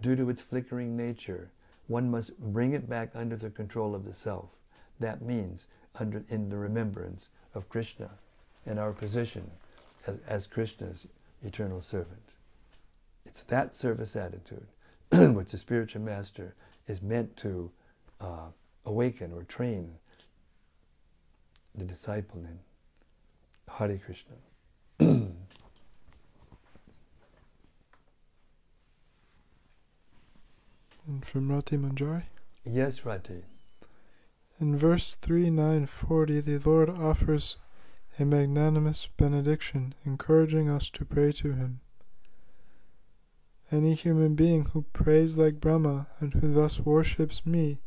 due 0.00 0.16
to 0.16 0.30
its 0.30 0.40
flickering 0.40 0.96
nature, 0.96 1.50
one 1.88 2.10
must 2.10 2.38
bring 2.38 2.72
it 2.72 2.88
back 2.88 3.10
under 3.14 3.36
the 3.36 3.50
control 3.50 3.94
of 3.94 4.04
the 4.04 4.14
self. 4.14 4.48
That 5.00 5.20
means 5.20 5.66
under 5.96 6.24
in 6.28 6.48
the 6.48 6.56
remembrance 6.56 7.28
of 7.54 7.68
Krishna 7.68 8.10
and 8.64 8.78
our 8.78 8.92
position 8.92 9.50
as, 10.06 10.18
as 10.26 10.46
Krishna's 10.46 11.06
eternal 11.44 11.82
servant. 11.82 12.22
It's 13.26 13.42
that 13.42 13.74
service 13.74 14.16
attitude 14.16 14.66
which 15.34 15.50
the 15.50 15.58
spiritual 15.58 16.02
master 16.02 16.54
is 16.86 17.02
meant 17.02 17.36
to 17.36 17.70
uh, 18.20 18.48
awaken 18.86 19.32
or 19.32 19.42
train 19.44 19.92
the 21.74 21.84
disciple 21.84 22.40
in. 22.40 22.58
Hare 23.68 23.98
Krishna. 23.98 24.34
And 31.06 31.26
from 31.26 31.50
Rati 31.50 31.76
Manjari. 31.76 32.24
yes, 32.64 33.04
Rati. 33.04 33.42
In 34.60 34.76
verse 34.76 35.16
3940, 35.16 36.40
the 36.40 36.58
Lord 36.58 36.88
offers 36.88 37.56
a 38.18 38.24
magnanimous 38.24 39.08
benediction, 39.16 39.94
encouraging 40.06 40.70
us 40.70 40.90
to 40.90 41.04
pray 41.04 41.32
to 41.32 41.52
Him. 41.52 41.80
Any 43.72 43.94
human 43.94 44.34
being 44.34 44.66
who 44.66 44.82
prays 44.92 45.38
like 45.38 45.58
Brahma 45.58 46.06
and 46.20 46.34
who 46.34 46.52
thus 46.52 46.78
worships 46.80 47.46
me 47.46 47.78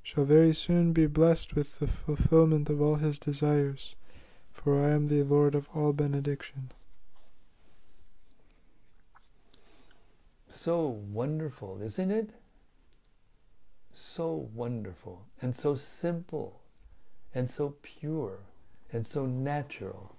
shall 0.00 0.24
very 0.24 0.54
soon 0.54 0.92
be 0.92 1.08
blessed 1.08 1.56
with 1.56 1.80
the 1.80 1.88
fulfillment 1.88 2.70
of 2.70 2.80
all 2.80 2.94
his 2.94 3.18
desires, 3.18 3.96
for 4.52 4.80
I 4.80 4.90
am 4.90 5.08
the 5.08 5.24
Lord 5.24 5.56
of 5.56 5.68
all 5.74 5.92
benediction. 5.92 6.70
So 10.48 10.86
wonderful, 10.86 11.82
isn't 11.82 12.12
it? 12.12 12.34
So 13.92 14.48
wonderful, 14.54 15.26
and 15.40 15.56
so 15.56 15.74
simple, 15.74 16.60
and 17.34 17.50
so 17.50 17.74
pure, 17.82 18.38
and 18.92 19.04
so 19.04 19.26
natural. 19.26 20.14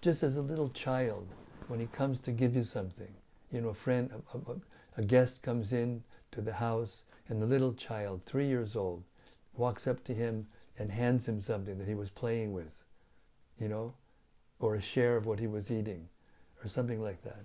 Just 0.00 0.24
as 0.24 0.36
a 0.36 0.42
little 0.42 0.70
child, 0.70 1.28
when 1.68 1.78
he 1.78 1.86
comes 1.86 2.18
to 2.20 2.32
give 2.32 2.56
you 2.56 2.64
something, 2.64 3.14
you 3.52 3.60
know, 3.60 3.68
a 3.68 3.74
friend, 3.74 4.10
a, 4.34 4.38
a, 4.38 4.56
a 4.98 5.02
guest 5.02 5.42
comes 5.42 5.72
in 5.72 6.02
to 6.32 6.40
the 6.40 6.52
house, 6.52 7.02
and 7.28 7.40
the 7.40 7.46
little 7.46 7.72
child, 7.72 8.22
three 8.26 8.46
years 8.46 8.76
old, 8.76 9.02
walks 9.56 9.86
up 9.86 10.02
to 10.04 10.14
him 10.14 10.46
and 10.78 10.90
hands 10.90 11.26
him 11.26 11.42
something 11.42 11.78
that 11.78 11.88
he 11.88 11.94
was 11.94 12.10
playing 12.10 12.52
with, 12.52 12.70
you 13.60 13.68
know, 13.68 13.92
or 14.60 14.76
a 14.76 14.80
share 14.80 15.16
of 15.16 15.26
what 15.26 15.38
he 15.38 15.46
was 15.46 15.70
eating, 15.70 16.08
or 16.62 16.68
something 16.68 17.02
like 17.02 17.22
that. 17.22 17.44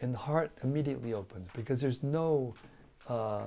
And 0.00 0.14
the 0.14 0.18
heart 0.18 0.50
immediately 0.62 1.12
opens 1.12 1.48
because 1.54 1.80
there's 1.80 2.02
no 2.02 2.54
uh, 3.08 3.42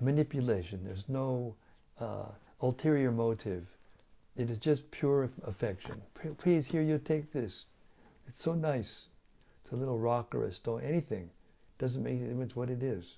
manipulation, 0.00 0.80
there's 0.84 1.08
no 1.08 1.54
uh, 2.00 2.26
ulterior 2.62 3.10
motive. 3.10 3.66
It 4.36 4.50
is 4.50 4.58
just 4.58 4.90
pure 4.90 5.28
affection. 5.46 6.00
Please, 6.38 6.66
here 6.66 6.82
you 6.82 6.98
take 6.98 7.32
this. 7.32 7.66
It's 8.26 8.42
so 8.42 8.54
nice. 8.54 9.08
It's 9.70 9.76
a 9.76 9.78
little 9.78 10.00
rock 10.00 10.34
or 10.34 10.46
a 10.46 10.52
stone, 10.52 10.80
anything. 10.82 11.30
Doesn't 11.78 12.02
make 12.02 12.18
any 12.18 12.26
difference 12.26 12.56
what 12.56 12.70
it 12.70 12.82
is. 12.82 13.14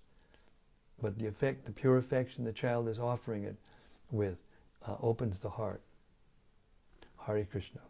But 1.01 1.19
the 1.19 1.27
effect, 1.27 1.65
the 1.65 1.73
pure 1.73 1.97
affection 1.97 2.45
the 2.45 2.53
child 2.53 2.89
is 2.89 2.99
offering 2.99 3.45
it 3.45 3.57
with, 4.11 4.37
uh, 4.87 4.97
opens 5.01 5.39
the 5.39 5.49
heart. 5.49 5.81
Hari 7.17 7.47
Krishna. 7.47 7.81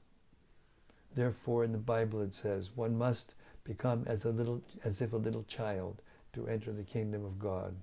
Therefore, 1.12 1.64
in 1.64 1.72
the 1.72 1.78
Bible 1.78 2.20
it 2.20 2.34
says, 2.34 2.70
one 2.76 2.96
must 2.96 3.34
become 3.64 4.04
as 4.06 4.24
a 4.24 4.30
little, 4.30 4.62
as 4.84 5.00
if 5.00 5.12
a 5.12 5.16
little 5.16 5.42
child 5.42 6.00
to 6.32 6.46
enter 6.46 6.70
the 6.70 6.84
kingdom 6.84 7.24
of 7.24 7.40
God. 7.40 7.74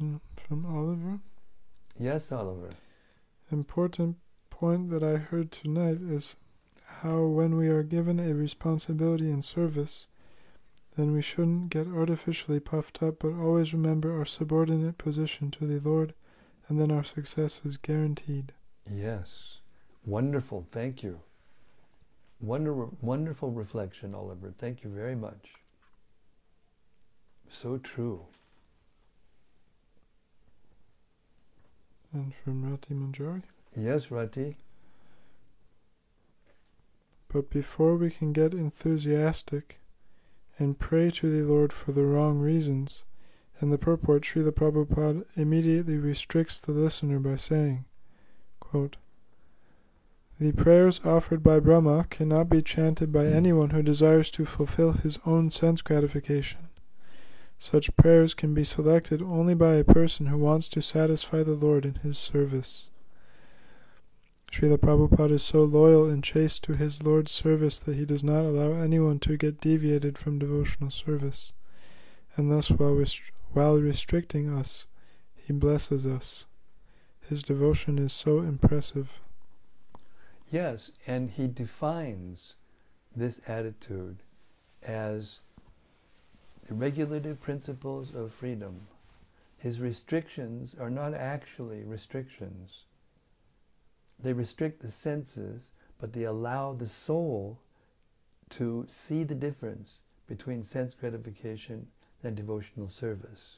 Mm, 0.00 0.20
from 0.36 0.64
Oliver. 0.64 1.18
Yes, 1.98 2.30
Oliver. 2.30 2.70
Important 3.50 4.18
point 4.48 4.90
that 4.90 5.02
I 5.02 5.16
heard 5.16 5.50
tonight 5.50 5.98
is 6.00 6.36
how 7.02 7.22
when 7.22 7.56
we 7.56 7.68
are 7.68 7.82
given 7.82 8.20
a 8.20 8.34
responsibility 8.34 9.30
in 9.30 9.40
service, 9.42 10.06
then 10.96 11.12
we 11.12 11.22
shouldn't 11.22 11.70
get 11.70 11.86
artificially 11.86 12.60
puffed 12.60 13.02
up, 13.02 13.20
but 13.20 13.32
always 13.32 13.72
remember 13.72 14.18
our 14.18 14.26
subordinate 14.26 14.98
position 14.98 15.50
to 15.52 15.66
the 15.66 15.88
Lord, 15.88 16.12
and 16.68 16.80
then 16.80 16.90
our 16.90 17.04
success 17.04 17.62
is 17.64 17.76
guaranteed. 17.76 18.52
Yes. 18.90 19.58
Wonderful. 20.04 20.66
Thank 20.72 21.02
you. 21.02 21.20
Wonder, 22.40 22.74
wonderful 23.00 23.50
reflection, 23.50 24.14
Oliver. 24.14 24.52
Thank 24.58 24.82
you 24.82 24.90
very 24.90 25.14
much. 25.14 25.54
So 27.50 27.78
true. 27.78 28.26
And 32.12 32.34
from 32.34 32.68
Rati 32.68 32.94
Manjari? 32.94 33.42
Yes, 33.76 34.10
Rati. 34.10 34.56
But 37.32 37.48
before 37.48 37.96
we 37.96 38.10
can 38.10 38.32
get 38.32 38.52
enthusiastic, 38.52 39.78
and 40.58 40.78
pray 40.78 41.10
to 41.10 41.30
the 41.30 41.48
Lord 41.48 41.72
for 41.72 41.92
the 41.92 42.02
wrong 42.02 42.40
reasons, 42.40 43.04
and 43.60 43.72
the 43.72 43.78
purport 43.78 44.22
Srila 44.22 44.52
Prabhupada 44.52 45.24
immediately 45.36 45.96
restricts 45.96 46.58
the 46.58 46.72
listener 46.72 47.20
by 47.20 47.36
saying, 47.36 47.84
quote, 48.58 48.96
The 50.40 50.52
prayers 50.52 51.00
offered 51.04 51.42
by 51.42 51.60
Brahma 51.60 52.06
cannot 52.10 52.48
be 52.48 52.62
chanted 52.62 53.12
by 53.12 53.26
anyone 53.26 53.70
who 53.70 53.82
desires 53.82 54.30
to 54.32 54.44
fulfill 54.44 54.92
his 54.92 55.18
own 55.24 55.50
sense 55.50 55.82
gratification. 55.82 56.68
Such 57.58 57.94
prayers 57.96 58.34
can 58.34 58.54
be 58.54 58.64
selected 58.64 59.22
only 59.22 59.54
by 59.54 59.74
a 59.74 59.84
person 59.84 60.26
who 60.26 60.38
wants 60.38 60.66
to 60.68 60.82
satisfy 60.82 61.42
the 61.42 61.52
Lord 61.52 61.84
in 61.84 61.96
his 61.96 62.18
service. 62.18 62.90
Srila 64.60 64.76
Prabhupada 64.76 65.30
is 65.30 65.42
so 65.42 65.64
loyal 65.64 66.06
and 66.06 66.22
chaste 66.22 66.64
to 66.64 66.76
his 66.76 67.02
Lord's 67.02 67.32
service 67.32 67.78
that 67.78 67.96
he 67.96 68.04
does 68.04 68.22
not 68.22 68.44
allow 68.44 68.74
anyone 68.74 69.18
to 69.20 69.38
get 69.38 69.58
deviated 69.58 70.18
from 70.18 70.38
devotional 70.38 70.90
service, 70.90 71.54
and 72.36 72.52
thus, 72.52 72.70
while, 72.70 72.92
rest- 72.92 73.32
while 73.54 73.76
restricting 73.78 74.52
us, 74.52 74.84
he 75.34 75.54
blesses 75.54 76.04
us. 76.04 76.44
His 77.22 77.42
devotion 77.42 77.98
is 77.98 78.12
so 78.12 78.40
impressive. 78.40 79.20
Yes, 80.52 80.92
and 81.06 81.30
he 81.30 81.46
defines 81.46 82.56
this 83.16 83.40
attitude 83.46 84.18
as 84.82 85.38
the 86.68 86.74
regulative 86.74 87.40
principles 87.40 88.14
of 88.14 88.30
freedom. 88.34 88.88
His 89.56 89.80
restrictions 89.80 90.74
are 90.78 90.90
not 90.90 91.14
actually 91.14 91.82
restrictions 91.82 92.80
they 94.22 94.32
restrict 94.32 94.82
the 94.82 94.90
senses, 94.90 95.72
but 95.98 96.12
they 96.12 96.24
allow 96.24 96.72
the 96.72 96.88
soul 96.88 97.60
to 98.50 98.84
see 98.88 99.24
the 99.24 99.34
difference 99.34 100.02
between 100.26 100.62
sense 100.62 100.94
gratification 100.94 101.86
and 102.22 102.36
devotional 102.36 102.88
service. 102.88 103.56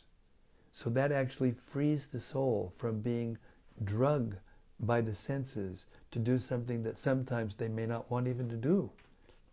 So 0.71 0.89
that 0.91 1.13
actually 1.13 1.53
frees 1.53 2.07
the 2.07 2.21
soul 2.21 2.73
from 2.79 3.01
being 3.01 3.39
drugged 3.85 4.37
by 4.81 5.01
the 5.01 5.15
senses 5.15 5.87
to 6.11 6.19
do 6.19 6.39
something 6.39 6.83
that 6.83 6.99
sometimes 6.99 7.55
they 7.55 7.69
may 7.69 7.87
not 7.87 8.11
want 8.11 8.27
even 8.27 8.49
to 8.49 8.57
do. 8.57 8.91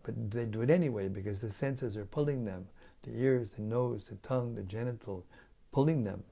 But 0.04 0.32
they 0.32 0.46
do 0.46 0.62
it 0.62 0.70
anyway 0.70 1.08
because 1.08 1.40
the 1.40 1.50
senses 1.50 1.98
are 1.98 2.06
pulling 2.06 2.46
them 2.46 2.68
the 3.04 3.18
ears, 3.18 3.52
the 3.52 3.62
nose, 3.62 4.08
the 4.10 4.16
tongue, 4.16 4.56
the 4.56 4.64
genital, 4.64 5.26
pulling 5.72 6.04
them 6.04 6.24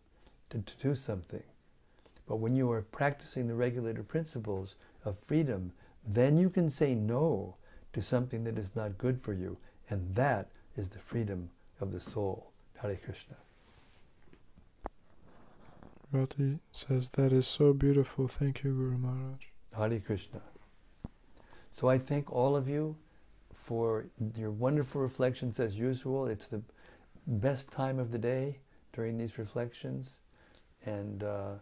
to, 0.50 0.60
to 0.60 0.74
do 0.82 0.96
something. 0.96 1.44
But 2.28 2.38
when 2.38 2.56
you 2.56 2.72
are 2.72 2.82
practicing 2.82 3.48
the 3.48 3.56
regulator 3.56 4.04
principles 4.04 4.76
of 5.06 5.18
freedom, 5.26 5.72
then 6.06 6.38
you 6.38 6.50
can 6.50 6.70
say 6.70 6.94
no 6.94 7.56
to 7.94 8.02
something 8.02 8.44
that 8.44 8.60
is 8.60 8.76
not 8.76 8.98
good 8.98 9.22
for 9.22 9.34
you. 9.34 9.58
And 9.90 10.14
that 10.16 10.50
is 10.76 10.90
the 10.90 11.00
freedom 11.00 11.50
of 11.80 11.92
the 11.92 12.00
soul. 12.00 12.52
Hare 12.78 12.98
Krishna. 13.04 13.36
Rati 16.12 16.60
says, 16.72 17.10
That 17.10 17.34
is 17.34 17.48
so 17.48 17.74
beautiful. 17.74 18.28
Thank 18.28 18.64
you, 18.64 18.74
Guru 18.74 18.98
Maharaj. 18.98 19.46
Hare 19.76 20.00
Krishna. 20.00 20.42
So 21.72 21.90
I 21.90 21.98
thank 21.98 22.32
all 22.32 22.56
of 22.56 22.68
you 22.68 22.96
for 23.54 24.06
your 24.36 24.52
wonderful 24.52 25.02
reflections 25.02 25.60
as 25.60 25.76
usual. 25.76 26.28
It's 26.28 26.48
the 26.48 26.62
best 27.26 27.70
time 27.72 28.00
of 28.00 28.12
the 28.12 28.18
day 28.18 28.60
during 28.94 29.18
these 29.18 29.38
reflections. 29.38 30.20
And 30.86 31.24
uh, 31.24 31.56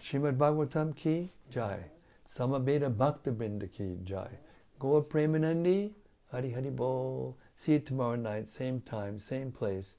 Shrimad 0.00 0.36
Bhagavatam 0.36 0.94
ki 0.94 1.32
jai. 1.50 1.84
Samaveta 2.26 2.96
Bhakta 2.96 3.32
ki 3.68 3.98
jai. 4.04 4.30
Gaur 4.78 5.02
Premanandi, 5.02 5.92
Hari 6.30 6.50
Hari 6.50 6.70
Bol. 6.70 7.36
See 7.54 7.72
you 7.72 7.78
tomorrow 7.78 8.16
night, 8.16 8.48
same 8.48 8.80
time, 8.80 9.20
same 9.20 9.52
place, 9.52 9.96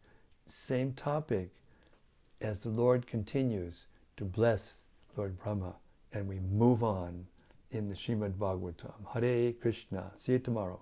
same 0.48 0.94
topic, 0.94 1.52
as 2.42 2.60
the 2.60 2.70
Lord 2.70 3.08
continues 3.08 3.88
to 4.18 4.26
bless 4.26 4.84
Lord 5.16 5.38
Brahma 5.38 5.76
and 6.12 6.28
we 6.28 6.40
move 6.40 6.84
on 6.84 7.26
in 7.72 7.90
the 7.90 7.96
Shrimad 7.96 8.34
Bhagavatam. 8.34 8.94
Hare 9.14 9.54
Krishna. 9.54 10.12
See 10.18 10.34
you 10.34 10.40
tomorrow. 10.40 10.82